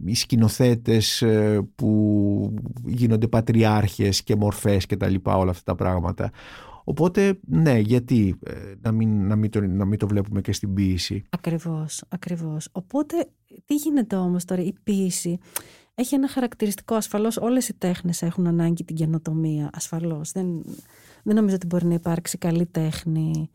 οι 0.05 0.13
σκηνοθέτες 0.13 1.21
ε, 1.21 1.67
που 1.75 2.53
γίνονται 2.85 3.27
πατριάρχες 3.27 4.23
και 4.23 4.35
μορφές 4.35 4.85
και 4.85 4.97
τα 4.97 5.07
λοιπά 5.07 5.37
όλα 5.37 5.51
αυτά 5.51 5.63
τα 5.63 5.75
πράγματα 5.83 6.31
Οπότε, 6.89 7.39
ναι, 7.47 7.77
γιατί 7.79 8.35
ε, 8.45 8.53
να, 8.81 8.91
μην, 8.91 9.27
να, 9.27 9.35
μην 9.35 9.51
το, 9.51 9.61
να 9.61 9.85
μην 9.85 9.99
το 9.99 10.07
βλέπουμε 10.07 10.41
και 10.41 10.51
στην 10.51 10.73
ποίηση. 10.73 11.23
Ακριβώς, 11.29 12.03
ακριβώς. 12.09 12.69
Οπότε, 12.71 13.29
τι 13.65 13.75
γίνεται 13.75 14.15
όμως 14.15 14.45
τώρα, 14.45 14.61
η 14.61 14.73
ποίηση 14.83 15.37
έχει 15.95 16.15
ένα 16.15 16.27
χαρακτηριστικό. 16.27 16.95
Ασφαλώς 16.95 17.37
όλες 17.37 17.69
οι 17.69 17.73
τέχνες 17.73 18.21
έχουν 18.21 18.47
ανάγκη 18.47 18.83
την 18.83 18.95
καινοτομία. 18.95 19.69
Ασφαλώς. 19.73 20.31
Δεν, 20.31 20.63
δεν 21.23 21.35
νομίζω 21.35 21.55
ότι 21.55 21.65
μπορεί 21.65 21.85
να 21.85 21.93
υπάρξει 21.93 22.37
καλή 22.37 22.65
τέχνη 22.65 23.49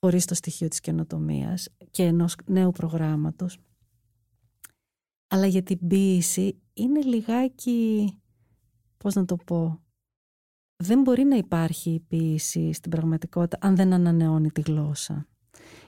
χωρίς 0.00 0.24
το 0.24 0.34
στοιχείο 0.34 0.68
της 0.68 0.80
καινοτομίας 0.80 1.68
και 1.90 2.02
ενός 2.02 2.36
νέου 2.46 2.70
προγράμματος 2.72 3.58
αλλά 5.28 5.46
για 5.46 5.62
την 5.62 5.78
ποίηση 5.86 6.58
είναι 6.74 7.00
λιγάκι, 7.00 8.12
πώς 8.96 9.14
να 9.14 9.24
το 9.24 9.36
πω, 9.36 9.82
δεν 10.76 11.00
μπορεί 11.00 11.24
να 11.24 11.36
υπάρχει 11.36 11.90
η 11.90 12.00
ποίηση 12.00 12.72
στην 12.72 12.90
πραγματικότητα 12.90 13.58
αν 13.60 13.76
δεν 13.76 13.92
ανανεώνει 13.92 14.50
τη 14.50 14.60
γλώσσα. 14.60 15.26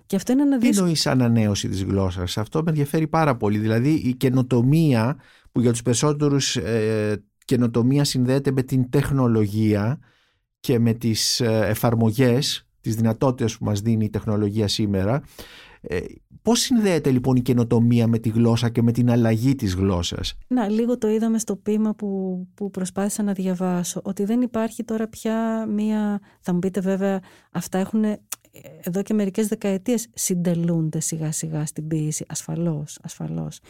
Και 0.07 0.17
αυτό 0.17 0.33
είναι 0.33 0.43
ένα 0.43 0.59
Τι 0.59 0.69
εννοείς 0.69 1.07
ανανέωση 1.07 1.69
της 1.69 1.85
γλώσσας, 1.85 2.39
αυτό 2.39 2.63
με 2.63 2.71
ενδιαφέρει 2.71 3.09
πάρα 3.09 3.37
πολύ. 3.37 3.59
Δηλαδή 3.59 3.93
η 3.93 4.15
καινοτομία 4.15 5.17
που 5.53 5.61
για 5.61 5.71
τους 5.71 5.83
περισσότερους 5.83 6.57
ε, 6.57 7.25
καινοτομία 7.45 8.05
συνδέεται 8.05 8.51
με 8.51 8.63
την 8.63 8.91
τεχνολογία 8.91 9.99
και 10.61 10.79
με 10.79 10.93
τις 10.93 11.41
ε, 11.41 11.67
εφαρμογές, 11.67 12.69
τις 12.81 12.95
δυνατότητες 12.95 13.59
που 13.59 13.65
μας 13.65 13.81
δίνει 13.81 14.05
η 14.05 14.11
τεχνολογία 14.11 14.69
σήμερα 14.69 15.23
ε, 15.81 15.99
πώς 16.43 16.61
συνδέεται 16.61 17.11
λοιπόν 17.11 17.37
η 17.37 17.43
καινοτομία 17.43 18.07
με 18.07 18.19
τη 18.19 18.29
γλώσσα 18.29 18.69
και 18.69 18.83
με 18.83 18.93
την 18.93 19.11
αλλαγή 19.11 19.55
της 19.55 19.75
γλώσσας; 19.75 20.35
Να, 20.47 20.69
λίγο 20.69 20.99
το 20.99 21.09
είδαμε 21.09 21.39
στο 21.39 21.57
ποίημα 21.57 21.95
που, 21.95 22.41
που 22.55 22.71
προσπάθησα 22.71 23.23
να 23.23 23.33
διαβάσω, 23.33 24.01
ότι 24.05 24.25
δεν 24.25 24.41
υπάρχει 24.41 24.85
τώρα 24.85 25.09
πια 25.09 25.67
μία, 25.67 26.21
θα 26.41 26.53
μου 26.53 26.59
πείτε 26.59 26.81
βέβαια, 26.81 27.21
αυτά 27.53 27.79
έχουν 27.79 28.05
ε, 28.05 28.19
εδώ 28.83 29.03
και 29.03 29.15
μερικές 29.15 29.47
δεκαετίες 29.47 30.09
συντελούνται 30.15 31.01
σιγά 31.01 31.33
σιγά 31.33 31.67
στην 31.67 31.87
ποίηση, 31.87 32.25
ασφαλώς, 32.29 32.99
ασφαλώς 33.03 33.61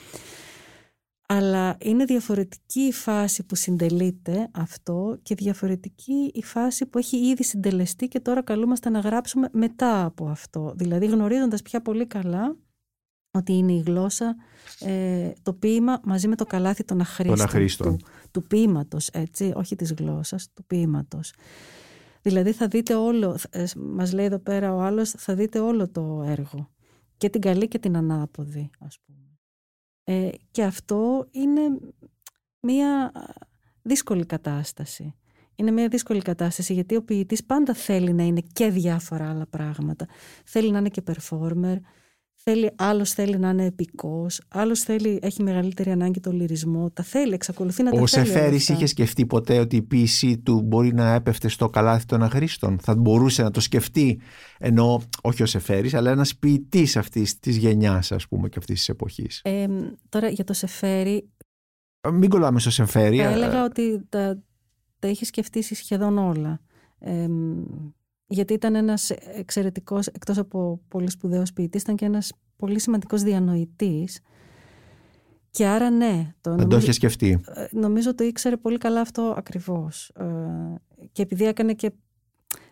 αλλά 1.33 1.77
είναι 1.81 2.05
διαφορετική 2.05 2.81
η 2.81 2.93
φάση 2.93 3.43
που 3.43 3.55
συντελείται 3.55 4.49
αυτό 4.53 5.19
και 5.23 5.35
διαφορετική 5.35 6.31
η 6.35 6.43
φάση 6.43 6.87
που 6.87 6.99
έχει 6.99 7.17
ήδη 7.17 7.45
συντελεστεί 7.45 8.09
και 8.09 8.21
τώρα 8.21 8.43
καλούμαστε 8.43 8.91
να 8.91 9.01
γράψουμε 9.01 9.49
μετά 9.53 10.05
από 10.05 10.29
αυτό. 10.29 10.73
Δηλαδή 10.77 11.07
γνωρίζοντας 11.07 11.63
πια 11.63 11.83
πολύ 11.83 12.07
καλά 12.07 12.57
ότι 13.31 13.53
είναι 13.53 13.73
η 13.73 13.83
γλώσσα, 13.87 14.37
ε, 14.81 15.33
το 15.43 15.53
ποίημα 15.53 16.01
μαζί 16.05 16.29
με 16.29 16.37
το 16.37 16.45
καλάθι 16.45 16.85
των 16.85 17.01
αχρήστων, 17.01 17.97
του, 17.97 18.07
του 18.31 18.43
ποίηματος, 18.43 19.09
έτσι, 19.09 19.53
όχι 19.55 19.77
της 19.77 19.93
γλώσσας, 19.93 20.49
του 20.55 20.65
ποίηματος. 20.65 21.33
Δηλαδή 22.23 22.53
θα 22.53 22.69
δείτε 22.69 22.95
όλο, 22.95 23.39
ε, 23.51 23.65
μας 23.77 24.13
λέει 24.13 24.25
εδώ 24.25 24.39
πέρα 24.39 24.75
ο 24.75 24.81
άλλος, 24.81 25.11
θα 25.11 25.35
δείτε 25.35 25.59
όλο 25.59 25.89
το 25.89 26.25
έργο. 26.27 26.71
Και 27.17 27.29
την 27.29 27.41
καλή 27.41 27.69
και 27.69 27.79
την 27.79 27.97
ανάποδη, 27.97 28.71
ας 28.79 28.99
πούμε. 29.07 29.20
Ε, 30.11 30.31
και 30.51 30.63
αυτό 30.63 31.29
είναι 31.31 31.61
μία 32.61 33.13
δύσκολη 33.83 34.27
κατάσταση. 34.27 35.15
Είναι 35.55 35.71
μια 35.71 35.89
δύσκολη 35.89 36.23
κατάσταση 36.23 36.73
γιατί 36.73 36.97
ο 36.97 37.03
ποιητής 37.03 37.45
πάντα 37.45 37.75
θέλει 37.75 38.13
να 38.13 38.23
είναι 38.23 38.43
και 38.53 38.71
διάφορα 38.71 39.31
άλλα 39.31 39.47
πράγματα. 39.47 40.07
Θέλει 40.45 40.71
να 40.71 40.79
είναι 40.79 40.89
και 40.89 41.03
performer, 41.07 41.77
θέλει, 42.43 42.71
άλλος 42.77 43.13
θέλει 43.13 43.39
να 43.39 43.51
είναι 43.51 43.65
επικός, 43.65 44.41
άλλος 44.49 44.81
θέλει, 44.81 45.19
έχει 45.23 45.43
μεγαλύτερη 45.43 45.91
ανάγκη 45.91 46.21
το 46.21 46.33
λυρισμό, 46.33 46.91
τα 46.91 47.03
θέλει, 47.03 47.35
εξακολουθεί 47.35 47.83
να 47.83 47.91
τα 47.91 48.01
ο 48.01 48.07
θέλει. 48.07 48.23
Ο 48.23 48.27
Σεφέρης 48.27 48.69
είχε 48.69 48.87
σκεφτεί 48.87 49.27
ποτέ 49.27 49.59
ότι 49.59 49.77
η 49.77 49.83
ποιησή 49.83 50.39
του 50.39 50.63
μπορεί 50.63 50.95
να 50.95 51.15
έπεφτε 51.15 51.49
στο 51.49 51.69
καλάθι 51.69 52.05
των 52.05 52.23
αχρήστων. 52.23 52.79
Θα 52.79 52.97
μπορούσε 52.97 53.43
να 53.43 53.51
το 53.51 53.61
σκεφτεί, 53.61 54.21
ενώ 54.59 55.03
όχι 55.23 55.43
ο 55.43 55.47
Σεφέρης, 55.47 55.95
αλλά 55.95 56.11
ένας 56.11 56.37
ποιητής 56.37 56.97
αυτής 56.97 57.39
της 57.39 57.57
γενιάς, 57.57 58.13
ας 58.13 58.29
πούμε, 58.29 58.49
και 58.49 58.59
αυτής 58.59 58.79
της 58.79 58.89
εποχής. 58.89 59.41
Ε, 59.45 59.67
τώρα 60.09 60.29
για 60.29 60.45
το 60.45 60.53
Σεφέρη... 60.53 61.29
Μην 62.13 62.29
κολλάμε 62.29 62.61
στο 62.61 62.71
Σεφέρη. 62.71 63.17
Θα 63.17 63.31
έλεγα 63.31 63.65
ότι 63.65 64.05
τα, 64.09 64.43
τα 64.99 65.09
είχε 65.09 65.25
σκεφτεί 65.25 65.63
σχεδόν 65.63 66.19
όλα. 66.19 66.61
Ε, 66.99 67.27
γιατί 68.33 68.53
ήταν 68.53 68.75
ένας 68.75 69.11
εξαιρετικός, 69.11 70.07
εκτός 70.07 70.39
από 70.39 70.81
πολύ 70.89 71.11
σπουδαίος 71.11 71.53
ποιητής, 71.53 71.83
ήταν 71.83 71.97
και 71.97 72.05
ένας 72.05 72.33
πολύ 72.57 72.81
σημαντικός 72.81 73.23
διανοητής. 73.23 74.21
Και 75.51 75.67
άρα 75.67 75.91
ναι. 75.91 76.35
Το 76.41 76.55
Δεν 76.55 76.69
το 76.69 76.77
είχε 76.77 76.93
σκεφτεί. 76.93 77.41
Ε, 77.55 77.67
νομίζω 77.71 78.15
το 78.15 78.25
ήξερε 78.25 78.57
πολύ 78.57 78.79
καλά 78.79 79.01
αυτό 79.01 79.35
ακριβώς. 79.37 80.09
Ε, 80.09 80.25
και 81.13 81.23
επειδή 81.23 81.45
έκανε 81.45 81.73
και 81.73 81.93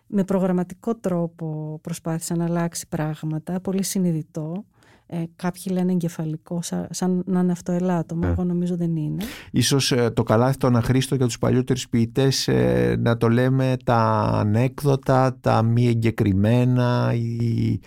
με 0.06 0.24
προγραμματικό 0.24 0.94
τρόπο 0.96 1.78
προσπάθησε 1.82 2.34
να 2.34 2.44
αλλάξει 2.44 2.88
πράγματα, 2.88 3.60
πολύ 3.60 3.82
συνειδητό, 3.82 4.64
ε, 5.10 5.24
κάποιοι 5.36 5.62
λένε 5.70 5.92
εγκεφαλικό, 5.92 6.60
σαν, 6.90 7.22
να 7.26 7.40
είναι 7.40 7.52
αυτό 7.52 7.72
ελάττωμα. 7.72 8.26
Ε. 8.26 8.30
Εγώ 8.30 8.44
νομίζω 8.44 8.76
δεν 8.76 8.96
είναι. 8.96 9.24
Ίσως 9.50 9.92
ε, 9.92 10.10
το 10.10 10.22
καλάθι 10.22 10.58
των 10.58 10.76
αχρήστων 10.76 11.18
για 11.18 11.26
τους 11.26 11.38
παλιότερους 11.38 11.88
ποιητές 11.88 12.48
ε, 12.48 12.96
να 12.98 13.16
το 13.16 13.28
λέμε 13.28 13.76
τα 13.84 14.30
ανέκδοτα, 14.32 15.38
τα 15.40 15.62
μη 15.62 15.86
εγκεκριμένα 15.86 17.12
ή 17.14 17.78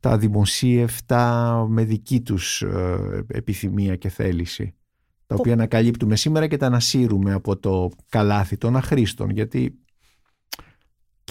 τα 0.00 0.18
δημοσίευτα 0.18 1.52
με 1.68 1.84
δική 1.84 2.20
τους 2.20 2.64
επιθυμία 3.26 3.96
και 3.96 4.08
θέληση. 4.08 4.74
Τα 5.26 5.34
οποία 5.38 5.52
ανακαλύπτουμε 5.52 6.16
σήμερα 6.16 6.46
και 6.46 6.56
τα 6.56 6.66
ανασύρουμε 6.66 7.32
από 7.32 7.56
το 7.56 7.90
καλάθι 8.08 8.56
των 8.56 8.76
αχρήστων 8.76 9.30
γιατί 9.30 9.78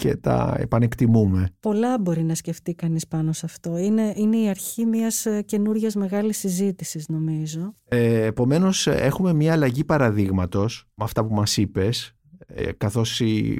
και 0.00 0.16
τα 0.16 0.56
επανεκτιμούμε. 0.58 1.50
Πολλά 1.60 1.98
μπορεί 1.98 2.22
να 2.22 2.34
σκεφτεί 2.34 2.74
κανείς 2.74 3.06
πάνω 3.06 3.32
σε 3.32 3.46
αυτό. 3.46 3.78
Είναι, 3.78 4.12
είναι 4.16 4.36
η 4.36 4.48
αρχή 4.48 4.86
μιας 4.86 5.26
ε, 5.26 5.42
καινούργιας 5.42 5.94
μεγάλης 5.94 6.38
συζήτησης 6.38 7.08
νομίζω. 7.08 7.74
Ε, 7.88 8.24
επομένως 8.24 8.86
έχουμε 8.86 9.32
μια 9.32 9.52
αλλαγή 9.52 9.84
παραδείγματος 9.84 10.86
με 10.94 11.04
αυτά 11.04 11.24
που 11.24 11.34
μας 11.34 11.56
είπες 11.56 12.12
ε, 12.46 12.72
καθώς 12.72 13.20
η, 13.20 13.58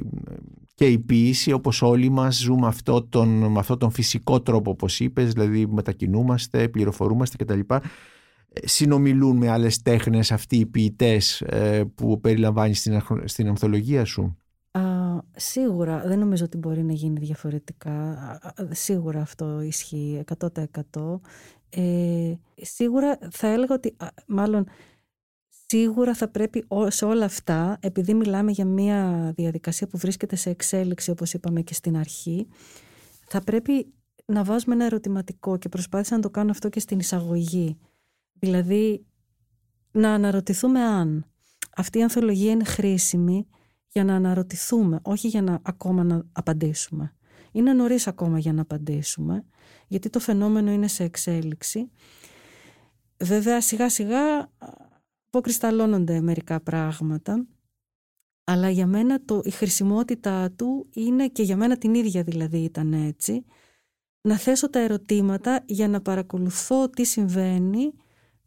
και 0.75 0.85
η 0.85 0.99
ποιήση 0.99 1.51
όπως 1.51 1.81
όλοι 1.81 2.09
μας 2.09 2.37
ζούμε 2.37 2.67
αυτό 2.67 3.03
τον, 3.03 3.27
με 3.29 3.59
αυτόν 3.59 3.77
τον 3.77 3.91
φυσικό 3.91 4.41
τρόπο 4.41 4.71
όπως 4.71 4.99
είπες 4.99 5.31
δηλαδή 5.33 5.67
μετακινούμαστε, 5.67 6.67
πληροφορούμαστε 6.67 7.43
κτλ 7.43 7.59
ε, 7.69 8.67
συνομιλούν 8.67 9.37
με 9.37 9.49
άλλες 9.49 9.81
τέχνες 9.81 10.31
αυτοί 10.31 10.57
οι 10.57 10.65
ποιητές 10.65 11.41
ε, 11.41 11.83
που 11.95 12.19
περιλαμβάνει 12.19 12.73
στην, 12.73 13.01
στην 13.23 13.47
ανθολογία 13.47 14.05
σου; 14.05 14.37
Σίγουρα, 15.35 16.01
δεν 16.05 16.19
νομίζω 16.19 16.45
ότι 16.45 16.57
μπορεί 16.57 16.83
να 16.83 16.93
γίνει 16.93 17.19
διαφορετικά. 17.19 18.17
Σίγουρα 18.71 19.21
αυτό 19.21 19.61
ισχύει 19.61 20.23
100%. 20.39 21.19
Ε, 21.69 22.33
σίγουρα 22.55 23.17
θα 23.31 23.47
έλεγα 23.47 23.75
ότι, 23.75 23.95
μάλλον, 24.27 24.65
σίγουρα 25.67 26.13
θα 26.13 26.27
πρέπει 26.27 26.65
σε 26.87 27.05
όλα 27.05 27.25
αυτά, 27.25 27.77
επειδή 27.81 28.13
μιλάμε 28.13 28.51
για 28.51 28.65
μια 28.65 29.31
διαδικασία 29.35 29.87
που 29.87 29.97
βρίσκεται 29.97 30.35
σε 30.35 30.49
εξέλιξη, 30.49 31.11
όπως 31.11 31.33
είπαμε 31.33 31.61
και 31.61 31.73
στην 31.73 31.97
αρχή, 31.97 32.47
θα 33.27 33.41
πρέπει 33.41 33.93
να 34.25 34.43
βάζουμε 34.43 34.75
ένα 34.75 34.85
ερωτηματικό 34.85 35.57
και 35.57 35.69
προσπάθησα 35.69 36.15
να 36.15 36.21
το 36.21 36.29
κάνω 36.29 36.51
αυτό 36.51 36.69
και 36.69 36.79
στην 36.79 36.99
εισαγωγή. 36.99 37.77
Δηλαδή, 38.33 39.05
να 39.91 40.13
αναρωτηθούμε 40.13 40.81
αν 40.81 41.25
αυτή 41.75 41.97
η 41.99 42.03
ανθολογία 42.03 42.51
είναι 42.51 42.63
χρήσιμη 42.63 43.47
για 43.91 44.03
να 44.03 44.15
αναρωτηθούμε, 44.15 44.99
όχι 45.01 45.27
για 45.27 45.41
να 45.41 45.59
ακόμα 45.63 46.03
να 46.03 46.23
απαντήσουμε. 46.31 47.13
Είναι 47.51 47.73
νωρίς 47.73 48.07
ακόμα 48.07 48.39
για 48.39 48.53
να 48.53 48.61
απαντήσουμε, 48.61 49.45
γιατί 49.87 50.09
το 50.09 50.19
φαινόμενο 50.19 50.71
είναι 50.71 50.87
σε 50.87 51.03
εξέλιξη. 51.03 51.91
Βέβαια 53.17 53.61
σιγά 53.61 53.89
σιγά 53.89 54.51
αποκρισταλώνονται 55.27 56.21
μερικά 56.21 56.61
πράγματα, 56.61 57.47
αλλά 58.43 58.69
για 58.69 58.87
μένα 58.87 59.25
το, 59.25 59.41
η 59.43 59.49
χρησιμότητά 59.49 60.51
του 60.51 60.89
είναι 60.93 61.27
και 61.27 61.43
για 61.43 61.57
μένα 61.57 61.77
την 61.77 61.93
ίδια 61.93 62.23
δηλαδή 62.23 62.57
ήταν 62.57 62.93
έτσι, 62.93 63.45
να 64.21 64.37
θέσω 64.37 64.69
τα 64.69 64.79
ερωτήματα 64.79 65.63
για 65.65 65.87
να 65.87 66.01
παρακολουθώ 66.01 66.89
τι 66.89 67.05
συμβαίνει 67.05 67.93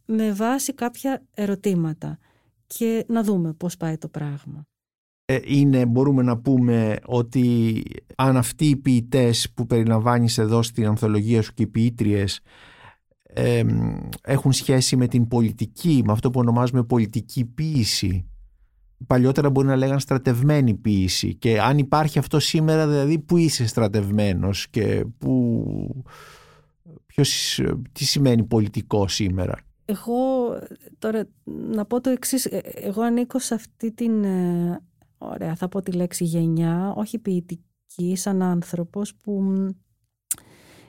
με 0.05 0.32
βάση 0.32 0.74
κάποια 0.74 1.26
ερωτήματα 1.34 2.18
και 2.66 3.05
να 3.09 3.22
δούμε 3.22 3.53
πώς 3.53 3.76
πάει 3.76 3.99
το 3.99 4.09
πράγμα. 4.09 4.66
Ε, 5.24 5.38
είναι, 5.44 5.86
μπορούμε 5.86 6.22
να 6.22 6.38
πούμε 6.38 6.98
ότι 7.04 7.82
αν 8.16 8.36
αυτοί 8.36 8.66
οι 8.66 8.76
ποιητές 8.76 9.50
που 9.54 9.66
περιλαμβάνεις 9.66 10.38
εδώ 10.38 10.62
στην 10.62 10.86
ανθολογία 10.86 11.42
σου 11.42 11.54
και 11.54 11.62
οι 11.62 11.66
ποιήτριες 11.66 12.40
έχουν 14.22 14.52
σχέση 14.52 14.96
με 14.96 15.08
την 15.08 15.28
πολιτική, 15.28 16.02
με 16.04 16.12
αυτό 16.12 16.30
που 16.30 16.40
ονομάζουμε 16.40 16.82
πολιτική 16.82 17.44
ποίηση. 17.44 18.26
Παλιότερα 19.06 19.50
μπορεί 19.50 19.66
να 19.66 19.76
λέγανε 19.76 20.00
στρατευμένη 20.00 20.74
ποίηση 20.74 21.34
και 21.34 21.60
αν 21.60 21.78
υπάρχει 21.78 22.18
αυτό 22.18 22.38
σήμερα 22.38 22.88
δηλαδή 22.88 23.18
που 23.18 23.36
είσαι 23.36 23.66
στρατευμένος 23.66 24.68
και 24.68 25.04
που... 25.18 26.04
Ποιος, 27.06 27.60
τι 27.92 28.04
σημαίνει 28.04 28.42
πολιτικό 28.44 29.08
σήμερα; 29.08 29.58
Εγώ 29.84 30.14
τώρα 30.98 31.28
να 31.46 31.84
πω 31.84 32.00
το 32.00 32.10
εξής, 32.10 32.44
ε, 32.44 32.60
εγώ 32.74 33.02
ανήκω 33.02 33.38
σε 33.38 33.54
αυτή 33.54 33.92
την 33.92 34.24
ε, 34.24 34.80
ωραία, 35.30 35.54
θα 35.54 35.68
πω 35.68 35.82
τη 35.82 35.92
λέξη 35.92 36.24
γενιά, 36.24 36.92
όχι 36.96 37.18
ποιητική, 37.18 38.16
σαν 38.16 38.42
άνθρωπος 38.42 39.14
που 39.14 39.42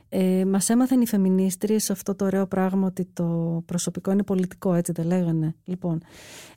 ε, 0.09 0.45
μας 0.45 0.69
έμαθαν 0.69 1.01
οι 1.01 1.07
φεμινίστριες 1.07 1.89
αυτό 1.89 2.15
το 2.15 2.25
ωραίο 2.25 2.47
πράγμα 2.47 2.87
ότι 2.87 3.05
το 3.05 3.61
προσωπικό 3.65 4.11
είναι 4.11 4.23
πολιτικό, 4.23 4.73
έτσι 4.73 4.91
δεν 4.91 5.05
λέγανε. 5.05 5.55
Λοιπόν, 5.63 6.01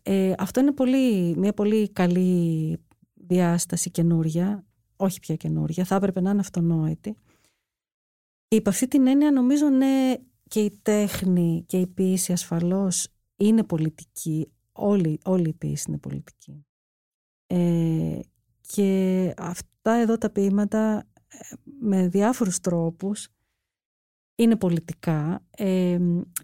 ε, 0.02 0.32
αυτό 0.38 0.60
είναι 0.60 0.72
πολύ, 0.72 1.36
μια 1.36 1.52
πολύ 1.52 1.92
καλή 1.92 2.78
διάσταση 3.14 3.90
καινούρια, 3.90 4.64
όχι 4.96 5.20
πια 5.20 5.36
καινούρια, 5.36 5.84
θα 5.84 5.94
έπρεπε 5.94 6.20
να 6.20 6.30
είναι 6.30 6.40
αυτονόητη. 6.40 7.16
Και 8.48 8.56
υπ' 8.56 8.68
αυτή 8.68 8.88
την 8.88 9.06
έννοια 9.06 9.30
νομίζω 9.30 9.68
ναι 9.68 10.14
και 10.48 10.60
η 10.60 10.78
τέχνη 10.82 11.64
και 11.66 11.80
η 11.80 11.86
ποίηση 11.86 12.32
ασφαλώς 12.32 13.08
είναι 13.36 13.64
πολιτική, 13.64 14.52
όλη, 14.72 15.18
όλη 15.24 15.48
η 15.48 15.52
ποίηση 15.52 15.84
είναι 15.88 15.98
πολιτική. 15.98 16.66
Ε, 17.47 18.20
και 18.61 19.34
αυτά 19.36 19.92
εδώ 19.92 20.18
τα 20.18 20.30
ποίηματα 20.30 21.09
ε, 21.28 21.55
με 21.80 22.09
διάφορους 22.09 22.61
τρόπους 22.61 23.28
είναι 24.34 24.57
πολιτικά. 24.57 25.42
Ε, 25.51 25.99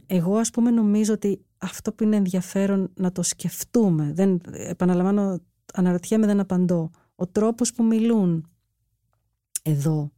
εγώ 0.07 0.37
ας 0.37 0.51
πούμε 0.51 0.71
νομίζω 0.71 1.13
ότι 1.13 1.45
αυτό 1.59 1.93
που 1.93 2.03
είναι 2.03 2.17
ενδιαφέρον 2.17 2.93
να 2.95 3.13
το 3.13 3.23
σκεφτούμε, 3.23 4.13
δεν, 4.15 4.41
επαναλαμβάνω, 4.53 5.41
αναρωτιέμαι 5.73 6.27
δεν 6.27 6.41
απαντώ, 6.41 6.91
ο 7.15 7.27
τρόπος 7.27 7.73
που 7.73 7.85
μιλούν 7.85 8.51
εδώ, 9.63 10.13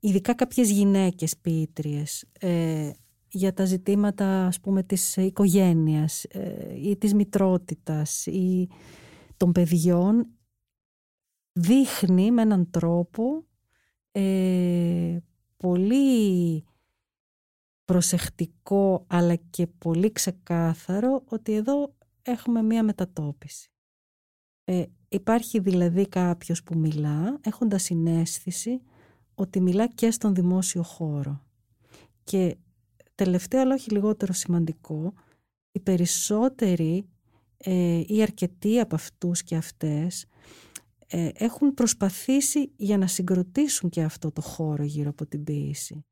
ειδικά 0.00 0.34
κάποιες 0.34 0.70
γυναίκες 0.70 1.36
ποιήτριες, 1.36 2.24
ε, 2.38 2.90
για 3.28 3.54
τα 3.54 3.64
ζητήματα 3.64 4.46
ας 4.46 4.60
πούμε 4.60 4.82
της 4.82 5.16
οικογένειας 5.16 6.24
ε, 6.24 6.88
ή 6.88 6.96
της 6.96 7.14
μητρότητας 7.14 8.26
ή 8.26 8.68
των 9.36 9.52
παιδιών 9.52 10.26
δείχνει 11.52 12.30
με 12.30 12.42
έναν 12.42 12.70
τρόπο 12.70 13.46
ε, 14.12 15.18
πολύ 15.56 16.64
προσεκτικό 17.84 19.04
αλλά 19.06 19.34
και 19.34 19.66
πολύ 19.66 20.12
ξεκάθαρο 20.12 21.22
ότι 21.28 21.52
εδώ 21.52 21.94
έχουμε 22.22 22.62
μία 22.62 22.82
μετατόπιση. 22.82 23.68
Ε, 24.64 24.84
υπάρχει 25.08 25.58
δηλαδή 25.58 26.08
κάποιος 26.08 26.62
που 26.62 26.78
μιλά 26.78 27.38
έχοντας 27.42 27.82
συνέστηση 27.82 28.80
ότι 29.34 29.60
μιλά 29.60 29.88
και 29.88 30.10
στον 30.10 30.34
δημόσιο 30.34 30.82
χώρο. 30.82 31.46
Και 32.24 32.56
τελευταίο 33.14 33.60
αλλά 33.60 33.74
όχι 33.74 33.90
λιγότερο 33.90 34.32
σημαντικό, 34.32 35.12
οι 35.72 35.80
περισσότεροι 35.80 37.08
ε, 37.64 38.02
ή 38.06 38.22
αρκετοί 38.22 38.80
από 38.80 38.94
αυτούς 38.94 39.42
και 39.42 39.56
αυτές 39.56 40.26
ε, 41.06 41.30
έχουν 41.34 41.74
προσπαθήσει 41.74 42.72
για 42.76 42.98
να 42.98 43.06
συγκροτήσουν 43.06 43.90
και 43.90 44.02
αυτό 44.02 44.32
το 44.32 44.40
χώρο 44.40 44.84
γύρω 44.84 45.10
από 45.10 45.26
την 45.26 45.44
ποίηση. 45.44 46.04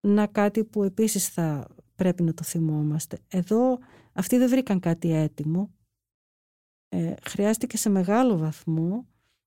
Να 0.00 0.26
κάτι 0.26 0.64
που 0.64 0.82
επίσης 0.82 1.28
θα 1.28 1.68
πρέπει 1.94 2.22
να 2.22 2.34
το 2.34 2.42
θυμόμαστε. 2.42 3.18
Εδώ 3.28 3.78
αυτοί 4.12 4.38
δεν 4.38 4.48
βρήκαν 4.48 4.80
κάτι 4.80 5.12
έτοιμο. 5.12 5.70
Ε, 6.88 7.14
χρειάστηκε 7.22 7.76
σε 7.76 7.88
μεγάλο 7.88 8.36
βαθμό 8.36 9.06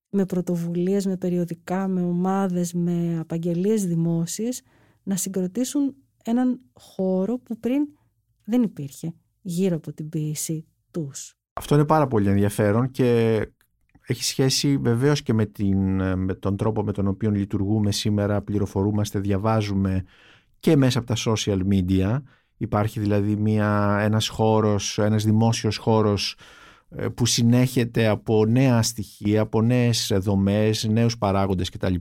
με 0.09 0.25
πρωτοβουλίες, 0.25 1.05
με 1.05 1.17
περιοδικά, 1.17 1.87
με 1.87 2.01
ομάδες, 2.01 2.73
με 2.73 3.19
απαγγελίες 3.19 3.85
δημόσιες 3.85 4.61
να 5.03 5.15
συγκροτήσουν 5.15 5.95
έναν 6.23 6.61
χώρο 6.73 7.39
που 7.39 7.59
πριν 7.59 7.87
δεν 8.43 8.63
υπήρχε 8.63 9.13
γύρω 9.41 9.75
από 9.75 9.93
την 9.93 10.09
ποίηση 10.09 10.65
τους. 10.95 11.33
Αυτό 11.53 11.75
είναι 11.75 11.85
πάρα 11.85 12.07
πολύ 12.07 12.29
ενδιαφέρον 12.29 12.91
και 12.91 13.39
έχει 14.07 14.23
σχέση 14.23 14.77
βεβαίως 14.77 15.21
και 15.21 15.33
με, 15.33 15.45
την, 15.45 16.01
με 16.17 16.33
τον 16.33 16.57
τρόπο 16.57 16.83
με 16.83 16.91
τον 16.91 17.07
οποίο 17.07 17.31
λειτουργούμε 17.31 17.91
σήμερα, 17.91 18.41
πληροφορούμαστε, 18.41 19.19
διαβάζουμε 19.19 20.03
και 20.59 20.75
μέσα 20.75 20.99
από 20.99 21.07
τα 21.07 21.15
social 21.25 21.59
media. 21.71 22.21
Υπάρχει 22.57 22.99
δηλαδή 22.99 23.35
μια, 23.35 23.97
ένας 24.01 24.27
χώρος, 24.27 24.97
ένας 24.97 25.23
δημόσιος 25.23 25.77
χώρος 25.77 26.37
ε, 26.89 27.07
που 27.07 27.25
συνέχεται 27.25 28.07
από 28.07 28.45
νέα 28.45 28.81
στοιχεία, 28.81 29.41
από 29.41 29.61
νέες 29.61 30.11
δομές, 30.19 30.83
νέους 30.83 31.17
παράγοντες 31.17 31.69
κτλ. 31.69 31.95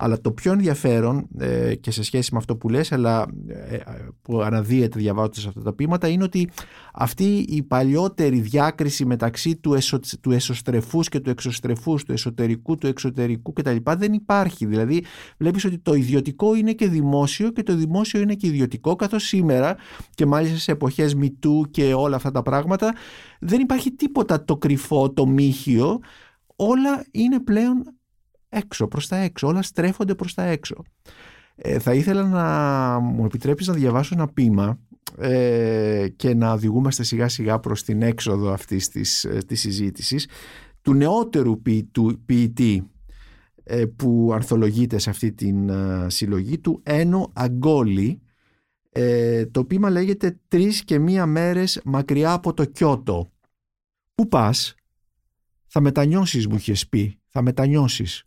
Αλλά 0.00 0.20
το 0.20 0.32
πιο 0.32 0.52
ενδιαφέρον 0.52 1.28
ε, 1.38 1.74
και 1.74 1.90
σε 1.90 2.02
σχέση 2.02 2.32
με 2.32 2.38
αυτό 2.38 2.56
που 2.56 2.68
λες, 2.68 2.92
αλλά 2.92 3.26
ε, 3.46 3.78
που 4.22 4.42
αναδύεται 4.42 4.98
διαβάζοντας 4.98 5.46
αυτά 5.46 5.62
τα 5.62 5.72
ποίηματα, 5.72 6.08
είναι 6.08 6.22
ότι 6.22 6.48
αυτή 6.92 7.24
η 7.48 7.62
παλιότερη 7.62 8.40
διάκριση 8.40 9.04
μεταξύ 9.04 9.56
του, 9.56 9.74
εσω, 9.74 10.00
του 10.20 10.30
εσωστρεφούς 10.30 11.08
και 11.08 11.20
του 11.20 11.30
εξωστρεφούς, 11.30 12.04
του 12.04 12.12
εσωτερικού, 12.12 12.76
του 12.76 12.86
εξωτερικού 12.86 13.52
κτλ. 13.52 13.76
δεν 13.96 14.12
υπάρχει. 14.12 14.66
Δηλαδή 14.66 15.04
βλέπεις 15.38 15.64
ότι 15.64 15.78
το 15.78 15.94
ιδιωτικό 15.94 16.54
είναι 16.54 16.72
και 16.72 16.88
δημόσιο 16.88 17.50
και 17.50 17.62
το 17.62 17.74
δημόσιο 17.74 18.20
είναι 18.20 18.34
και 18.34 18.46
ιδιωτικό, 18.46 18.96
καθώς 18.96 19.22
σήμερα 19.22 19.76
και 20.14 20.26
μάλιστα 20.26 20.56
σε 20.56 20.72
εποχές 20.72 21.14
μητού 21.14 21.66
και 21.70 21.94
όλα 21.94 22.16
αυτά 22.16 22.30
τα 22.30 22.42
πράγματα 22.42 22.94
δεν 23.40 23.60
υπάρχει 23.60 23.90
τίποτα 23.90 24.44
το 24.44 24.56
κρυφό, 24.56 25.12
το 25.12 25.26
μύχιο, 25.26 26.00
όλα 26.56 27.06
είναι 27.10 27.40
πλέον 27.40 27.97
έξω, 28.48 28.88
προς 28.88 29.08
τα 29.08 29.16
έξω. 29.16 29.46
Όλα 29.46 29.62
στρέφονται 29.62 30.14
προς 30.14 30.34
τα 30.34 30.42
έξω. 30.42 30.82
Ε, 31.60 31.78
θα 31.78 31.94
ήθελα 31.94 32.22
να 32.22 32.98
μου 32.98 33.24
επιτρέπεις 33.24 33.66
να 33.66 33.74
διαβάσω 33.74 34.14
ένα 34.14 34.28
ποίημα 34.28 34.78
ε, 35.16 36.06
και 36.16 36.34
να 36.34 36.52
οδηγούμαστε 36.52 37.02
σιγά 37.02 37.28
σιγά 37.28 37.58
προς 37.58 37.82
την 37.82 38.02
έξοδο 38.02 38.52
αυτής 38.52 38.88
της, 38.88 39.24
ε, 39.24 39.38
της 39.46 39.60
συζήτησης 39.60 40.28
του 40.82 40.94
νεότερου 40.94 41.62
ποιητού, 41.62 42.22
ποιητή 42.26 42.90
ε, 43.62 43.84
που 43.84 44.30
ανθολογείται 44.34 44.98
σε 44.98 45.10
αυτή 45.10 45.32
την 45.32 45.70
συλλογή 46.06 46.58
του 46.58 46.80
Ένο 46.82 47.30
Αγκόλη 47.32 48.20
το 49.50 49.64
ποίημα 49.64 49.90
λέγεται 49.90 50.40
«Τρεις 50.48 50.84
και 50.84 50.98
μία 50.98 51.26
μέρες 51.26 51.80
μακριά 51.84 52.32
από 52.32 52.54
το 52.54 52.64
Κιώτο». 52.64 53.28
«Πού 54.14 54.28
πας» 54.28 54.74
«Θα 55.66 55.80
μετανιώσεις» 55.80 56.46
μου 56.46 56.56
είχες 56.56 56.88
πει 56.88 57.20
«Θα 57.26 57.42
μετανιώσεις» 57.42 58.24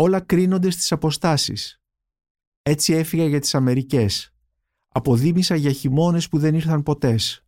όλα 0.00 0.20
κρίνονται 0.20 0.70
στις 0.70 0.92
αποστάσεις. 0.92 1.80
Έτσι 2.62 2.92
έφυγα 2.92 3.26
για 3.26 3.40
τις 3.40 3.54
Αμερικές. 3.54 4.32
Αποδίμησα 4.88 5.54
για 5.56 5.72
χειμώνες 5.72 6.28
που 6.28 6.38
δεν 6.38 6.54
ήρθαν 6.54 6.82
ποτές. 6.82 7.44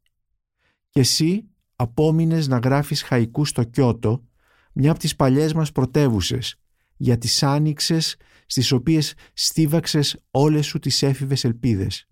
Και 0.89 1.01
εσύ 1.01 1.49
απόμεινες 1.77 2.49
να 2.49 2.59
γράφεις 2.59 3.03
χαϊκούς 3.03 3.49
στο 3.49 3.65
Κιώτο, 3.65 4.25
μια 4.73 4.91
από 4.91 5.01
τις 5.01 5.17
παλιές 5.17 5.53
μας 5.53 5.73
πρωτεύουσες, 5.73 6.57
για 6.97 7.19
τις 7.19 7.43
άνοιξες 7.43 8.17
στις 8.47 8.73
οποίες 8.73 9.15
στίβαξες 9.33 10.25
όλες 10.31 10.67
σου 10.67 10.79
τις 10.79 11.03
έφηβες 11.03 11.45
ελπίδες. 11.45 12.09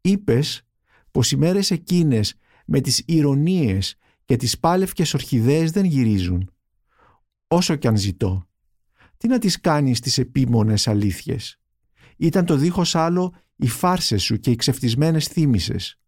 Είπες 0.00 0.62
πως 1.10 1.30
οι 1.30 1.36
μέρες 1.36 1.70
εκείνες 1.70 2.34
με 2.66 2.80
τις 2.80 3.02
ηρωνίες 3.06 3.96
και 4.24 4.36
τις 4.36 4.58
πάλευκες 4.58 5.14
ορχιδέες 5.14 5.70
δεν 5.70 5.84
γυρίζουν. 5.84 6.50
Όσο 7.48 7.76
κι 7.76 7.86
αν 7.86 7.96
ζητώ, 7.96 8.46
τι 9.22 9.28
να 9.28 9.38
τις 9.38 9.60
κάνεις 9.60 10.00
τις 10.00 10.18
επίμονες 10.18 10.88
αλήθειες; 10.88 11.60
Ήταν 12.16 12.44
το 12.44 12.56
δίχως 12.56 12.94
άλλο 12.94 13.34
οι 13.56 13.68
φάρσες 13.68 14.22
σου 14.22 14.36
και 14.36 14.50
οι 14.50 14.56
ξεφτισμένες 14.56 15.26
θύμησες. 15.26 16.00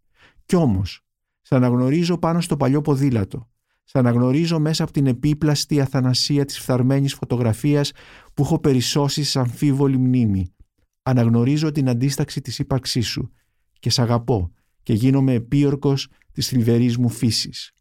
Κι 0.46 0.56
όμως, 0.56 1.00
σ' 1.42 1.52
αναγνωρίζω 1.52 2.18
πάνω 2.18 2.40
στο 2.40 2.56
παλιό 2.56 2.80
ποδήλατο. 2.80 3.50
Σ' 3.84 3.94
αναγνωρίζω 3.94 4.58
μέσα 4.58 4.82
από 4.82 4.92
την 4.92 5.06
επίπλαστη 5.06 5.80
αθανασία 5.80 6.44
της 6.44 6.58
φθαρμένης 6.58 7.14
φωτογραφίας 7.14 7.92
που 8.34 8.42
έχω 8.42 8.58
περισσώσει 8.58 9.22
σε 9.22 9.38
αμφίβολη 9.38 9.98
μνήμη. 9.98 10.54
Αναγνωρίζω 11.02 11.72
την 11.72 11.88
αντίσταξη 11.88 12.40
της 12.40 12.58
ύπαρξής 12.58 13.06
σου 13.06 13.32
και 13.78 13.90
σ' 13.90 13.98
αγαπώ 13.98 14.52
και 14.82 14.92
γίνομαι 14.92 15.32
επίορκος 15.32 16.08
της 16.32 16.48
θλιβερής 16.48 16.96
μου 16.96 17.08
φύσης. 17.08 17.72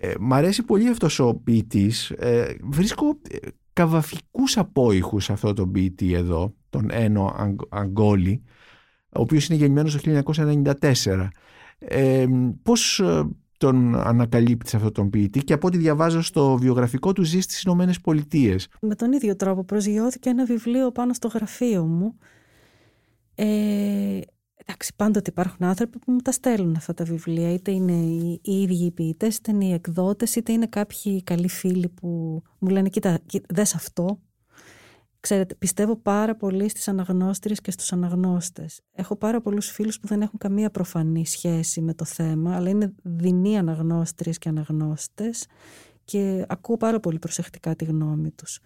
Ε, 0.00 0.14
μ' 0.20 0.32
αρέσει 0.32 0.62
πολύ 0.62 0.88
αυτός 0.88 1.18
ο 1.18 1.34
ποιητής. 1.34 2.10
Ε, 2.10 2.56
βρίσκω 2.62 3.20
ε, 3.28 3.36
καβαφικούς 3.72 4.58
απόϊχους 4.58 5.30
αυτό 5.30 5.52
τον 5.52 5.70
ποιητή 5.70 6.12
εδώ, 6.12 6.54
τον 6.70 6.88
Ένο 6.90 7.34
Αγκόλη, 7.68 8.42
ο 9.16 9.20
οποίος 9.20 9.48
είναι 9.48 9.58
γεννημένος 9.58 10.00
το 10.00 10.22
1994. 10.80 11.28
Ε, 11.78 12.26
πώς 12.62 13.00
ε, 13.00 13.28
τον 13.58 13.94
ανακαλύπτεις 13.94 14.74
αυτό 14.74 14.90
τον 14.90 15.10
ποιητή 15.10 15.44
και 15.44 15.52
από 15.52 15.66
ό,τι 15.66 15.78
διαβάζω 15.78 16.22
στο 16.22 16.56
βιογραφικό 16.56 17.12
του 17.12 17.22
ζει 17.22 17.40
στις 17.40 17.62
Ηνωμένες 17.62 18.00
Πολιτείες; 18.00 18.68
Με 18.80 18.94
τον 18.94 19.12
ίδιο 19.12 19.36
τρόπο 19.36 19.64
προσγειώθηκε 19.64 20.28
ένα 20.28 20.44
βιβλίο 20.44 20.92
πάνω 20.92 21.12
στο 21.12 21.28
γραφείο 21.28 21.84
μου 21.84 22.14
ε, 23.34 24.20
Εντάξει, 24.64 24.92
πάντοτε 24.96 25.30
υπάρχουν 25.30 25.66
άνθρωποι 25.66 25.98
που 25.98 26.12
μου 26.12 26.18
τα 26.18 26.32
στέλνουν 26.32 26.76
αυτά 26.76 26.94
τα 26.94 27.04
βιβλία. 27.04 27.52
Είτε 27.52 27.70
είναι 27.70 27.92
οι, 27.92 28.40
ίδιοι 28.42 28.84
οι 28.84 28.90
ποιητές, 28.90 29.36
είτε 29.36 29.50
είναι 29.50 29.64
οι 29.64 29.72
εκδότες, 29.72 30.36
είτε 30.36 30.52
είναι 30.52 30.66
κάποιοι 30.66 31.22
καλοί 31.22 31.48
φίλοι 31.48 31.88
που 31.88 32.42
μου 32.58 32.68
λένε: 32.68 32.88
Κοίτα, 32.88 33.18
δες 33.48 33.74
αυτό. 33.74 34.20
Ξέρετε, 35.20 35.54
πιστεύω 35.54 35.96
πάρα 35.96 36.36
πολύ 36.36 36.68
στις 36.68 36.88
αναγνώστριες 36.88 37.60
και 37.60 37.70
στους 37.70 37.92
αναγνώστες. 37.92 38.80
Έχω 38.92 39.16
πάρα 39.16 39.40
πολλούς 39.40 39.70
φίλους 39.70 40.00
που 40.00 40.06
δεν 40.06 40.22
έχουν 40.22 40.38
καμία 40.38 40.70
προφανή 40.70 41.26
σχέση 41.26 41.80
με 41.80 41.94
το 41.94 42.04
θέμα, 42.04 42.56
αλλά 42.56 42.68
είναι 42.68 42.94
δεινοί 43.02 43.58
αναγνώστριες 43.58 44.38
και 44.38 44.48
αναγνώστες 44.48 45.46
και 46.04 46.44
ακούω 46.48 46.76
πάρα 46.76 47.00
πολύ 47.00 47.18
προσεκτικά 47.18 47.76
τη 47.76 47.84
γνώμη 47.84 48.30
τους. 48.30 48.60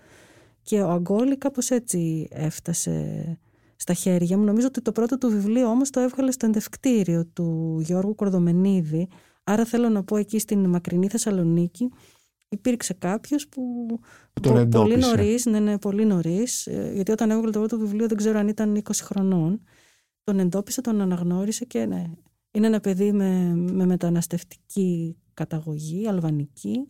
Και 0.62 0.80
ο 0.80 0.90
Αγκόλη 0.90 1.38
κάπως 1.38 1.70
έτσι 1.70 2.28
έφτασε 2.30 3.38
στα 3.77 3.93
χέρια 3.93 4.39
μου. 4.39 4.45
Νομίζω 4.45 4.66
ότι 4.66 4.81
το 4.81 4.93
πρώτο 4.93 5.18
του 5.18 5.29
βιβλίο 5.29 5.68
όμως 5.68 5.91
το 5.91 6.01
έβγαλε 6.01 6.31
στο 6.31 6.47
εντευκτήριο 6.47 7.27
του 7.27 7.79
Γιώργου 7.85 8.14
Κορδομενίδη. 8.14 9.09
Άρα 9.45 9.64
θέλω 9.64 9.89
να 9.89 10.05
πω 10.05 10.16
εκεί 10.16 10.39
στην 10.39 10.68
μακρινή 10.68 11.09
Θεσσαλονίκη 11.09 11.91
υπήρξε 12.55 12.95
κάποιος 12.95 13.49
που 13.49 13.87
τον 14.41 14.68
πολύ 14.68 14.97
νωρίς, 14.97 15.47
ναι, 15.47 15.59
ναι, 15.61 15.79
πολύ 15.79 16.05
νωρίς, 16.05 16.66
ε, 16.66 16.91
γιατί 16.95 17.12
όταν 17.12 17.31
έβγαλε 17.31 17.51
το 17.51 17.59
πρώτο 17.59 17.79
βιβλίο 17.79 18.07
δεν 18.07 18.16
ξέρω 18.16 18.39
αν 18.39 18.49
ήταν 18.49 18.83
20 18.85 18.91
χρονών. 19.03 19.61
Τον 20.25 20.39
εντόπισε, 20.39 20.81
τον 20.81 21.01
αναγνώρισε 21.01 21.64
και 21.64 21.87
ναι, 21.87 22.05
είναι 22.51 22.66
ένα 22.66 22.81
παιδί 22.81 23.12
με, 23.12 23.55
με 23.55 23.87
μεταναστευτική 23.87 25.16
καταγωγή, 25.35 26.09
αλβανική, 26.09 26.89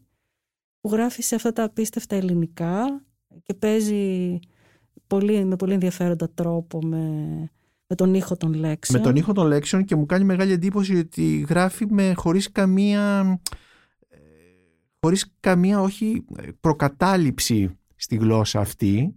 που 0.80 0.90
γράφει 0.90 1.22
σε 1.22 1.34
αυτά 1.34 1.52
τα 1.52 1.62
απίστευτα 1.62 2.16
ελληνικά 2.16 3.04
και 3.42 3.54
παίζει 3.54 4.38
πολύ, 5.06 5.44
με 5.44 5.56
πολύ 5.56 5.72
ενδιαφέροντα 5.72 6.30
τρόπο 6.34 6.78
με, 6.82 7.06
με 7.86 7.96
τον 7.96 8.14
ήχο 8.14 8.36
των 8.36 8.54
λέξεων. 8.54 9.00
Με 9.00 9.06
τον 9.06 9.16
ήχο 9.16 9.32
των 9.32 9.46
λέξεων 9.46 9.84
και 9.84 9.96
μου 9.96 10.06
κάνει 10.06 10.24
μεγάλη 10.24 10.52
εντύπωση 10.52 10.96
ότι 10.96 11.46
γράφει 11.48 11.86
με 11.90 12.12
χωρίς 12.16 12.52
καμία 12.52 13.20
ε, 14.08 14.16
χωρίς 15.00 15.34
καμία 15.40 15.80
όχι 15.80 16.24
προκατάληψη 16.60 17.78
στη 17.96 18.16
γλώσσα 18.16 18.60
αυτή 18.60 19.14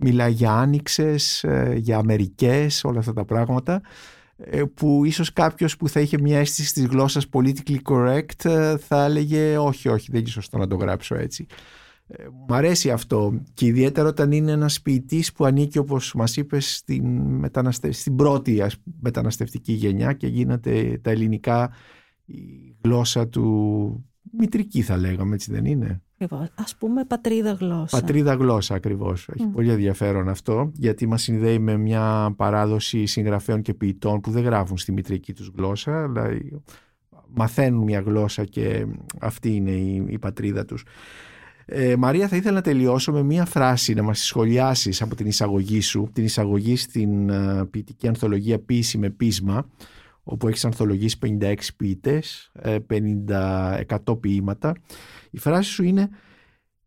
μιλάει 0.00 0.32
για 0.32 0.52
άνοιξες, 0.52 1.44
ε, 1.44 1.74
για 1.76 1.98
Αμερικές, 1.98 2.84
όλα 2.84 2.98
αυτά 2.98 3.12
τα 3.12 3.24
πράγματα 3.24 3.80
ε, 4.36 4.62
που 4.74 5.04
ίσως 5.04 5.32
κάποιος 5.32 5.76
που 5.76 5.88
θα 5.88 6.00
είχε 6.00 6.18
μια 6.20 6.38
αίσθηση 6.38 6.72
της 6.72 6.84
γλώσσας 6.86 7.26
politically 7.32 7.78
correct 7.84 8.76
θα 8.78 9.04
έλεγε 9.04 9.58
όχι, 9.58 9.88
όχι, 9.88 10.08
δεν 10.10 10.20
είναι 10.20 10.30
σωστό 10.30 10.58
να 10.58 10.66
το 10.66 10.76
γράψω 10.76 11.14
έτσι. 11.14 11.46
Ε, 12.12 12.24
μ' 12.48 12.52
αρέσει 12.52 12.90
αυτό 12.90 13.40
και 13.54 13.66
ιδιαίτερα 13.66 14.08
όταν 14.08 14.32
είναι 14.32 14.52
ένας 14.52 14.80
ποιητής 14.80 15.32
που 15.32 15.44
ανήκει 15.44 15.78
όπως 15.78 16.14
μας 16.14 16.36
είπες 16.36 16.76
στην, 16.76 17.06
μεταναστε... 17.20 17.92
στην 17.92 18.16
πρώτη 18.16 18.62
ας, 18.62 18.76
μεταναστευτική 19.00 19.72
γενιά 19.72 20.12
και 20.12 20.26
γίνεται 20.26 20.98
τα 21.02 21.10
ελληνικά 21.10 21.70
η 22.24 22.76
γλώσσα 22.82 23.28
του 23.28 24.04
μητρική 24.32 24.82
θα 24.82 24.96
λέγαμε 24.96 25.34
έτσι 25.34 25.52
δεν 25.52 25.64
είναι; 25.64 26.02
Ακριβώς. 26.22 26.48
Ας 26.54 26.76
πούμε 26.76 27.04
πατρίδα 27.04 27.52
γλώσσα. 27.52 28.00
Πατρίδα 28.00 28.34
γλώσσα 28.34 28.74
ακριβώς. 28.74 29.28
Έχει 29.28 29.46
πολύ 29.46 29.70
ενδιαφέρον 29.70 30.28
αυτό 30.28 30.70
γιατί 30.74 31.06
μας 31.06 31.22
συνδέει 31.22 31.58
με 31.58 31.76
μια 31.76 32.34
παράδοση 32.36 33.06
συγγραφέων 33.06 33.62
και 33.62 33.74
ποιητών 33.74 34.20
που 34.20 34.30
δεν 34.30 34.42
γράφουν 34.42 34.78
στη 34.78 34.92
μητρική 34.92 35.32
τους 35.32 35.52
γλώσσα 35.56 36.02
αλλά 36.02 36.30
μαθαίνουν 37.34 37.82
μια 37.82 38.00
γλώσσα 38.00 38.44
και 38.44 38.86
αυτή 39.20 39.54
είναι 39.54 39.70
η, 39.70 40.04
η 40.08 40.18
πατρίδα 40.18 40.64
τους. 40.64 40.84
Ε, 41.72 41.96
Μαρία 41.96 42.28
θα 42.28 42.36
ήθελα 42.36 42.54
να 42.54 42.60
τελειώσω 42.60 43.12
με 43.12 43.22
μια 43.22 43.44
φράση 43.44 43.94
να 43.94 44.02
μας 44.02 44.20
σχολιάσεις 44.20 45.02
από 45.02 45.14
την 45.14 45.26
εισαγωγή 45.26 45.80
σου, 45.80 46.10
την 46.12 46.24
εισαγωγή 46.24 46.76
στην 46.76 47.30
uh, 47.30 47.68
ποιητική 47.70 48.08
ανθολογία 48.08 48.58
«Ποίηση 48.58 48.98
με 48.98 49.10
πείσμα» 49.10 49.68
όπου 50.22 50.48
έχεις 50.48 50.64
ανθολογήσει 50.64 51.18
56 51.40 51.54
ποιητές, 51.76 52.52
50 52.88 53.84
100 54.06 54.20
ποίηματα. 54.20 54.72
Η 55.30 55.38
φράση 55.38 55.70
σου 55.70 55.82
είναι 55.82 56.08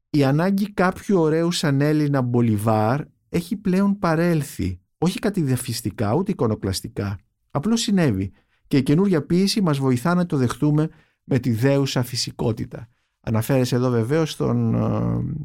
«Η 0.09 0.23
ανάγκη 0.23 0.71
κάποιου 0.71 1.19
ωραίου 1.19 1.51
σαν 1.51 1.81
Έλληνα 1.81 2.21
Μπολιβάρ 2.21 3.01
έχει 3.29 3.55
πλέον 3.55 3.99
παρέλθει, 3.99 4.79
όχι 4.97 5.19
κάτι 5.19 5.41
διαφυστικά 5.41 6.13
ούτε 6.13 6.31
εικονοκλαστικά. 6.31 7.19
Απλώς 7.51 7.81
συνέβη 7.81 8.31
και 8.67 8.77
η 8.77 8.83
καινούργια 8.83 9.25
ποίηση 9.25 9.61
μας 9.61 9.77
βοηθά 9.77 10.13
να 10.13 10.25
το 10.25 10.37
δεχτούμε 10.37 10.89
με 11.23 11.39
τη 11.39 11.51
δέουσα 11.51 12.03
φυσικότητα». 12.03 12.87
Αναφέρεσαι 13.25 13.75
εδώ 13.75 13.89
βεβαίως 13.89 14.31
στον, 14.31 14.75
ε, 14.75 15.35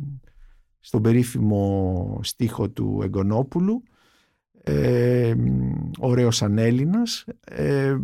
στον 0.80 1.02
περίφημο 1.02 2.20
στίχο 2.22 2.70
του 2.70 3.00
Εγκονόπουλου 3.02 3.82
ε, 4.70 5.34
ωραίος 5.98 6.36
σαν 6.36 6.58
Έλληνας. 6.58 7.24
Ε, 7.40 7.98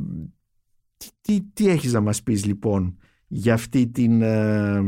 τι, 1.21 1.41
τι, 1.53 1.69
έχεις 1.69 1.93
να 1.93 2.01
μας 2.01 2.23
πεις 2.23 2.45
λοιπόν 2.45 2.99
για 3.27 3.55
αυτή 3.55 3.89
την 3.89 4.23
ε, 4.23 4.81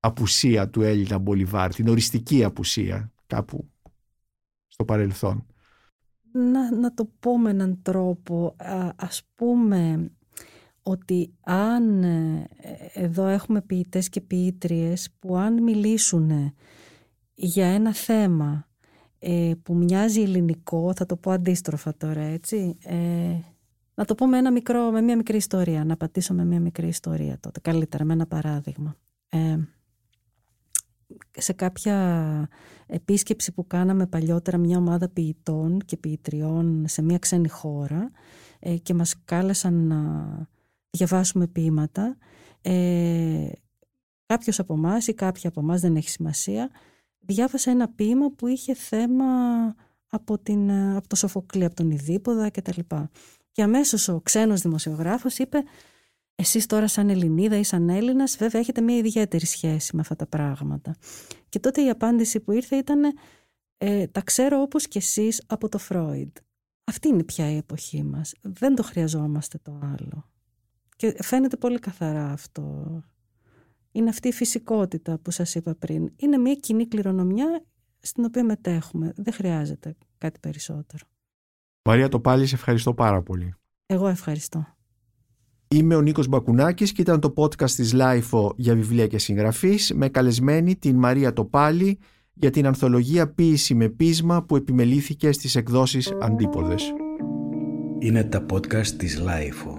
απουσία 0.00 0.70
του 0.70 0.82
Έλληνα 0.82 1.18
Μπολιβάρ, 1.18 1.74
την 1.74 1.88
οριστική 1.88 2.44
απουσία 2.44 3.12
κάπου 3.26 3.70
στο 4.66 4.84
παρελθόν; 4.84 5.46
Να, 6.32 6.74
να 6.76 6.94
το 6.94 7.10
πω 7.18 7.38
με 7.38 7.50
έναν 7.50 7.82
τρόπο, 7.82 8.54
α, 8.58 8.90
ας 8.96 9.28
πούμε 9.34 10.10
ότι 10.88 11.34
αν 11.40 12.02
ε, 12.02 12.48
εδώ 12.92 13.26
έχουμε 13.26 13.60
ποιητές 13.60 14.08
και 14.08 14.20
ποιήτριες 14.20 15.08
που 15.18 15.36
αν 15.36 15.62
μιλήσουν 15.62 16.54
για 17.34 17.66
ένα 17.66 17.94
θέμα 17.94 18.68
ε, 19.18 19.52
που 19.62 19.74
μοιάζει 19.74 20.20
ελληνικό, 20.22 20.92
θα 20.96 21.06
το 21.06 21.16
πω 21.16 21.30
αντίστροφα 21.30 21.96
τώρα 21.96 22.20
έτσι, 22.20 22.76
ε, 22.82 22.96
να 23.94 24.04
το 24.04 24.14
πω 24.14 24.26
με, 24.26 24.38
ένα 24.38 24.52
μικρό, 24.52 24.90
με 24.90 25.00
μια 25.00 25.16
μικρή 25.16 25.36
ιστορία, 25.36 25.84
να 25.84 25.96
πατήσω 25.96 26.34
με 26.34 26.44
μια 26.44 26.60
μικρή 26.60 26.86
ιστορία 26.86 27.38
τότε, 27.40 27.60
καλύτερα 27.60 28.04
με 28.04 28.12
ένα 28.12 28.26
παράδειγμα. 28.26 28.96
Ε, 29.28 29.56
σε 31.30 31.52
κάποια 31.52 32.48
επίσκεψη 32.86 33.52
που 33.52 33.66
κάναμε 33.66 34.06
παλιότερα 34.06 34.58
μια 34.58 34.78
ομάδα 34.78 35.08
ποιητών 35.08 35.78
και 35.84 35.96
ποιητριών 35.96 36.84
σε 36.88 37.02
μια 37.02 37.18
ξένη 37.18 37.48
χώρα 37.48 38.10
ε, 38.58 38.76
και 38.76 38.94
μας 38.94 39.14
κάλεσαν 39.24 39.74
να 39.74 40.54
διαβάσουμε 40.96 41.46
ποίηματα. 41.46 42.16
Ε, 42.62 43.48
κάποιος 44.26 44.58
από 44.58 44.74
εμάς 44.74 45.06
ή 45.06 45.14
κάποια 45.14 45.48
από 45.48 45.60
εμάς 45.60 45.80
δεν 45.80 45.96
έχει 45.96 46.08
σημασία 46.08 46.70
διάβασα 47.26 47.70
ένα 47.70 47.88
ποίημα 47.88 48.30
που 48.30 48.46
είχε 48.46 48.74
θέμα 48.74 49.24
από, 50.08 50.38
την, 50.38 50.70
από 50.70 51.08
το 51.08 51.16
Σοφοκλή, 51.16 51.64
από 51.64 51.74
τον 51.74 51.90
Ιδίποδα 51.90 52.50
κτλ. 52.50 52.80
Και 53.52 53.62
αμέσως 53.62 54.08
ο 54.08 54.20
ξένος 54.20 54.60
δημοσιογράφος 54.60 55.38
είπε 55.38 55.62
εσείς 56.34 56.66
τώρα 56.66 56.88
σαν 56.88 57.10
Ελληνίδα 57.10 57.58
ή 57.58 57.62
σαν 57.62 57.88
Έλληνας 57.88 58.36
βέβαια 58.36 58.60
έχετε 58.60 58.80
μια 58.80 58.96
ιδιαίτερη 58.96 59.46
σχέση 59.46 59.96
με 59.96 60.00
αυτά 60.00 60.16
τα 60.16 60.26
πράγματα. 60.26 60.96
Και 61.48 61.58
τότε 61.58 61.82
η 61.82 61.88
απάντηση 61.90 62.40
που 62.40 62.52
ήρθε 62.52 62.76
ήταν 62.76 63.00
ε, 63.76 64.06
τα 64.06 64.20
ξέρω 64.20 64.60
όπως 64.60 64.88
και 64.88 64.98
εσείς 64.98 65.42
από 65.46 65.68
το 65.68 65.78
Φρόιντ. 65.78 66.36
Αυτή 66.84 67.08
είναι 67.08 67.24
πια 67.24 67.50
η 67.50 67.56
εποχή 67.56 68.02
μας. 68.02 68.34
Δεν 68.40 68.74
το 68.74 68.82
χρειαζόμαστε 68.82 69.58
το 69.62 69.78
άλλο. 69.82 70.30
Και 70.96 71.16
φαίνεται 71.22 71.56
πολύ 71.56 71.78
καθαρά 71.78 72.30
αυτό 72.30 73.02
είναι 73.96 74.08
αυτή 74.08 74.28
η 74.28 74.32
φυσικότητα 74.32 75.18
που 75.18 75.30
σας 75.30 75.54
είπα 75.54 75.74
πριν. 75.74 76.10
Είναι 76.16 76.36
μια 76.36 76.54
κοινή 76.54 76.86
κληρονομιά 76.86 77.64
στην 77.98 78.24
οποία 78.24 78.44
μετέχουμε. 78.44 79.12
Δεν 79.16 79.32
χρειάζεται 79.32 79.96
κάτι 80.18 80.40
περισσότερο. 80.40 81.06
Μαρία 81.88 82.08
το 82.08 82.20
πάλι 82.20 82.46
σε 82.46 82.54
ευχαριστώ 82.54 82.94
πάρα 82.94 83.22
πολύ. 83.22 83.54
Εγώ 83.86 84.06
ευχαριστώ. 84.06 84.66
Είμαι 85.68 85.94
ο 85.94 86.00
Νίκος 86.00 86.28
Μπακουνάκης 86.28 86.92
και 86.92 87.00
ήταν 87.00 87.20
το 87.20 87.32
podcast 87.36 87.70
της 87.70 87.94
LIFO 87.94 88.50
για 88.56 88.74
βιβλία 88.74 89.06
και 89.06 89.18
συγγραφής 89.18 89.92
με 89.94 90.08
καλεσμένη 90.08 90.76
την 90.76 90.96
Μαρία 90.96 91.32
Τοπάλη 91.32 91.98
για 92.32 92.50
την 92.50 92.66
ανθολογία 92.66 93.32
«Ποίηση 93.32 93.74
με 93.74 93.88
πείσμα» 93.88 94.42
που 94.42 94.56
επιμελήθηκε 94.56 95.32
στις 95.32 95.56
εκδόσεις 95.56 96.12
Αντίποδες. 96.20 96.92
Είναι 97.98 98.24
τα 98.24 98.46
podcast 98.50 98.86
της 98.86 99.20
LIFO. 99.20 99.75